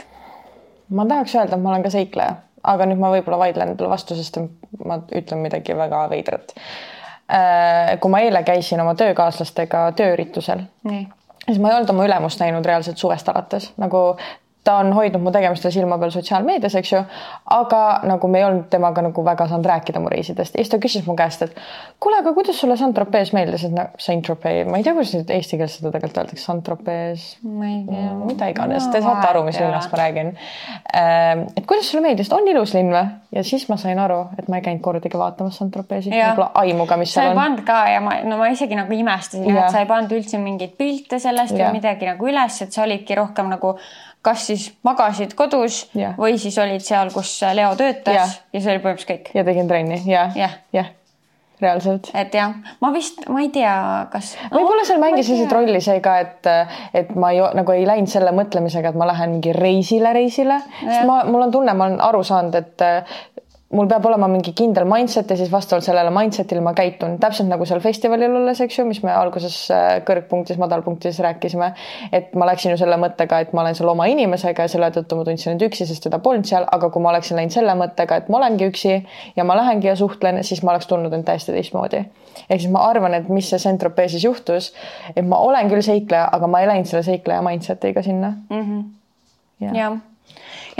ma 0.89 1.05
tahaks 1.05 1.35
öelda, 1.35 1.55
et 1.55 1.61
ma 1.61 1.69
olen 1.69 1.83
ka 1.83 1.89
seikleja, 1.89 2.35
aga 2.63 2.85
nüüd 2.85 2.99
ma 2.99 3.11
võib-olla 3.11 3.39
vaidlen 3.39 3.73
endale 3.73 3.89
vastu, 3.89 4.15
sest 4.15 4.37
ma 4.85 4.99
ütlen 5.15 5.41
midagi 5.43 5.75
väga 5.77 6.09
veidrat 6.09 6.53
kui 8.01 8.11
ma 8.11 8.19
eile 8.23 8.43
käisin 8.47 8.81
oma 8.81 8.95
töökaaslastega 8.95 9.91
tööüritusel, 9.99 10.61
siis 11.45 11.59
ma 11.59 11.71
ei 11.71 11.75
olnud 11.75 11.89
oma 11.91 12.05
ülemust 12.07 12.39
näinud 12.39 12.65
reaalselt 12.65 12.97
suvest 12.97 13.29
alates, 13.29 13.71
nagu 13.77 14.17
ta 14.67 14.77
on 14.81 14.91
hoidnud 14.93 15.23
mu 15.23 15.31
tegemistel 15.31 15.71
silma 15.71 15.97
peal 16.01 16.11
sotsiaalmeedias, 16.11 16.75
eks 16.81 16.91
ju. 16.91 17.01
aga 17.55 17.81
nagu 18.07 18.27
me 18.31 18.41
ei 18.41 18.45
olnud 18.47 18.67
temaga 18.71 19.03
nagu 19.05 19.23
väga 19.25 19.47
saanud 19.47 19.69
rääkida 19.69 20.01
mu 20.03 20.11
reisidest 20.11 20.55
ja 20.55 20.63
siis 20.63 20.71
ta 20.73 20.79
küsis 20.83 21.05
mu 21.07 21.15
käest, 21.17 21.45
et 21.45 21.55
kuule, 22.03 22.19
aga 22.19 22.33
kuidas 22.35 22.59
sulle 22.59 22.75
Saint-Tropez 22.79 23.31
meeldis, 23.35 23.63
et 23.67 23.75
noh, 23.75 23.93
Saint-Tropez, 24.01 24.65
ma 24.67 24.81
ei 24.81 24.85
tea, 24.85 24.95
kuidas 24.97 25.13
nüüd 25.15 25.31
eesti 25.37 25.59
keeles 25.59 25.77
seda 25.79 25.93
tegelikult 25.95 26.19
öeldakse, 26.23 26.43
Saint-Tropez. 26.43 27.27
ma 27.47 27.69
ei 27.69 27.79
tea 27.87 28.03
mm,. 28.09 28.25
mida 28.27 28.49
iganes 28.51 28.87
no,, 28.87 28.91
te 28.95 29.03
saate 29.05 29.29
aru, 29.29 29.45
mis 29.47 29.59
linnast 29.61 29.93
ma 29.93 30.01
räägin. 30.01 30.33
Ähm, 30.97 31.45
et 31.55 31.69
kuidas 31.69 31.91
sulle 31.91 32.03
meeldis, 32.03 32.31
on 32.35 32.51
ilus 32.51 32.75
linn 32.75 32.91
või? 32.91 33.05
ja 33.37 33.43
siis 33.47 33.67
ma 33.71 33.79
sain 33.79 33.99
aru, 33.99 34.19
et 34.39 34.51
ma 34.51 34.59
ei 34.59 34.67
käinud 34.67 34.83
kordagi 34.83 35.19
vaatamas 35.19 35.61
Saint-Tropezi, 35.61 36.11
pole 36.11 36.49
aimu 36.63 36.89
ka, 36.89 36.99
mis 36.99 37.15
seal 37.15 37.31
on. 37.31 37.31
sa 37.31 37.37
ei 37.37 37.41
pannud 37.41 37.63
ka 37.67 37.79
ja 37.93 38.03
ma, 38.03 38.19
no 38.27 38.41
ma 38.41 38.51
isegi 38.51 38.77
nagu 38.79 38.99
imestasin, 38.99 39.47
et 39.51 39.71
sa 39.71 39.83
ei 39.83 39.89
pannud 39.89 40.15
üldse 40.17 40.41
mingeid 40.41 40.75
pilte 40.79 41.21
sellest 41.23 41.55
ja. 41.55 41.67
või 41.67 41.79
midagi 41.79 42.09
nagu 42.09 42.27
üles, 42.27 42.61
et 42.65 42.75
sa 42.75 42.83
olidki 42.87 43.17
rohkem 43.19 43.51
nagu 43.51 43.77
kas 44.27 44.45
siis 44.51 44.67
magasid 44.87 45.33
kodus 45.39 45.85
ja. 45.97 46.13
või 46.19 46.37
siis 46.41 46.57
olid 46.59 46.83
seal, 46.83 47.11
kus 47.15 47.39
Leo 47.55 47.73
töötas 47.79 48.15
ja, 48.15 48.27
ja 48.53 48.61
see 48.61 48.75
oli 48.75 48.83
põhimõtteliselt 48.83 49.13
kõik. 49.13 49.33
ja 49.37 49.47
tegin 49.47 49.71
trenni 49.71 50.01
ja, 50.09 50.29
ja, 50.35 50.51
ja 50.75 50.87
reaalselt. 51.61 52.11
et 52.17 52.35
jah, 52.37 52.53
ma 52.83 52.91
vist, 52.93 53.23
ma 53.31 53.41
ei 53.41 53.49
tea, 53.53 53.73
kas. 54.11 54.33
võib-olla 54.53 54.85
seal 54.87 55.01
mängis 55.01 55.29
lihtsalt 55.31 55.55
rolli 55.57 55.81
see 55.83 56.01
ka, 56.05 56.17
et, 56.23 56.49
et 56.97 57.13
ma 57.17 57.31
ei, 57.33 57.41
nagu 57.57 57.73
ei 57.73 57.87
läinud 57.89 58.11
selle 58.11 58.33
mõtlemisega, 58.35 58.93
et 58.93 58.99
ma 58.99 59.09
lähen 59.09 59.37
mingi 59.37 59.55
reisile, 59.57 60.13
reisile, 60.17 60.59
sest 60.83 61.07
ma, 61.09 61.23
mul 61.29 61.47
on 61.47 61.55
tunne, 61.55 61.73
ma 61.77 61.89
olen 61.89 62.03
aru 62.09 62.23
saanud, 62.27 62.59
et 62.61 62.85
mul 63.75 63.87
peab 63.91 64.05
olema 64.07 64.29
mingi 64.31 64.53
kindel 64.55 64.85
mindset 64.87 65.31
ja 65.31 65.35
siis 65.39 65.49
vastavalt 65.51 65.83
sellele 65.83 66.11
mindset'ile 66.15 66.61
ma 66.63 66.71
käitun 66.75 67.17
täpselt 67.19 67.49
nagu 67.51 67.65
seal 67.67 67.81
festivalil 67.83 68.37
olles, 68.39 68.61
eks 68.63 68.79
ju, 68.79 68.85
mis 68.87 69.01
me 69.03 69.11
alguses 69.11 69.57
äh, 69.75 69.87
kõrgpunktis, 70.07 70.59
madalpunktis 70.61 71.19
rääkisime. 71.23 71.73
et 72.15 72.31
ma 72.39 72.47
läksin 72.47 72.71
ju 72.71 72.79
selle 72.79 72.95
mõttega, 73.01 73.41
et 73.43 73.51
ma 73.53 73.65
olen 73.65 73.75
seal 73.75 73.91
oma 73.91 74.07
inimesega 74.07 74.67
ja 74.67 74.71
selle 74.71 74.89
tõttu 74.95 75.19
ma 75.19 75.27
tundsin 75.27 75.53
end 75.53 75.67
üksi, 75.67 75.87
sest 75.89 76.07
teda 76.07 76.21
polnud 76.23 76.47
seal, 76.47 76.67
aga 76.71 76.89
kui 76.93 77.03
ma 77.03 77.11
oleksin 77.11 77.39
läinud 77.41 77.57
selle 77.57 77.75
mõttega, 77.75 78.21
et 78.21 78.31
ma 78.31 78.39
olengi 78.39 78.71
üksi 78.71 78.97
ja 79.35 79.47
ma 79.47 79.59
lähengi 79.59 79.91
ja 79.91 79.99
suhtlen, 79.99 80.39
siis 80.47 80.63
ma 80.63 80.71
oleks 80.71 80.87
tundnud 80.87 81.13
end 81.13 81.27
täiesti 81.27 81.51
teistmoodi. 81.51 82.05
ehk 82.47 82.61
siis 82.61 82.71
ma 82.71 82.87
arvan, 82.87 83.19
et 83.19 83.27
mis 83.27 83.49
see 83.51 83.59
Saint-Tropez'is 83.59 84.23
juhtus, 84.23 84.71
et 85.15 85.27
ma 85.27 85.43
olen 85.43 85.67
küll 85.67 85.83
seikleja, 85.83 86.29
aga 86.31 86.47
ma 86.47 86.63
ei 86.63 86.71
läinud 86.71 86.87
selle 86.87 87.03
seikleja 87.03 87.43
mindset'iga 87.43 88.03
sinna 88.03 88.37
mm. 88.49 88.61
-hmm. 88.61 88.85
jah 89.59 89.75
ja 89.75 89.95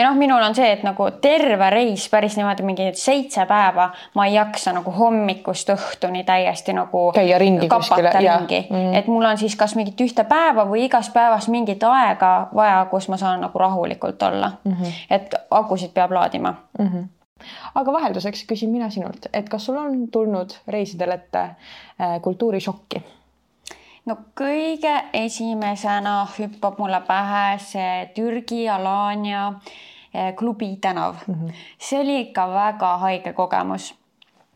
noh, 0.04 0.16
minul 0.16 0.44
on 0.44 0.56
see, 0.56 0.70
et 0.72 0.84
nagu 0.86 1.10
terve 1.22 1.70
reis 1.74 2.08
päris 2.10 2.38
niimoodi 2.38 2.66
mingi 2.68 2.88
seitse 2.98 3.46
päeva 3.50 3.90
ma 4.16 4.28
ei 4.28 4.36
jaksa 4.38 4.74
nagu 4.76 4.92
hommikust 4.94 5.70
õhtuni 5.74 6.24
täiesti 6.28 6.76
nagu 6.78 7.08
käia 7.16 7.40
ringi 7.42 7.70
kuskile. 7.72 8.14
ringi 8.20 8.64
mm., 8.70 8.94
et 9.00 9.08
mul 9.12 9.26
on 9.26 9.38
siis 9.38 9.56
kas 9.56 9.76
mingit 9.80 10.02
ühte 10.06 10.24
päeva 10.30 10.68
või 10.70 10.86
igast 10.86 11.14
päevast 11.14 11.52
mingit 11.54 11.84
aega 11.84 12.32
vaja, 12.56 12.86
kus 12.92 13.10
ma 13.10 13.18
saan 13.18 13.42
nagu 13.42 13.60
rahulikult 13.60 14.24
olla 14.24 14.52
mm. 14.64 14.74
-hmm. 14.74 15.04
et 15.10 15.36
akusid 15.52 15.94
peab 15.94 16.12
laadima 16.12 16.56
mm. 16.80 16.88
-hmm 16.88 17.14
aga 17.76 17.94
vahelduseks 17.94 18.46
küsin 18.50 18.72
mina 18.74 18.90
sinult, 18.90 19.28
et 19.34 19.50
kas 19.50 19.66
sul 19.66 19.78
on 19.78 20.08
tulnud 20.12 20.56
reisidel 20.68 21.12
ette 21.12 21.40
äh, 21.40 22.22
kultuurishokki? 22.22 23.04
No 24.08 24.18
kõige 24.38 24.96
esimesena 25.14 26.22
hüppab 26.38 26.80
mulle 26.80 27.02
pähe 27.08 27.60
see 27.60 28.10
Türgi 28.16 28.66
Alania 28.70 29.48
eh, 30.14 30.34
klubi 30.36 30.76
tänav 30.82 31.16
mm. 31.28 31.34
-hmm. 31.34 31.64
see 31.78 32.02
oli 32.02 32.20
ikka 32.22 32.48
väga 32.54 32.98
haige 32.98 33.34
kogemus 33.34 33.94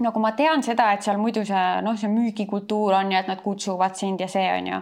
nagu 0.01 0.19
ma 0.19 0.31
tean 0.31 0.63
seda, 0.63 0.91
et 0.93 1.05
seal 1.05 1.19
muidu 1.21 1.45
see 1.45 1.65
noh, 1.85 1.97
see 1.97 2.11
müügikultuur 2.11 2.97
on 2.97 3.11
ja 3.11 3.19
et 3.21 3.27
nad 3.27 3.41
kutsuvad 3.41 3.95
sind 3.95 4.21
ja 4.21 4.27
see 4.27 4.47
on 4.57 4.67
ju. 4.67 4.81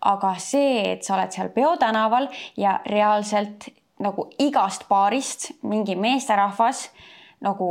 aga 0.00 0.34
see, 0.38 0.92
et 0.92 1.02
sa 1.04 1.16
oled 1.16 1.32
seal 1.34 1.48
peotänaval 1.48 2.28
ja 2.56 2.80
reaalselt 2.86 3.68
nagu 3.98 4.28
igast 4.38 4.86
baarist 4.88 5.50
mingi 5.62 5.96
meesterahvas 5.98 6.84
nagu 7.40 7.68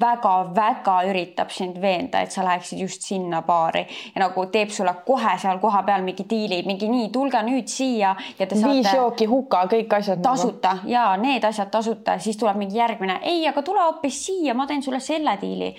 väga-väga 0.00 0.94
üritab 1.06 1.52
sind 1.54 1.78
veenda, 1.82 2.24
et 2.24 2.34
sa 2.34 2.42
läheksid 2.44 2.80
just 2.82 3.02
sinna 3.06 3.42
baari 3.46 3.84
ja 4.14 4.24
nagu 4.24 4.46
teeb 4.50 4.72
sulle 4.74 4.94
kohe 5.06 5.36
seal 5.38 5.60
kohapeal 5.62 6.02
mingi 6.02 6.26
diili, 6.30 6.62
mingi 6.66 6.88
nii, 6.90 7.10
tulge 7.14 7.42
nüüd 7.46 7.70
siia 7.70 8.14
ja 8.38 8.46
te 8.46 8.58
saate. 8.58 8.72
viis 8.72 8.90
jooki, 8.90 9.28
huka, 9.30 9.64
kõik 9.70 9.94
asjad. 9.98 10.18
Nagu. 10.18 10.24
tasuta 10.28 10.74
nagu. 10.80 10.90
ja 10.90 11.04
need 11.20 11.46
asjad 11.46 11.70
tasuta, 11.70 12.18
siis 12.18 12.40
tuleb 12.40 12.58
mingi 12.58 12.80
järgmine, 12.80 13.20
ei, 13.22 13.46
aga 13.48 13.62
tule 13.62 13.86
hoopis 13.86 14.18
siia, 14.26 14.54
ma 14.54 14.66
teen 14.66 14.82
sulle 14.82 15.00
selle 15.00 15.38
diili 15.40 15.70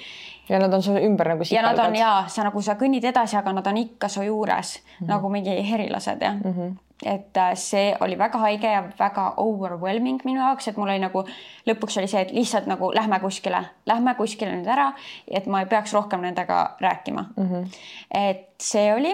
ja 0.50 0.60
nad 0.60 0.74
on 0.74 0.84
su 0.84 0.96
ümber 0.96 1.28
nagu 1.34 1.44
sipelgad. 1.44 1.76
ja 1.76 1.76
nad 1.76 1.88
on 1.88 1.96
ja 1.96 2.24
sa 2.28 2.48
nagu 2.48 2.62
sa 2.62 2.78
kõnnid 2.80 3.04
edasi, 3.04 3.36
aga 3.36 3.54
nad 3.54 3.68
on 3.68 3.78
ikka 3.78 4.08
su 4.08 4.24
juures 4.24 4.80
mm 4.80 4.90
-hmm. 5.06 5.10
nagu 5.10 5.30
mingi 5.30 5.72
herilased 5.72 6.22
jah 6.22 6.36
mm. 6.36 6.52
-hmm 6.52 6.74
et 7.06 7.38
äh, 7.38 7.54
see 7.60 7.94
oli 8.02 8.18
väga 8.18 8.40
haige 8.42 8.72
ja 8.72 8.82
väga 9.00 9.28
overwhelming 9.42 10.24
minu 10.26 10.42
jaoks, 10.42 10.68
et 10.68 10.78
mul 10.78 10.90
oli 10.90 11.02
nagu 11.04 11.24
lõpuks 11.70 12.00
oli 12.02 12.10
see, 12.12 12.24
et 12.26 12.34
lihtsalt 12.36 12.68
nagu 12.70 12.90
lähme 12.96 13.20
kuskile, 13.24 13.62
lähme 13.86 14.16
kuskile 14.18 14.56
nüüd 14.56 14.70
ära, 14.72 14.90
et 15.28 15.48
ma 15.48 15.62
ei 15.64 15.70
peaks 15.72 15.94
rohkem 15.94 16.26
nendega 16.26 16.78
rääkima 16.82 17.28
mm. 17.36 17.48
-hmm. 17.52 17.80
et 18.12 18.50
see 18.62 18.94
oli 18.94 19.14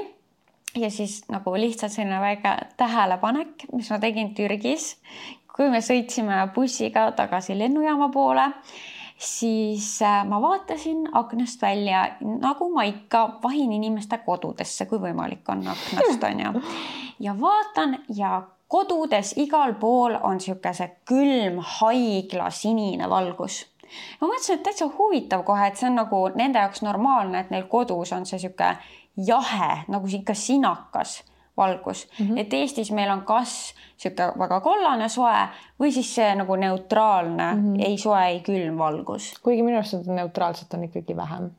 ja 0.76 0.92
siis 0.92 1.24
nagu 1.30 1.54
lihtsalt 1.54 1.92
selline 1.92 2.22
väike 2.22 2.56
tähelepanek, 2.78 3.68
mis 3.74 3.92
ma 3.92 4.00
tegin 4.00 4.34
Türgis, 4.36 4.96
kui 5.56 5.70
me 5.70 5.82
sõitsime 5.84 6.48
bussiga 6.56 7.12
tagasi 7.12 7.58
lennujaama 7.60 8.10
poole 8.10 8.48
siis 9.22 10.02
äh, 10.02 10.26
ma 10.26 10.42
vaatasin 10.42 11.10
aknast 11.12 11.62
välja, 11.62 12.08
nagu 12.22 12.70
ma 12.74 12.84
ikka 12.84 13.40
vahin 13.44 13.74
inimeste 13.74 14.18
kodudesse, 14.26 14.86
kui 14.90 15.00
võimalik 15.00 15.50
on 15.50 15.68
aknast 15.68 16.24
onju. 16.24 16.62
ja 17.20 17.36
vaatan 17.40 18.00
ja 18.16 18.42
kodudes 18.68 19.34
igal 19.38 19.76
pool 19.80 20.16
on 20.24 20.40
niisugune 20.40 20.74
see 20.74 20.90
külm 21.06 21.60
haigla 21.78 22.50
sinine 22.50 23.10
valgus. 23.10 23.66
ma 24.22 24.28
mõtlesin, 24.28 24.58
et 24.58 24.64
täitsa 24.64 24.90
huvitav 24.98 25.44
kohe, 25.46 25.68
et 25.68 25.78
see 25.78 25.90
on 25.90 26.00
nagu 26.02 26.24
nende 26.36 26.60
jaoks 26.60 26.82
normaalne, 26.82 27.40
et 27.40 27.54
neil 27.54 27.68
kodus 27.70 28.14
on 28.18 28.26
see 28.26 28.40
niisugune 28.40 28.78
jahe 29.28 29.74
nagu 29.92 30.16
ikka 30.18 30.34
sinakas 30.34 31.22
valgus 31.58 32.08
mm, 32.20 32.28
-hmm. 32.28 32.38
et 32.40 32.54
Eestis 32.54 32.92
meil 32.92 33.10
on 33.12 33.22
kas 33.22 33.74
niisugune 34.04 34.40
väga 34.40 34.60
kollane 34.62 35.10
soe 35.10 35.48
või 35.80 35.92
siis 35.92 36.16
see 36.16 36.36
nagu 36.36 36.56
neutraalne 36.56 37.54
mm, 37.54 37.64
-hmm. 37.64 37.86
ei 37.86 37.98
soe, 37.98 38.26
ei 38.26 38.40
külm 38.40 38.78
valgus. 38.78 39.34
kuigi 39.44 39.64
minu 39.64 39.78
arust 39.78 39.98
seda 39.98 40.14
neutraalset 40.14 40.74
on 40.74 40.84
ikkagi 40.84 41.16
vähem 41.16 41.50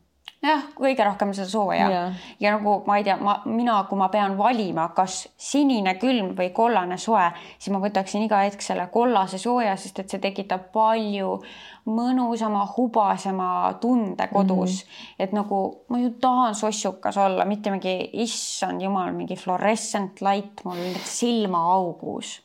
jah, 0.42 0.62
kõige 0.76 1.04
rohkem 1.06 1.32
seda 1.36 1.48
sooja 1.48 1.88
yeah. 1.90 2.22
ja 2.42 2.54
nagu 2.56 2.78
ma 2.86 2.98
ei 2.98 3.06
tea, 3.06 3.16
ma, 3.22 3.36
mina, 3.46 3.76
kui 3.88 3.98
ma 3.98 4.08
pean 4.12 4.34
valima, 4.38 4.88
kas 4.96 5.22
sinine 5.38 5.94
külm 6.02 6.32
või 6.38 6.50
kollane 6.54 6.98
soe, 7.00 7.28
siis 7.58 7.72
ma 7.74 7.80
võtaksin 7.82 8.26
iga 8.26 8.42
hetk 8.44 8.64
selle 8.64 8.88
kollase 8.92 9.38
sooja, 9.42 9.76
sest 9.78 10.02
et 10.02 10.12
see 10.12 10.22
tekitab 10.22 10.68
palju 10.74 11.36
mõnusama, 11.92 12.64
hubasema 12.76 13.50
tunde 13.82 14.28
kodus 14.32 14.82
mm. 14.82 14.88
-hmm. 14.88 15.24
et 15.26 15.32
nagu 15.34 15.60
ma 15.88 15.98
ju 16.02 16.14
tahan 16.20 16.54
sossukas 16.54 17.18
olla, 17.18 17.44
mitte 17.44 17.70
mingi 17.70 18.10
issand 18.24 18.82
jumal, 18.82 19.12
mingi 19.12 19.36
fluorescent 19.36 20.20
light 20.20 20.64
mul 20.64 20.82
silmaaugus 21.04 22.40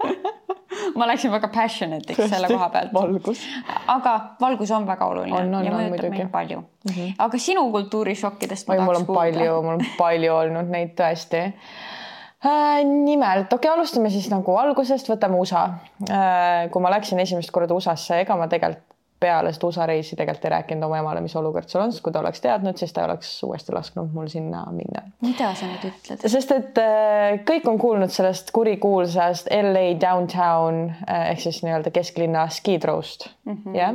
ma 0.98 1.08
läksin 1.10 1.32
väga 1.32 1.50
passionate'iks 1.54 2.30
selle 2.32 2.50
koha 2.50 2.68
pealt. 2.74 2.92
valgus. 2.94 3.44
aga 3.86 4.14
valgus 4.40 4.72
on 4.76 4.86
väga 4.88 5.08
oluline 5.12 5.36
On, 5.36 5.54
on, 5.60 5.66
ja 5.66 5.74
mõjutab 5.74 6.16
meid 6.16 6.32
palju 6.32 6.60
mm. 6.60 6.92
-hmm. 6.92 7.14
aga 7.26 7.38
sinu 7.46 7.66
kultuurishokkidest 7.72 8.68
ma 8.68 8.76
oi, 8.76 8.84
mul 8.84 8.94
tahaks 8.94 9.00
on 9.00 9.06
kuulda. 9.06 9.22
palju, 9.22 9.62
mul 9.62 9.78
on 9.78 9.86
palju 9.98 10.34
olnud 10.34 10.74
neid 10.76 10.94
tõesti 10.98 11.42
äh,. 11.44 12.84
nimelt, 12.84 13.52
okei 13.52 13.68
okay,, 13.68 13.76
alustame 13.76 14.10
siis 14.10 14.30
nagu 14.32 14.56
algusest, 14.56 15.10
võtame 15.12 15.40
USA 15.40 15.66
äh,. 16.08 16.70
kui 16.70 16.82
ma 16.82 16.94
läksin 16.96 17.20
esimest 17.20 17.50
korda 17.50 17.74
USA-sse, 17.74 18.22
ega 18.24 18.36
ma 18.36 18.48
tegelikult 18.48 18.86
peale 19.20 19.52
seda 19.52 19.68
USA 19.68 19.86
reisi 19.86 20.16
tegelikult 20.16 20.44
ei 20.44 20.54
rääkinud 20.56 20.86
oma 20.86 21.00
emale, 21.02 21.20
mis 21.24 21.36
olukord 21.36 21.68
seal 21.68 21.84
on, 21.84 21.92
sest 21.92 22.04
kui 22.04 22.12
ta 22.14 22.22
oleks 22.22 22.40
teadnud, 22.44 22.78
siis 22.80 22.92
ta 22.92 23.02
ei 23.02 23.10
oleks 23.10 23.32
uuesti 23.46 23.74
lasknud 23.76 24.14
mul 24.16 24.30
sinna 24.32 24.64
minna 24.72 25.04
mida 25.24 25.52
sa 25.58 25.68
nüüd 25.68 25.84
ütled? 25.90 26.24
sest 26.32 26.54
et 26.56 26.80
äh, 26.80 27.40
kõik 27.48 27.68
on 27.70 27.78
kuulnud 27.80 28.12
sellest 28.14 28.52
kurikuulsast 28.56 29.50
LA 29.54 29.84
downtown 30.00 30.86
äh, 30.88 31.30
ehk 31.34 31.44
siis 31.44 31.62
nii-öelda 31.66 31.92
kesklinna 31.94 32.48
skidrow'st 32.54 33.28
mm, 33.44 33.58
-hmm. 33.58 33.76
jah. 33.76 33.94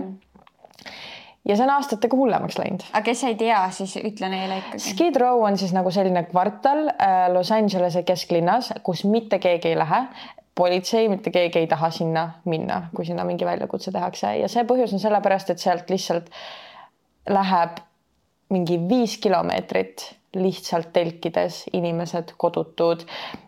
ja 1.45 1.57
see 1.57 1.65
on 1.65 1.73
aastatega 1.75 2.17
hullemaks 2.17 2.59
läinud. 2.61 2.87
aga 2.93 3.03
kes 3.09 3.23
ei 3.23 3.35
tea, 3.41 3.59
siis 3.71 3.97
ütle 3.97 4.29
neile 4.29 4.61
ikkagi. 4.61 4.85
Skid 4.91 5.21
Row 5.21 5.43
on 5.43 5.57
siis 5.57 5.73
nagu 5.73 5.91
selline 5.91 6.23
kvartal 6.29 6.87
äh, 6.93 7.27
Los 7.33 7.51
Angelese 7.51 8.03
kesklinnas, 8.03 8.73
kus 8.83 9.05
mitte 9.05 9.39
keegi 9.39 9.73
ei 9.73 9.77
lähe 9.77 10.05
politsei, 10.55 11.09
mitte 11.11 11.31
keegi 11.31 11.59
ei 11.59 11.67
taha 11.67 11.89
sinna 11.91 12.25
minna, 12.45 12.87
kui 12.95 13.05
sinna 13.05 13.25
mingi 13.27 13.45
väljakutse 13.45 13.91
tehakse. 13.91 14.37
Ja 14.39 14.47
see 14.51 14.63
põhjus 14.67 14.93
on 14.95 15.03
sellepärast, 15.03 15.51
et 15.51 15.63
sealt 15.63 15.89
lihtsalt 15.91 16.29
läheb 17.29 17.81
mingi 18.53 18.77
viis 18.89 19.17
kilomeetrit 19.17 20.05
lihtsalt 20.35 20.91
telkides 20.93 21.63
inimesed 21.73 22.33
kodutud. 22.37 23.05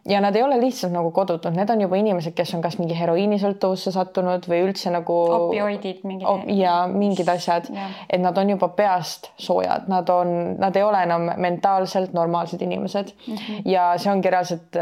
Ja 0.08 0.22
nad 0.24 0.36
ei 0.36 0.44
ole 0.44 0.60
lihtsalt 0.62 0.94
nagu 0.94 1.12
kodutud, 1.12 1.56
need 1.56 1.70
on 1.70 1.82
juba 1.82 2.00
inimesed, 2.00 2.34
kes 2.38 2.54
on 2.56 2.64
kas 2.64 2.78
mingi 2.80 2.96
heroiinisõltuvusse 2.98 3.92
sattunud 3.96 4.48
või 4.48 4.62
üldse 4.68 4.92
nagu 4.94 5.16
opioidid 5.38 6.04
mingid 6.08 6.28
Op- 6.28 6.48
ja 6.52 6.76
mingid 6.92 7.30
asjad. 7.32 7.70
Et 8.10 8.22
nad 8.22 8.38
on 8.38 8.54
juba 8.56 8.70
peast 8.78 9.32
soojad, 9.38 9.88
nad 9.92 10.10
on, 10.14 10.34
nad 10.62 10.76
ei 10.76 10.84
ole 10.84 11.04
enam 11.04 11.30
mentaalselt 11.38 12.14
normaalsed 12.14 12.62
inimesed. 12.62 13.14
Mm. 13.28 13.36
-hmm. 13.36 13.62
ja 13.66 13.90
see 13.98 14.12
ongi 14.12 14.30
reaalselt, 14.30 14.80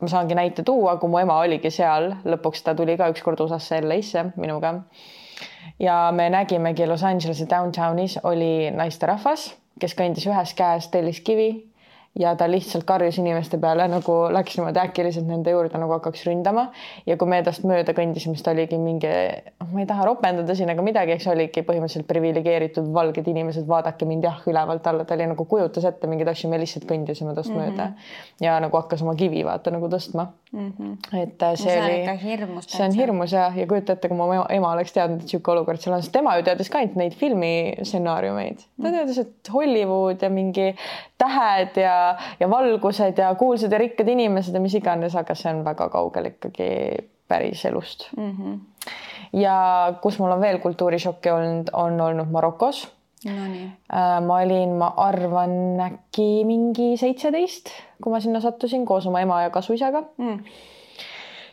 ma 0.00 0.08
saangi 0.08 0.34
näite 0.34 0.62
tuua, 0.62 0.96
kui 0.96 1.10
mu 1.10 1.18
ema 1.18 1.38
oligi 1.40 1.70
seal, 1.70 2.12
lõpuks 2.24 2.64
ta 2.64 2.74
tuli 2.74 2.96
ka 2.96 3.08
ükskord 3.12 3.40
USA-sse 3.40 3.80
LA-sse 3.80 4.24
minuga. 4.36 4.74
ja 5.78 6.12
me 6.12 6.30
nägimegi 6.30 6.86
Los 6.86 7.04
Angelese 7.04 7.46
downtownis 7.50 8.18
oli 8.22 8.70
naisterahvas, 8.70 9.59
kes 9.80 9.96
kandis 9.98 10.26
ühes 10.28 10.54
käes 10.58 10.88
telliskivi 10.92 11.50
ja 12.18 12.32
ta 12.36 12.48
lihtsalt 12.50 12.84
karjus 12.84 13.18
inimeste 13.22 13.58
peale 13.62 13.84
nagu 13.88 14.14
läks 14.34 14.56
niimoodi 14.58 14.80
äkiliselt 14.82 15.28
nende 15.30 15.52
juurde 15.54 15.78
nagu 15.78 15.94
hakkaks 15.94 16.24
ründama 16.26 16.64
ja 17.06 17.16
kui 17.16 17.30
me 17.30 17.38
tast 17.46 17.62
mööda 17.68 17.94
kõndisime, 17.94 18.34
siis 18.34 18.42
ta 18.42 18.50
oligi 18.50 18.78
mingi, 18.82 19.12
ma 19.70 19.82
ei 19.82 19.86
taha 19.86 20.08
ropendada 20.08 20.56
siin, 20.58 20.72
aga 20.74 20.82
midagi, 20.82 21.14
eks 21.14 21.28
oligi 21.30 21.62
põhimõtteliselt 21.66 22.08
priviligeeritud 22.10 22.90
valged 22.94 23.30
inimesed, 23.30 23.68
vaadake 23.70 24.08
mind 24.10 24.26
jah, 24.26 24.42
ülevalt 24.50 24.90
alla, 24.90 25.06
ta 25.06 25.14
oli 25.14 25.28
nagu 25.30 25.46
kujutas 25.52 25.86
ette 25.86 26.10
mingeid 26.10 26.32
asju, 26.34 26.50
me 26.50 26.58
lihtsalt 26.58 26.88
kõndisime 26.90 27.36
tast 27.36 27.54
mm 27.54 27.60
-hmm. 27.60 27.78
mööda 27.78 28.42
ja 28.42 28.58
nagu 28.60 28.80
hakkas 28.82 29.06
oma 29.06 29.14
kivi 29.14 29.44
vaata 29.46 29.70
nagu 29.70 29.86
tõstma 29.86 30.26
mm. 30.52 30.72
-hmm. 30.78 31.22
et 31.22 31.42
äh, 31.42 31.54
see, 31.54 31.78
on 31.78 31.84
oli 31.84 32.62
see 32.66 32.84
on. 32.86 32.92
hirmus 32.92 33.32
ja, 33.32 33.52
ja 33.56 33.66
kujuta 33.66 33.92
ette, 33.92 34.08
kui 34.08 34.16
mu 34.16 34.32
ema, 34.32 34.46
ema 34.50 34.72
oleks 34.72 34.92
teadnud, 34.92 35.22
et 35.22 35.30
niisugune 35.30 35.60
olukord 35.60 35.80
seal 35.80 35.94
on, 35.94 36.02
sest 36.02 36.12
tema 36.12 36.36
ju 36.36 36.42
teadis 36.42 36.70
ka 36.70 36.82
ainult 36.82 36.98
neid 36.98 37.14
filmistsenaariumeid. 37.22 38.66
ta 38.82 38.94
teadis, 38.98 39.18
et 39.18 39.52
Hollywood 39.54 40.22
ja 40.22 40.30
mingi 40.30 40.74
tähed 41.20 41.76
ja, 41.76 41.99
ja 42.40 42.50
valgused 42.50 43.18
ja 43.18 43.34
kuulsad 43.34 43.72
ja 43.72 43.78
rikkad 43.78 44.08
inimesed 44.08 44.54
ja 44.54 44.60
mis 44.60 44.74
iganes, 44.78 45.16
aga 45.16 45.34
see 45.34 45.52
on 45.54 45.64
väga 45.64 45.88
kaugel 45.92 46.30
ikkagi 46.32 46.70
päris 47.28 47.64
elust 47.64 48.08
mm. 48.16 48.30
-hmm. 48.36 48.60
ja 49.40 49.58
kus 50.02 50.18
mul 50.18 50.32
on 50.36 50.40
veel 50.40 50.58
kultuurishokki 50.58 51.30
olnud, 51.30 51.70
on 51.72 52.00
olnud 52.00 52.30
Marokos 52.30 52.88
Nonii, 53.24 53.66
Äh, 53.92 54.20
ma 54.24 54.38
olin, 54.40 54.76
ma 54.80 54.94
arvan 54.96 55.80
äkki 55.84 56.44
mingi 56.48 56.94
seitseteist, 56.96 57.68
kui 58.00 58.12
ma 58.14 58.20
sinna 58.20 58.40
sattusin 58.40 58.86
koos 58.88 59.06
oma 59.10 59.20
ema 59.20 59.42
ja 59.42 59.50
kasuisaga 59.50 60.04
Mm. 60.16 60.38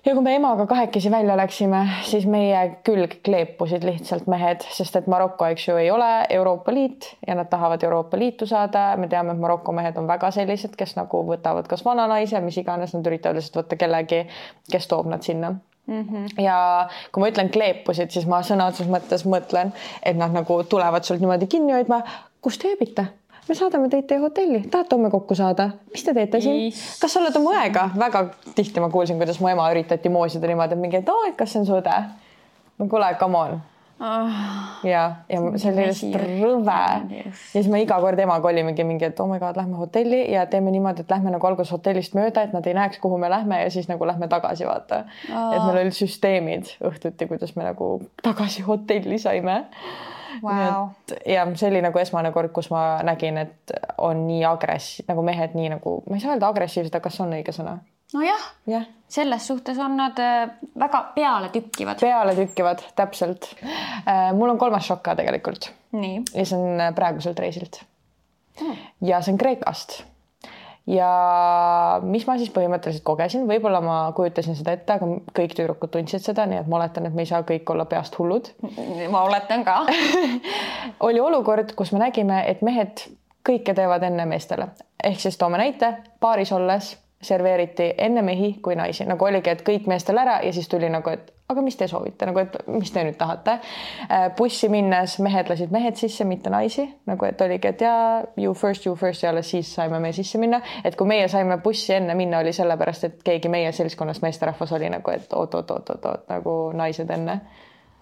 Ja 0.08 0.14
kui 0.16 0.24
me 0.24 0.36
emaga 0.36 0.66
kahekesi 0.68 1.12
välja 1.12 1.36
läksime, 1.38 1.82
siis 2.08 2.26
meie 2.30 2.62
külg 2.88 3.18
kleepusid 3.28 3.84
lihtsalt 3.84 4.28
mehed, 4.32 4.64
sest 4.72 4.96
et 4.96 5.08
Maroko, 5.12 5.46
eks 5.52 5.68
ju, 5.68 5.76
ei 5.82 5.92
ole 5.92 6.10
Euroopa 6.38 6.74
Liit 6.74 7.10
ja 7.28 7.36
nad 7.36 7.50
tahavad 7.52 7.84
Euroopa 7.84 8.20
Liitu 8.20 8.48
saada. 8.48 8.96
me 8.98 9.08
teame, 9.08 9.36
et 9.36 9.40
Maroko 9.40 9.72
mehed 9.76 9.98
on 9.98 10.08
väga 10.08 10.32
sellised, 10.32 10.76
kes 10.80 10.96
nagu 10.96 11.24
võtavad 11.28 11.68
kas 11.68 11.84
vananaise, 11.86 12.40
mis 12.42 12.58
iganes, 12.58 12.96
nad 12.96 13.08
üritavad 13.08 13.40
lihtsalt 13.40 13.64
võtta 13.64 13.80
kellegi, 13.84 14.24
kes 14.72 14.88
toob 14.88 15.12
nad 15.12 15.24
sinna 15.24 15.58
Mm 15.88 16.04
-hmm. 16.04 16.42
ja 16.44 16.90
kui 17.12 17.22
ma 17.22 17.30
ütlen 17.30 17.50
kleepusid, 17.50 18.10
siis 18.12 18.26
ma 18.28 18.42
sõna 18.44 18.66
otseses 18.68 18.92
mõttes 18.92 19.24
mõtlen, 19.24 19.72
et 20.04 20.18
nad 20.18 20.34
nagu 20.36 20.64
tulevad 20.64 21.04
sult 21.04 21.20
niimoodi 21.20 21.48
kinni 21.48 21.74
hoidma. 21.74 22.02
kus 22.42 22.58
te 22.58 22.68
ööbite? 22.68 23.06
Me 23.48 23.56
saadame 23.56 23.90
teid 23.90 24.08
teie 24.10 24.20
hotelli, 24.24 24.64
tahate 24.72 24.96
homme 24.96 25.12
kokku 25.14 25.36
saada, 25.36 25.70
mis 25.94 26.04
te 26.04 26.14
teete 26.18 26.42
siin 26.44 26.68
kas 27.02 27.14
sa 27.14 27.22
oled 27.22 27.40
oma 27.40 27.56
õega? 27.62 27.88
väga 28.00 28.26
tihti 28.58 28.84
ma 28.84 28.92
kuulsin, 28.94 29.20
kuidas 29.22 29.42
mu 29.44 29.52
ema 29.52 29.70
üritati 29.74 30.12
moosida 30.14 30.50
niimoodi, 30.52 30.78
et 30.78 30.84
mingi, 30.84 31.02
et 31.02 31.10
aa, 31.14 31.32
et 31.32 31.40
kas 31.40 31.54
see 31.54 31.64
on 31.64 31.70
su 31.70 31.80
õde. 31.80 31.98
no 32.78 32.88
kuule, 32.92 33.16
come 33.20 33.44
on 33.46 33.60
Ah, 34.00 34.78
ja, 34.86 35.04
ja 35.26 35.40
see 35.58 35.72
oli 35.72 35.86
lihtsalt 35.88 36.18
rõve. 36.22 36.82
ja 37.10 37.32
siis 37.50 37.66
me 37.72 37.80
iga 37.82 37.96
kord 37.98 38.20
emaga 38.22 38.46
olimegi 38.52 38.84
mingi, 38.86 39.08
et 39.10 39.22
oh 39.24 39.26
my 39.30 39.40
god, 39.42 39.58
lähme 39.58 39.74
hotelli 39.80 40.20
ja 40.30 40.44
teeme 40.52 40.70
niimoodi, 40.74 41.02
et 41.02 41.10
lähme 41.10 41.34
nagu 41.34 41.50
alguses 41.50 41.74
hotellist 41.74 42.14
mööda, 42.14 42.44
et 42.46 42.54
nad 42.54 42.68
ei 42.70 42.76
näeks, 42.78 43.00
kuhu 43.02 43.18
me 43.18 43.30
lähme 43.34 43.58
ja 43.64 43.72
siis 43.74 43.90
nagu 43.90 44.06
lähme 44.06 44.30
tagasi, 44.30 44.68
vaata. 44.70 45.02
et 45.26 45.64
meil 45.64 45.82
olid 45.82 45.98
süsteemid 45.98 46.70
õhtuti, 46.92 47.26
kuidas 47.32 47.56
me 47.58 47.66
nagu 47.66 47.90
tagasi 48.22 48.68
hotelli 48.70 49.18
saime. 49.24 49.64
Vau. 50.44 50.90
ja 51.26 51.46
see 51.56 51.70
oli 51.72 51.82
nagu 51.86 52.00
esmane 52.00 52.32
kord, 52.36 52.52
kus 52.56 52.72
ma 52.74 53.00
nägin, 53.08 53.38
et 53.38 53.76
on 53.98 54.26
nii 54.28 54.44
agress-, 54.50 55.04
nagu 55.08 55.24
mehed 55.26 55.56
nii 55.58 55.74
nagu, 55.78 56.02
ma 56.10 56.18
ei 56.18 56.24
saa 56.24 56.36
öelda 56.36 56.52
agressiivsed, 56.52 56.94
aga 56.96 57.10
kas 57.10 57.20
on 57.24 57.36
õige 57.38 57.56
sõna? 57.56 57.80
nojah, 58.14 58.52
jah 58.68 58.88
selles 59.08 59.48
suhtes 59.48 59.78
on 59.80 59.98
nad 59.98 60.20
äh, 60.20 60.50
väga 60.80 61.02
pealetükkivad. 61.16 62.00
peale 62.00 62.36
tükkivad, 62.36 62.84
täpselt. 62.96 63.56
mul 64.34 64.50
on 64.50 64.58
kolmas 64.58 64.88
šokk 64.88 65.04
ka 65.04 65.16
tegelikult 65.16 65.72
ja 66.34 66.46
see 66.46 66.58
on 66.58 66.82
äh, 66.82 66.94
praeguselt 66.96 67.40
reisilt. 67.40 67.82
ja 69.02 69.22
see 69.22 69.34
on 69.34 69.38
Kreekast. 69.38 70.04
Ja 70.88 71.10
mis 72.04 72.26
ma 72.28 72.38
siis 72.40 72.52
põhimõtteliselt 72.56 73.04
kogesin, 73.08 73.46
võib-olla 73.50 73.82
ma 73.84 73.98
kujutasin 74.16 74.56
seda 74.58 74.76
ette, 74.78 74.96
aga 74.96 75.10
kõik 75.36 75.56
tüdrukud 75.58 75.92
tundsid 75.94 76.24
seda, 76.24 76.48
nii 76.48 76.62
et 76.62 76.70
ma 76.72 76.80
oletan, 76.80 77.10
et 77.10 77.16
me 77.16 77.26
ei 77.26 77.30
saa 77.30 77.44
kõik 77.48 77.70
olla 77.74 77.86
peast 77.90 78.16
hullud. 78.20 78.50
ma 79.12 79.24
oletan 79.28 79.66
ka. 79.68 79.82
oli 81.08 81.20
olukord, 81.20 81.76
kus 81.76 81.92
me 81.92 82.06
nägime, 82.06 82.44
et 82.48 82.64
mehed 82.66 83.04
kõike 83.48 83.76
teevad 83.76 84.04
enne 84.04 84.26
meestele, 84.28 84.72
ehk 85.04 85.20
siis 85.20 85.38
toome 85.40 85.60
näite, 85.60 85.94
baaris 86.24 86.52
olles 86.56 86.96
serveeriti 87.22 87.94
enne 87.98 88.22
mehi 88.22 88.54
kui 88.64 88.76
naisi, 88.76 89.06
nagu 89.10 89.26
oligi, 89.26 89.50
et 89.50 89.64
kõik 89.68 89.88
meestel 89.90 90.20
ära 90.22 90.40
ja 90.46 90.54
siis 90.54 90.68
tuli 90.70 90.90
nagu, 90.94 91.10
et 91.10 91.34
aga 91.48 91.62
mis 91.64 91.78
te 91.80 91.88
soovite 91.88 92.28
nagu, 92.28 92.42
et 92.44 92.56
mis 92.68 92.92
te 92.92 93.04
nüüd 93.08 93.16
tahate. 93.20 93.58
bussi 94.38 94.68
minnes 94.72 95.16
mehed 95.24 95.48
lasid 95.52 95.72
mehed 95.72 95.96
sisse, 96.00 96.26
mitte 96.28 96.52
naisi, 96.52 96.84
nagu 97.08 97.28
et 97.28 97.42
oligi, 97.42 97.72
et 97.72 97.84
jaa, 97.86 98.24
you 98.36 98.54
first, 98.54 98.86
you 98.86 98.96
first 99.00 99.24
ja 99.24 99.32
alles 99.32 99.52
siis 99.54 99.70
saime 99.76 100.00
me 100.04 100.12
sisse 100.16 100.40
minna. 100.42 100.62
et 100.84 100.96
kui 101.00 101.08
meie 101.08 101.28
saime 101.32 101.58
bussi 101.64 101.94
enne 101.96 102.16
minna, 102.20 102.42
oli 102.44 102.54
sellepärast, 102.54 103.08
et 103.08 103.24
keegi 103.24 103.52
meie 103.52 103.72
seltskonnast 103.72 104.26
meesterahvas 104.26 104.76
oli 104.76 104.92
nagu, 104.92 105.16
et 105.16 105.34
oot-oot-oot-oot 105.34 106.28
nagu 106.34 106.58
naised 106.76 107.16
enne. 107.16 107.40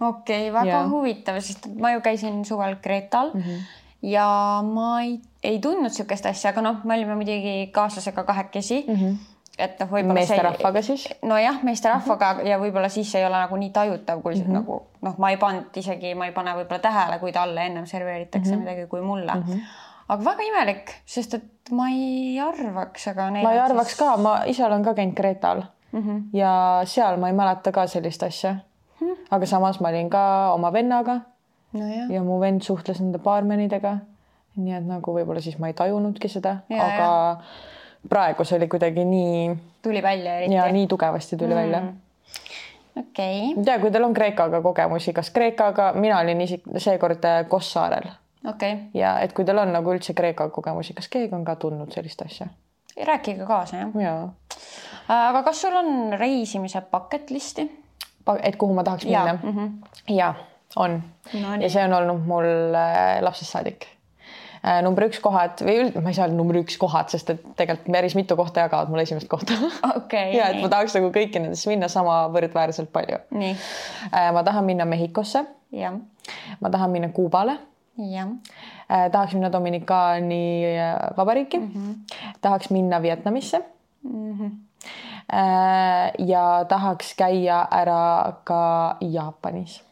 okei 0.00 0.48
okay,, 0.48 0.52
väga 0.52 0.72
ja. 0.72 0.82
huvitav, 0.90 1.38
sest 1.40 1.70
ma 1.78 1.94
ju 1.94 2.02
käisin 2.02 2.44
suvel 2.44 2.76
Kreetal 2.82 3.30
mm 3.34 3.40
-hmm. 3.40 3.62
ja 4.02 4.26
ma 4.66 5.00
ei, 5.02 5.20
ei 5.42 5.60
tundnud 5.60 5.92
niisugust 5.92 6.26
asja, 6.26 6.50
aga 6.50 6.66
noh, 6.66 6.84
me 6.84 6.98
olime 6.98 7.14
muidugi 7.14 7.70
kaaslasega 7.72 8.24
kahekesi 8.24 8.84
mm. 8.88 8.94
-hmm. 8.94 9.35
Et 9.58 9.80
noh, 9.80 9.88
võib-olla 9.90 10.20
meesterahvaga 10.20 10.82
siis? 10.84 11.06
nojah, 11.24 11.62
meesterahvaga 11.64 12.32
mm 12.32 12.40
-hmm. 12.40 12.50
ja 12.50 12.58
võib-olla 12.60 12.88
siis 12.92 13.14
ei 13.14 13.24
ole 13.24 13.36
nagu 13.36 13.56
nii 13.56 13.70
tajutav, 13.70 14.22
kui 14.22 14.34
mm 14.34 14.42
-hmm. 14.42 14.52
nagu 14.60 14.82
noh, 15.02 15.18
ma 15.18 15.30
ei 15.30 15.36
pannud 15.36 15.76
isegi, 15.76 16.14
ma 16.14 16.26
ei 16.26 16.32
pane 16.32 16.54
võib-olla 16.60 16.78
tähele, 16.78 17.18
kui 17.18 17.32
talle 17.32 17.66
ennem 17.66 17.86
serveeritakse 17.86 18.50
mm 18.50 18.56
-hmm. 18.56 18.64
midagi 18.68 18.86
kui 18.86 19.00
mulle 19.00 19.34
mm. 19.34 19.42
-hmm. 19.42 19.60
aga 20.08 20.24
väga 20.24 20.42
imelik, 20.42 20.90
sest 21.04 21.34
et 21.34 21.70
ma 21.70 21.88
ei 21.88 22.40
arvaks, 22.40 23.08
aga 23.08 23.30
ma 23.30 23.52
ei 23.52 23.58
arvaks 23.58 23.96
siis... 23.96 23.98
ka, 23.98 24.16
ma 24.16 24.42
ise 24.46 24.64
olen 24.64 24.84
ka 24.84 24.94
käinud 24.94 25.14
Kreetal 25.14 25.62
mm 25.92 26.02
-hmm. 26.02 26.22
ja 26.32 26.80
seal 26.84 27.16
ma 27.16 27.28
ei 27.28 27.34
mäleta 27.34 27.72
ka 27.72 27.86
sellist 27.86 28.22
asja 28.22 28.56
hmm.. 29.00 29.16
aga 29.30 29.46
samas 29.46 29.80
ma 29.80 29.88
olin 29.88 30.10
ka 30.10 30.52
oma 30.52 30.72
vennaga 30.72 31.20
nojah, 31.72 32.10
ja 32.10 32.22
mu 32.22 32.40
vend 32.40 32.60
suhtles 32.60 33.00
nende 33.00 33.18
baarmenidega. 33.18 33.98
nii 34.56 34.72
et 34.72 34.86
nagu 34.88 35.12
võib-olla 35.12 35.40
siis 35.40 35.58
ma 35.58 35.68
ei 35.68 35.74
tajunudki 35.74 36.28
seda, 36.28 36.56
aga 36.70 37.08
ja. 37.08 37.36
Praegu 38.08 38.44
see 38.44 38.58
oli 38.58 38.68
kuidagi 38.68 39.04
nii 39.04 39.56
tuli 39.82 40.02
välja 40.02 40.36
eriti. 40.38 40.54
ja 40.54 40.66
nii 40.72 40.86
tugevasti 40.86 41.36
tuli 41.36 41.54
mm. 41.54 41.60
välja. 41.60 41.82
okei 43.00 43.40
ma 43.54 43.60
ei 43.60 43.64
tea, 43.64 43.78
kui 43.78 43.90
teil 43.90 44.04
on 44.04 44.14
Kreekaga 44.14 44.62
kogemusi, 44.62 45.12
kas 45.12 45.30
Kreekaga, 45.30 45.92
mina 45.92 46.20
olin 46.20 46.40
isik 46.40 46.68
seekord 46.78 47.24
äh, 47.24 47.42
Kos 47.48 47.72
saarel 47.72 48.08
okei 48.48 48.72
okay., 48.72 48.84
ja 48.94 49.18
et 49.20 49.32
kui 49.32 49.44
teil 49.44 49.58
on 49.58 49.72
nagu 49.72 49.94
üldse 49.94 50.14
Kreeka 50.14 50.48
kogemusi, 50.48 50.94
kas 50.94 51.08
keegi 51.12 51.34
on 51.34 51.44
ka 51.44 51.56
tundnud 51.56 51.92
sellist 51.94 52.22
asja? 52.26 52.46
rääkige 53.06 53.46
kaasa 53.46 53.76
jah. 53.76 53.96
jaa 54.00 55.28
aga 55.28 55.42
kas 55.42 55.60
sul 55.62 55.74
on 55.76 56.12
reisimise 56.18 56.82
bucket 56.92 57.30
list'i? 57.30 57.68
et 58.42 58.56
kuhu 58.56 58.74
ma 58.74 58.84
tahaks 58.84 59.04
ja 59.04 59.24
minna 59.24 59.38
mm. 59.42 59.58
-hmm. 59.58 60.14
ja 60.14 60.34
on 60.76 61.02
No 61.34 61.54
ja 61.60 61.70
see 61.70 61.84
on 61.84 61.92
olnud 61.92 62.26
mul 62.26 62.44
äh, 62.74 63.22
lapsest 63.22 63.50
saadik 63.50 63.84
äh, 63.84 63.95
number 64.82 65.06
üks 65.06 65.20
kohad 65.22 65.60
või 65.62 65.76
üld-, 65.82 65.98
ma 66.02 66.10
ei 66.10 66.16
saa 66.16 66.26
öelda 66.26 66.38
number 66.38 66.58
üks 66.60 66.78
kohad, 66.80 67.10
sest 67.12 67.30
et 67.34 67.44
tegelikult 67.58 67.92
päris 67.94 68.16
mitu 68.18 68.36
kohta 68.38 68.66
jagavad 68.66 68.90
mulle 68.90 69.04
esimest 69.06 69.28
kohta 69.30 69.54
okei 69.94 70.34
ja 70.38 70.50
et 70.52 70.60
ma 70.62 70.70
tahaks 70.72 70.96
nagu 70.98 71.12
kõiki 71.14 71.42
nendesse 71.42 71.70
minna 71.70 71.88
sama 71.92 72.24
võrdväärselt 72.34 72.90
palju. 72.94 73.20
nii, 73.30 73.54
ma 74.10 74.42
tahan 74.46 74.66
minna 74.66 74.88
Mehhikosse, 74.88 75.44
ma 76.60 76.72
tahan 76.72 76.90
minna 76.94 77.12
Kuubale, 77.14 77.58
jah, 77.96 78.28
tahaks 78.88 79.34
minna 79.34 79.52
Dominikaani 79.52 80.76
äh, 80.76 81.16
vabariiki 81.16 81.58
mm. 81.58 81.72
-hmm. 81.74 82.20
tahaks 82.40 82.70
minna 82.70 83.02
Vietnamisse 83.02 83.62
mm 84.02 84.38
-hmm. 84.38 84.50
ja 86.18 86.64
tahaks 86.68 87.14
käia 87.14 87.68
ära 87.70 88.32
ka 88.44 88.96
Jaapanis. 89.00 89.85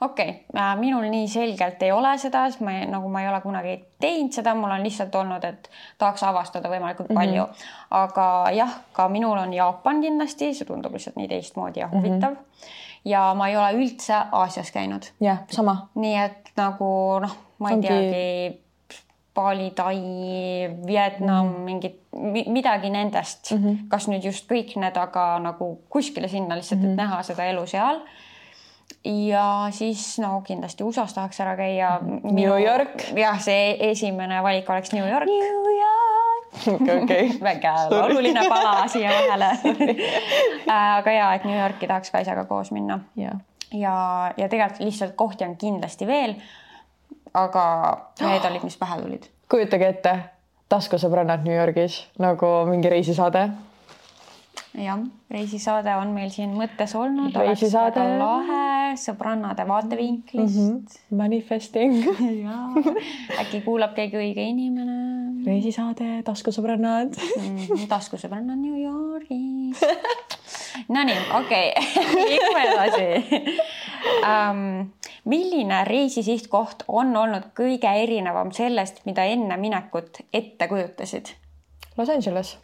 okei, 0.00 0.44
minul 0.78 1.06
nii 1.10 1.28
selgelt 1.28 1.82
ei 1.82 1.92
ole 1.92 2.12
seda, 2.18 2.44
sest 2.50 2.62
ma 2.64 2.74
ei, 2.78 2.86
nagu 2.90 3.08
ma 3.12 3.22
ei 3.22 3.28
ole 3.30 3.40
kunagi 3.44 3.74
teinud 4.02 4.34
seda, 4.34 4.54
mul 4.58 4.70
on 4.74 4.82
lihtsalt 4.82 5.14
olnud, 5.14 5.44
et 5.46 5.68
tahaks 5.98 6.24
avastada 6.26 6.70
võimalikult 6.72 7.12
palju 7.14 7.44
mm. 7.44 7.52
-hmm. 7.52 7.76
aga 8.02 8.26
jah, 8.56 8.78
ka 8.92 9.08
minul 9.08 9.38
on 9.38 9.54
Jaapan 9.54 10.02
kindlasti, 10.02 10.52
see 10.54 10.68
tundub 10.68 10.94
lihtsalt 10.96 11.16
nii 11.20 11.28
teistmoodi 11.28 11.80
ja 11.80 11.88
huvitav 11.92 12.34
mm. 12.34 12.36
-hmm. 12.36 12.72
ja 13.04 13.28
ma 13.34 13.48
ei 13.48 13.56
ole 13.56 13.72
üldse 13.78 14.24
Aasias 14.32 14.70
käinud, 14.70 15.12
jah, 15.20 15.44
sama. 15.50 15.88
nii 15.94 16.16
et 16.24 16.52
nagu 16.56 17.20
noh, 17.22 17.38
ma 17.58 17.70
ei 17.70 17.76
Ongi- 17.76 17.88
teagi. 17.88 18.62
Bali, 19.34 19.70
Tai, 19.70 19.96
Vietnam 20.86 21.46
mm, 21.46 21.54
-hmm. 21.54 21.58
mingid 21.58 21.94
mi, 22.12 22.44
midagi 22.48 22.90
nendest 22.90 23.50
mm, 23.50 23.58
-hmm. 23.58 23.76
kas 23.88 24.08
nüüd 24.08 24.24
just 24.24 24.50
kõik 24.50 24.76
need, 24.76 24.96
aga 24.96 25.38
nagu 25.38 25.80
kuskile 25.88 26.28
sinna 26.28 26.56
lihtsalt 26.56 26.80
mm, 26.80 26.86
-hmm. 26.86 26.90
et 26.90 26.96
näha 26.96 27.22
seda 27.22 27.44
elu 27.44 27.66
seal 27.66 28.00
ja 29.04 29.66
siis 29.70 30.18
no 30.18 30.40
kindlasti 30.46 30.84
USA-s 30.84 31.14
tahaks 31.14 31.40
ära 31.40 31.56
käia. 31.56 31.98
New 32.22 32.64
York. 32.64 33.08
jah, 33.16 33.40
see 33.42 33.76
esimene 33.90 34.42
valik 34.42 34.70
oleks 34.70 34.92
New 34.92 35.08
York. 35.08 35.26
New 35.26 35.76
York. 35.78 36.02
okei, 37.02 37.30
väga 37.42 37.74
oluline 37.90 38.44
pala 38.48 38.86
siia 38.88 39.10
vahele. 39.10 39.48
aga 40.98 41.12
ja, 41.12 41.34
et 41.34 41.44
New 41.48 41.58
Yorki 41.58 41.88
tahaks 41.88 42.12
ka 42.12 42.20
isaga 42.22 42.44
koos 42.44 42.70
minna 42.72 43.00
jah, 43.16 43.40
ja, 43.72 43.96
ja 44.36 44.48
tegelikult 44.48 44.84
lihtsalt 44.84 45.16
kohti 45.16 45.44
on 45.44 45.56
kindlasti 45.56 46.06
veel. 46.06 46.36
aga 47.34 47.64
need 48.20 48.44
olid, 48.44 48.64
mis 48.68 48.76
pähe 48.76 49.00
tulid. 49.00 49.28
kujutage 49.50 49.88
ette, 49.88 50.16
taskusõbrannad 50.68 51.44
New 51.44 51.56
Yorgis 51.56 52.02
nagu 52.20 52.54
mingi 52.68 52.92
reisisaade. 52.92 53.48
jah, 54.78 55.00
reisisaade 55.30 55.96
on 56.00 56.14
meil 56.16 56.30
siin 56.32 56.54
mõttes 56.56 56.94
olnud. 56.96 57.36
Reisisaade. 57.36 58.04
lahe, 58.18 58.96
sõbrannade 59.00 59.66
vaatevinklist 59.68 60.58
mm. 60.58 61.16
Manifesting. 61.16 61.98
-hmm. 62.06 63.02
äkki 63.40 63.60
kuulab 63.66 63.94
keegi 63.98 64.16
õige 64.16 64.46
inimene 64.48 65.02
reisisaade, 65.46 66.22
taskusõbrannad. 66.26 67.16
mm,. 67.18 67.86
taskusõbrannad 67.90 68.58
New 68.58 68.78
Yorgis. 68.80 69.82
Nonii, 70.94 71.18
okei 71.38 71.70
okay. 71.76 72.26
liigume 72.30 72.62
edasi 72.70 73.56
um,. 74.24 74.90
milline 75.28 75.84
reisisihtkoht 75.84 76.86
on 76.88 77.16
olnud 77.16 77.52
kõige 77.58 77.92
erinevam 78.02 78.52
sellest, 78.56 79.04
mida 79.06 79.24
enne 79.28 79.56
minekut 79.60 80.24
ette 80.32 80.68
kujutasid? 80.68 81.34
Los 81.98 82.10
Angeles. 82.10 82.56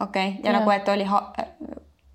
Okei 0.00 0.28
okay., 0.28 0.40
ja 0.44 0.50
Jaa. 0.50 0.58
nagu, 0.60 0.70
et 0.70 0.88
oli 0.88 1.04
ha- 1.04 1.32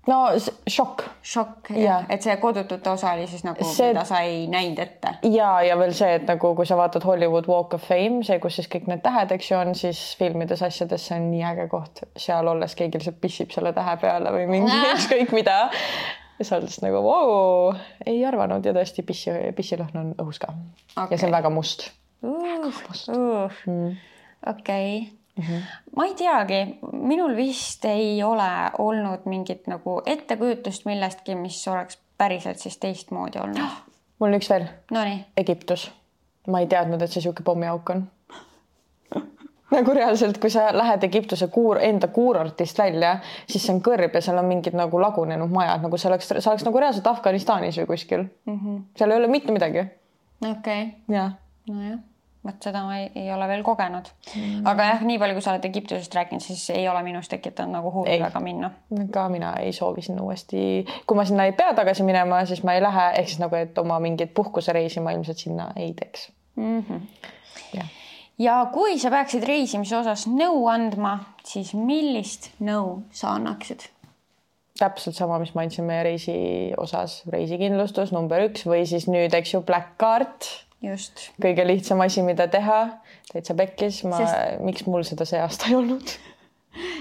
no 0.08 0.18
s- 0.38 0.50
šokk 0.68 1.02
šokk 1.22 1.70
et 2.08 2.22
see 2.22 2.36
kodutute 2.40 2.90
osa 2.90 3.12
oli 3.12 3.26
siis 3.30 3.44
nagu 3.44 3.64
See- 3.64 3.88
mida 3.92 4.04
sa 4.04 4.20
ei 4.26 4.46
näinud 4.50 4.78
ette. 4.78 5.14
ja, 5.22 5.62
ja 5.62 5.76
veel 5.78 5.92
see, 5.94 6.14
et 6.14 6.26
nagu 6.28 6.54
kui 6.56 6.66
sa 6.66 6.76
vaatad 6.76 7.04
Hollywood 7.04 7.48
Walk 7.48 7.74
of 7.74 7.84
Fame, 7.88 8.24
see, 8.24 8.38
kus 8.42 8.56
siis 8.56 8.68
kõik 8.72 8.88
need 8.90 9.02
tähed, 9.04 9.32
eks 9.36 9.50
ju, 9.50 9.58
on 9.58 9.74
siis 9.74 10.00
filmides 10.18 10.62
asjades, 10.62 11.06
see 11.06 11.18
on 11.20 11.30
nii 11.30 11.44
äge 11.52 11.68
koht, 11.68 12.02
seal 12.16 12.48
olles 12.48 12.74
keegi 12.74 12.98
lihtsalt 12.98 13.20
pissib 13.20 13.52
selle 13.54 13.72
tähe 13.76 13.96
peale 14.00 14.32
või 14.34 14.48
mingi 14.50 14.80
ükskõik 14.96 15.32
mida. 15.36 15.58
ja 16.38 16.44
sa 16.48 16.56
oled 16.56 16.64
lihtsalt 16.68 16.88
nagu 16.88 17.04
vau, 17.04 17.74
ei 18.06 18.24
arvanud 18.26 18.64
ja 18.66 18.72
tõesti 18.76 19.04
pissi, 19.06 19.30
pissilõhn 19.56 20.00
on 20.00 20.12
õhus 20.24 20.40
ka 20.40 20.52
okay.. 20.96 21.10
ja 21.12 21.18
see 21.20 21.28
on 21.28 21.36
väga 21.36 21.50
must. 21.52 21.90
okei, 24.46 25.12
ma 25.96 26.04
ei 26.06 26.14
teagi, 26.14 26.78
minul 26.92 27.36
vist 27.36 27.84
ei 27.84 28.22
ole 28.22 28.50
olnud 28.78 29.26
mingit 29.30 29.66
nagu 29.70 30.00
ettekujutust 30.06 30.84
millestki, 30.84 31.34
mis 31.34 31.68
oleks 31.68 31.98
päriselt 32.18 32.58
siis 32.58 32.78
teistmoodi 32.78 33.38
olnud. 33.38 33.76
mul 34.18 34.28
on 34.28 34.38
üks 34.38 34.50
veel, 34.50 34.66
Nonii, 34.90 35.24
Egiptus. 35.36 35.90
ma 36.48 36.60
ei 36.60 36.66
teadnud, 36.66 37.02
et 37.02 37.12
see 37.12 37.22
sihuke 37.22 37.42
pommiauk 37.42 37.90
on. 37.94 38.04
nagu 39.76 39.94
reaalselt, 39.94 40.38
kui 40.42 40.50
sa 40.50 40.68
lähed 40.76 41.04
Egiptuse 41.06 41.48
kuur, 41.48 41.78
enda 41.82 42.08
kuurortist 42.08 42.78
välja, 42.78 43.16
siis 43.46 43.64
see 43.66 43.74
on 43.74 43.80
kõrb 43.86 44.14
ja 44.14 44.22
seal 44.24 44.40
on 44.42 44.48
mingid 44.50 44.76
nagu 44.76 45.00
lagunenud 45.00 45.52
majad, 45.52 45.84
nagu 45.86 46.00
see 46.00 46.10
oleks, 46.10 46.28
see 46.32 46.52
oleks 46.52 46.66
nagu 46.66 46.82
reaalselt 46.82 47.06
Afganistanis 47.06 47.78
või 47.80 47.90
kuskil 47.94 48.26
mm. 48.26 48.58
-hmm. 48.58 48.84
seal 48.98 49.10
ei 49.10 49.22
ole 49.22 49.32
mitte 49.32 49.52
midagi. 49.56 49.86
okei, 50.50 50.86
jah, 51.08 51.36
nojah, 51.68 51.98
vot 52.44 52.64
seda 52.64 52.82
ma 52.86 52.96
ei, 52.96 53.10
ei 53.20 53.28
ole 53.34 53.46
veel 53.50 53.62
kogenud 53.64 54.08
mm.. 54.32 54.64
aga 54.70 54.86
jah, 54.92 55.04
nii 55.04 55.18
palju, 55.20 55.36
kui 55.36 55.44
sa 55.44 55.52
oled 55.52 55.66
Egiptusest 55.68 56.14
rääkinud, 56.16 56.44
siis 56.44 56.62
ei 56.72 56.86
ole 56.88 57.02
minus 57.04 57.28
tekitanud 57.28 57.76
nagu 57.76 57.92
huvi 57.92 58.16
väga 58.22 58.40
minna. 58.44 58.72
ka 59.12 59.28
mina 59.32 59.52
ei 59.60 59.74
soovi 59.76 60.04
sinna 60.06 60.24
uuesti, 60.24 60.62
kui 61.06 61.18
ma 61.18 61.26
sinna 61.28 61.46
ei 61.48 61.54
pea 61.56 61.74
tagasi 61.76 62.06
minema, 62.06 62.42
siis 62.48 62.64
ma 62.64 62.76
ei 62.76 62.84
lähe, 62.84 63.06
ehk 63.20 63.32
siis 63.32 63.42
nagu, 63.42 63.60
et 63.60 63.78
oma 63.78 64.00
mingit 64.00 64.32
puhkusereisi 64.34 65.04
ma 65.04 65.12
ilmselt 65.16 65.44
sinna 65.44 65.70
ei 65.76 65.92
teeks. 65.98 66.30
mm. 66.56 66.84
-hmm. 66.88 67.86
ja 68.38 68.56
kui 68.72 68.98
sa 68.98 69.12
peaksid 69.12 69.44
reisimise 69.44 69.96
osas 70.00 70.26
nõu 70.26 70.64
andma, 70.72 71.18
siis 71.44 71.74
millist 71.74 72.52
nõu 72.60 73.02
sa 73.12 73.36
annaksid? 73.36 73.90
täpselt 74.80 75.16
sama, 75.16 75.36
mis 75.38 75.52
ma 75.52 75.60
andsin 75.60 75.84
meie 75.84 76.02
reisi 76.02 76.34
osas, 76.80 77.20
reisikindlustus 77.28 78.14
number 78.16 78.46
üks 78.48 78.64
või 78.64 78.86
siis 78.88 79.10
nüüd, 79.12 79.34
eks 79.36 79.52
ju, 79.52 79.60
Black 79.60 79.98
Card 80.00 80.69
just, 80.84 81.30
kõige 81.42 81.66
lihtsam 81.66 82.00
asi, 82.04 82.22
mida 82.26 82.46
teha, 82.50 82.80
täitsa 83.32 83.56
pekkis, 83.58 84.02
ma 84.08 84.20
miks 84.64 84.86
mul 84.88 85.04
seda 85.06 85.26
see 85.28 85.40
aasta 85.42 85.70
ei 85.70 85.78
olnud? 85.78 86.14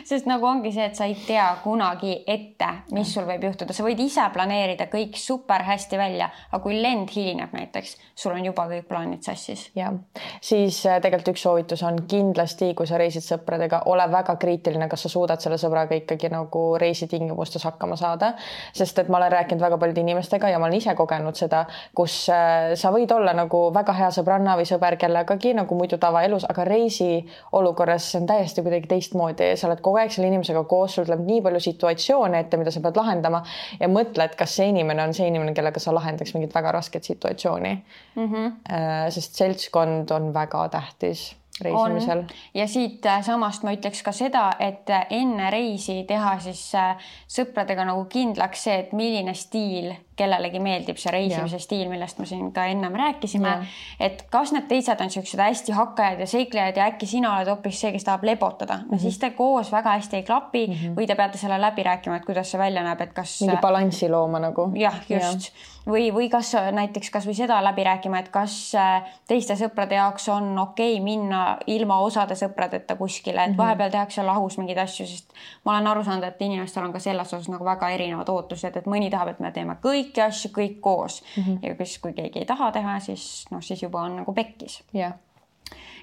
Sest 0.05 0.25
nagu 0.29 0.45
ongi 0.49 0.71
see, 0.73 0.85
et 0.89 0.97
sa 0.97 1.05
ei 1.09 1.15
tea 1.27 1.45
kunagi 1.63 2.15
ette, 2.27 2.69
mis 2.95 3.11
sul 3.13 3.27
võib 3.27 3.43
juhtuda, 3.49 3.73
sa 3.75 3.85
võid 3.85 3.99
ise 4.01 4.23
planeerida 4.33 4.89
kõik 4.91 5.17
super 5.19 5.63
hästi 5.67 5.99
välja, 5.99 6.29
aga 6.49 6.61
kui 6.63 6.79
lend 6.81 7.11
hilineb 7.13 7.53
näiteks, 7.53 7.95
sul 8.17 8.33
on 8.33 8.45
juba 8.45 8.65
kõik 8.71 8.87
plaanid 8.89 9.25
sassis. 9.25 9.67
jah, 9.77 9.93
siis 10.41 10.81
äh, 10.89 10.99
tegelikult 11.03 11.33
üks 11.35 11.43
soovitus 11.45 11.83
on 11.85 12.01
kindlasti, 12.09 12.71
kui 12.77 12.89
sa 12.89 12.97
reisid 13.01 13.25
sõpradega, 13.25 13.83
ole 13.91 14.07
väga 14.11 14.35
kriitiline, 14.41 14.89
kas 14.89 15.05
sa 15.05 15.13
suudad 15.13 15.43
selle 15.43 15.59
sõbraga 15.61 15.97
ikkagi 15.97 16.31
nagu 16.33 16.63
reisitingimustes 16.81 17.67
hakkama 17.69 17.97
saada, 17.99 18.33
sest 18.73 19.03
et 19.03 19.09
ma 19.09 19.21
olen 19.21 19.33
rääkinud 19.37 19.61
väga 19.61 19.77
paljude 19.77 20.01
inimestega 20.01 20.49
ja 20.49 20.59
ma 20.59 20.69
olen 20.69 20.79
ise 20.79 20.95
kogenud 20.97 21.37
seda, 21.37 21.65
kus 21.95 22.23
äh, 22.33 22.73
sa 22.79 22.93
võid 22.95 23.13
olla 23.13 23.35
nagu 23.37 23.67
väga 23.75 23.93
hea 24.01 24.09
sõbranna 24.17 24.57
või 24.57 24.67
sõber 24.69 24.97
kellegagi 24.99 25.53
nagu 25.57 25.77
muidu 25.77 26.01
tavaelus, 26.01 26.47
aga 26.49 26.65
reisi 26.65 27.11
olukorras 27.53 28.09
see 28.09 28.21
on 28.23 28.27
täiesti 28.29 28.65
kuidagi 28.65 28.89
teistmoodi, 28.89 29.53
sa 29.59 29.69
oled 29.69 29.81
kogu 29.85 29.99
aeg 30.01 30.13
selle 30.13 30.29
inimesega 30.31 30.63
koos, 30.69 30.95
sul 30.95 31.07
tuleb 31.07 31.25
nii 31.27 31.41
palju 31.45 31.63
situatsioone 31.67 32.39
ette, 32.45 32.59
mida 32.61 32.73
sa 32.73 32.83
pead 32.85 32.99
lahendama 32.99 33.43
ja 33.79 33.91
mõtle, 33.91 34.25
et 34.25 34.37
kas 34.39 34.55
see 34.59 34.69
inimene 34.73 35.03
on 35.03 35.13
see 35.17 35.27
inimene, 35.29 35.53
kellega 35.57 35.81
sa 35.83 35.93
lahendaks 35.95 36.33
mingit 36.35 36.55
väga 36.55 36.75
rasket 36.79 37.03
situatsiooni 37.03 37.75
Mm 38.15 38.25
-hmm. 38.25 38.51
Äh, 38.73 39.09
sest 39.09 39.35
seltskond 39.35 40.11
on 40.11 40.33
väga 40.33 40.69
tähtis 40.69 41.35
reisimisel. 41.61 42.23
ja 42.53 42.67
siitsamast 42.67 43.63
ma 43.63 43.73
ütleks 43.75 44.03
ka 44.03 44.11
seda, 44.11 44.51
et 44.59 44.89
äh, 44.89 45.05
enne 45.09 45.49
reisi 45.51 46.03
teha 46.07 46.39
siis 46.39 46.63
äh, 46.75 46.95
sõpradega 47.27 47.85
nagu 47.85 48.05
kindlaks 48.05 48.63
see, 48.63 48.77
et 48.79 48.93
milline 48.93 49.33
stiil 49.33 49.93
kellelegi 50.19 50.59
meeldib 50.63 50.99
see 50.99 51.11
reisimise 51.15 51.57
Jah. 51.57 51.63
stiil, 51.63 51.87
millest 51.89 52.19
me 52.19 52.27
siin 52.29 52.51
ka 52.55 52.65
ennem 52.69 52.93
rääkisime 52.99 53.55
et 53.99 54.25
kas 54.31 54.51
need 54.55 54.67
teised 54.69 55.01
on 55.01 55.09
siuksed 55.09 55.39
hästi 55.39 55.75
hakkajad 55.77 56.19
ja 56.19 56.27
seiklejad 56.27 56.77
ja 56.77 56.85
äkki 56.91 57.07
sina 57.07 57.33
oled 57.37 57.47
hoopis 57.51 57.79
see, 57.81 57.91
kes 57.95 58.03
tahab 58.07 58.23
lebotada 58.27 58.81
no,, 58.83 58.99
Mhm. 58.99 58.99
siis 58.99 59.17
te 59.19 59.29
koos 59.31 59.71
väga 59.71 59.95
hästi 59.97 60.15
ei 60.15 60.23
klapi 60.23 60.67
mm 60.67 60.73
-hmm. 60.73 60.95
või 60.97 61.07
te 61.07 61.15
peate 61.15 61.37
selle 61.37 61.61
läbi 61.61 61.83
rääkima, 61.83 62.15
et 62.15 62.25
kuidas 62.25 62.51
see 62.51 62.59
välja 62.59 62.83
näeb, 62.83 63.01
et 63.01 63.13
kas 63.13 63.41
mingi 63.41 63.57
balanssi 63.61 64.09
looma 64.09 64.39
nagu. 64.39 64.71
jah, 64.75 64.95
just. 65.09 65.51
või, 65.87 66.11
või 66.13 66.29
kas 66.29 66.53
näiteks 66.71 67.09
kasvõi 67.09 67.33
seda 67.33 67.63
läbi 67.63 67.83
rääkima, 67.83 68.19
et 68.19 68.29
kas 68.29 68.75
äh, 68.75 69.03
teiste 69.27 69.53
sõprade 69.55 69.95
jaoks 69.95 70.29
on 70.29 70.59
okei 70.59 70.93
okay 70.93 71.03
minna 71.03 71.57
ilma 71.67 71.97
osade 71.99 72.35
sõpradeta 72.35 72.95
kuskile, 72.95 73.43
et 73.43 73.57
vahepeal 73.57 73.89
tehakse 73.89 74.23
lahus 74.23 74.57
mingeid 74.57 74.77
asju, 74.77 75.05
sest 75.07 75.33
ma 75.65 75.71
olen 75.71 75.87
aru 75.87 76.03
saanud, 76.03 76.23
et 76.23 76.41
inimestel 76.41 76.83
on 76.83 76.93
ka 76.93 76.99
selles 76.99 77.33
osas 77.33 77.49
nagu 77.49 77.65
väga 77.65 77.89
erinevad 77.89 78.29
ootused, 78.29 78.77
et 78.77 78.85
mõni 78.85 79.09
tahab, 79.09 79.27
et 79.27 79.39
me 79.39 79.51
teeme 79.51 79.75
kõiki 80.09 80.25
asju 80.25 80.51
kõik 80.53 80.79
koos 80.81 81.21
mm. 81.37 81.43
-hmm. 81.43 81.59
ja 81.61 81.85
siis, 81.85 81.99
kui 81.99 82.13
keegi 82.13 82.39
ei 82.39 82.45
taha 82.45 82.71
teha, 82.71 82.99
siis 82.99 83.45
noh, 83.51 83.61
siis 83.61 83.83
juba 83.83 84.01
on 84.01 84.15
nagu 84.21 84.33
pekkis. 84.33 84.83
jah, 84.93 85.13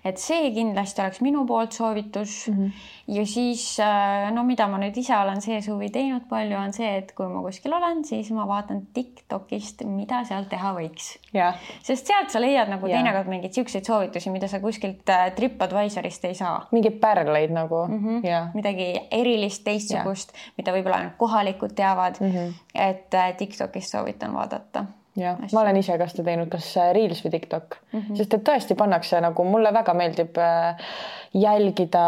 et 0.06 0.20
see 0.22 0.50
kindlasti 0.54 1.02
oleks 1.02 1.20
minu 1.24 1.42
poolt 1.48 1.74
soovitus 1.74 2.34
mm. 2.48 2.56
-hmm. 2.56 2.72
ja 3.16 3.26
siis 3.26 3.64
äh, 3.80 4.30
no 4.34 4.44
mida 4.44 4.68
ma 4.68 4.78
nüüd 4.78 4.96
ise 4.98 5.16
olen 5.16 5.40
see 5.42 5.60
suvi 5.62 5.88
teinud 5.94 6.28
palju, 6.30 6.56
on 6.58 6.72
see, 6.72 6.90
et 6.98 7.12
kui 7.16 7.28
ma 7.32 7.42
kuskil 7.44 7.74
olen, 7.74 8.04
siis 8.04 8.30
ma 8.36 8.46
vaatan 8.48 8.82
Tiktokist, 8.94 9.84
mida 9.84 10.22
seal 10.24 10.44
teha 10.50 10.72
võiks. 10.76 11.08
jah, 11.34 11.56
sest 11.82 12.06
sealt 12.06 12.30
sa 12.30 12.40
leiad 12.40 12.70
nagu 12.72 12.86
Jaa. 12.86 12.98
teinekord 12.98 13.30
mingeid 13.32 13.52
siukseid 13.58 13.84
soovitusi, 13.84 14.30
mida 14.30 14.48
sa 14.48 14.60
kuskilt 14.60 15.08
äh, 15.10 15.30
Tripadvisorist 15.34 16.24
ei 16.24 16.34
saa. 16.34 16.68
mingeid 16.72 17.00
pärleid 17.00 17.50
nagu 17.50 17.86
mm. 17.86 18.04
-hmm. 18.04 18.26
ja 18.26 18.46
midagi 18.54 18.92
erilist, 19.10 19.64
teistsugust, 19.64 20.32
mida 20.58 20.72
võib-olla 20.72 21.02
ainult 21.02 21.18
kohalikud 21.18 21.74
teavad 21.74 22.20
mm. 22.20 22.30
-hmm. 22.30 22.54
et 22.74 23.14
äh, 23.14 23.34
Tiktokist 23.36 23.90
soovitan 23.90 24.34
vaadata 24.34 24.86
jah, 25.16 25.40
ma 25.52 25.62
olen 25.62 25.80
ise 25.80 25.96
ka 25.98 26.08
seda 26.10 26.26
teinud, 26.30 26.50
kas 26.52 26.68
äh, 26.80 26.92
Reels 26.96 27.22
või 27.24 27.32
TikTok 27.36 27.78
mm. 27.78 28.00
-hmm. 28.00 28.18
sest 28.20 28.34
et 28.34 28.44
tõesti 28.48 28.76
pannakse 28.78 29.20
nagu 29.20 29.44
mulle 29.44 29.72
väga 29.74 29.94
meeldib 29.94 30.38
äh, 30.38 30.86
jälgida 31.34 32.06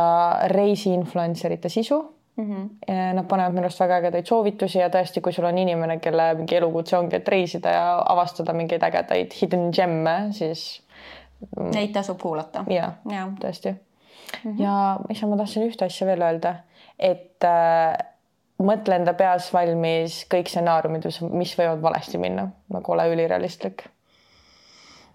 reisi 0.52 0.92
influencerite 0.94 1.68
sisu 1.68 2.02
mm. 2.36 2.44
-hmm. 2.44 3.14
Nad 3.14 3.26
panevad 3.28 3.52
minu 3.52 3.66
arust 3.66 3.80
väga 3.80 3.96
ägedaid 4.02 4.26
soovitusi 4.26 4.78
ja 4.78 4.88
tõesti, 4.88 5.20
kui 5.20 5.32
sul 5.32 5.44
on 5.44 5.58
inimene, 5.58 5.98
kelle 5.98 6.34
mingi 6.34 6.56
elukutse 6.56 6.96
ongi, 6.96 7.16
et 7.16 7.28
reisida 7.28 7.70
ja 7.70 8.02
avastada 8.06 8.52
mingeid 8.52 8.82
ägedaid 8.82 9.34
hidden 9.42 9.70
gem'e, 9.72 10.32
siis 10.32 10.82
Neid 11.56 11.92
tasub 11.92 12.18
kuulata. 12.20 12.64
ja, 12.68 12.92
ja. 13.10 13.28
tõesti 13.40 13.70
mm. 13.72 13.78
-hmm. 14.44 14.62
ja 14.62 15.00
issa, 15.10 15.26
ma 15.26 15.36
tahtsin 15.36 15.68
ühte 15.68 15.84
asja 15.84 16.06
veel 16.06 16.22
öelda, 16.22 16.54
et 16.98 17.44
äh, 17.44 17.98
mõtle 18.58 18.98
enda 18.98 19.14
peas 19.18 19.52
valmis 19.54 20.24
kõik 20.30 20.50
stsenaariumid, 20.50 21.06
mis 21.30 21.54
võivad 21.58 21.84
valesti 21.84 22.18
minna, 22.18 22.48
nagu 22.74 22.92
ole 22.92 23.06
ülirealistlik 23.12 23.86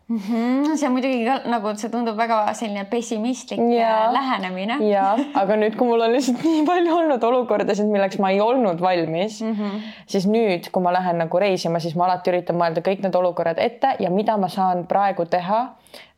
Mm, 0.10 0.76
see 0.76 0.88
on 0.90 0.92
muidugi 0.98 1.22
ka 1.24 1.38
nagu 1.48 1.72
see 1.80 1.88
tundub 1.90 2.18
väga 2.20 2.42
selline 2.60 2.84
pessimistlik 2.92 3.62
Jaa. 3.72 3.78
ja. 3.80 4.00
lähenemine. 4.12 4.76
ja, 4.84 5.06
aga 5.42 5.56
nüüd, 5.56 5.78
kui 5.80 5.88
mul 5.88 6.04
on 6.04 6.12
lihtsalt 6.12 6.44
nii 6.44 6.66
palju 6.68 6.92
olnud 6.92 7.24
olukordasid, 7.24 7.88
milleks 7.88 8.20
ma 8.20 8.34
ei 8.36 8.42
olnud 8.44 8.84
valmis 8.84 9.40
mm, 9.42 9.54
-hmm. 9.56 9.86
siis 10.12 10.28
nüüd, 10.28 10.68
kui 10.76 10.84
ma 10.84 10.92
lähen 10.94 11.24
nagu 11.24 11.40
reisima, 11.40 11.80
siis 11.80 11.96
ma 11.96 12.10
alati 12.10 12.34
üritan 12.34 12.60
mõelda 12.60 12.84
kõik 12.84 13.00
need 13.06 13.16
olukorrad 13.16 13.64
ette 13.64 13.96
ja 14.04 14.12
mida 14.12 14.36
ma 14.38 14.52
saan 14.52 14.84
praegu 14.92 15.26
teha 15.26 15.62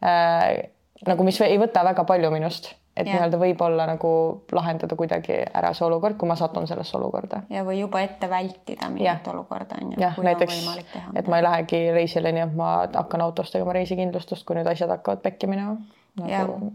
äh,. 0.02 0.66
nagu, 1.06 1.24
mis 1.24 1.38
ei 1.46 1.62
võta 1.62 1.86
väga 1.86 2.04
palju 2.10 2.34
minust, 2.34 2.74
et 2.96 3.08
nii-öelda 3.08 3.40
võib-olla 3.40 3.86
nagu 3.90 4.10
lahendada 4.56 4.96
kuidagi 4.96 5.38
ära 5.54 5.74
see 5.76 5.86
olukord, 5.88 6.16
kui 6.20 6.30
ma 6.30 6.38
satun 6.40 6.68
sellesse 6.68 6.98
olukorda. 6.98 7.42
ja, 7.52 7.66
või 7.68 7.80
juba 7.80 8.02
ette 8.06 8.30
vältida 8.32 8.90
mingit 8.90 9.28
olukorda 9.28 9.80
on 9.82 9.94
ju. 9.94 10.02
jah, 10.02 10.20
näiteks, 10.24 10.62
et 11.16 11.28
ma 11.28 11.40
ei 11.40 11.48
lähegi 11.48 11.82
reisile, 11.96 12.32
nii 12.36 12.46
et 12.48 12.56
ma 12.56 12.74
hakkan 12.94 13.26
autost 13.26 13.56
tegema 13.56 13.76
reisikindlustust, 13.76 14.46
kui 14.48 14.60
nüüd 14.60 14.70
asjad 14.72 14.94
hakkavad 14.96 15.24
pekki 15.26 15.50
minema 15.52 15.76
nagu,, 16.22 16.72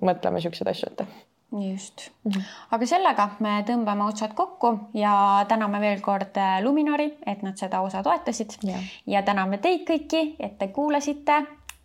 mõtleme 0.00 0.42
siukseid 0.42 0.72
asju 0.72 0.90
ette. 0.90 1.06
just 1.52 2.08
mm. 2.24 2.32
-hmm. 2.32 2.42
aga 2.70 2.86
sellega 2.86 3.28
me 3.38 3.62
tõmbame 3.68 4.08
otsad 4.08 4.34
kokku 4.34 4.78
ja 4.94 5.44
täname 5.48 5.80
veel 5.80 6.00
kord 6.00 6.36
äh, 6.36 6.62
Luminori, 6.64 7.18
et 7.26 7.42
nad 7.42 7.56
seda 7.56 7.80
osa 7.80 8.02
toetasid 8.02 8.58
Jah. 8.62 8.80
ja 9.06 9.22
täname 9.22 9.58
teid 9.58 9.86
kõiki, 9.90 10.34
et 10.40 10.58
te 10.58 10.68
kuulasite 10.68 11.44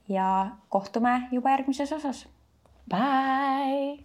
ja 0.09 0.47
kohtume 0.69 1.27
juba 1.31 1.49
järgmises 1.49 1.93
osas. 1.93 2.27
Bye. 2.87 3.99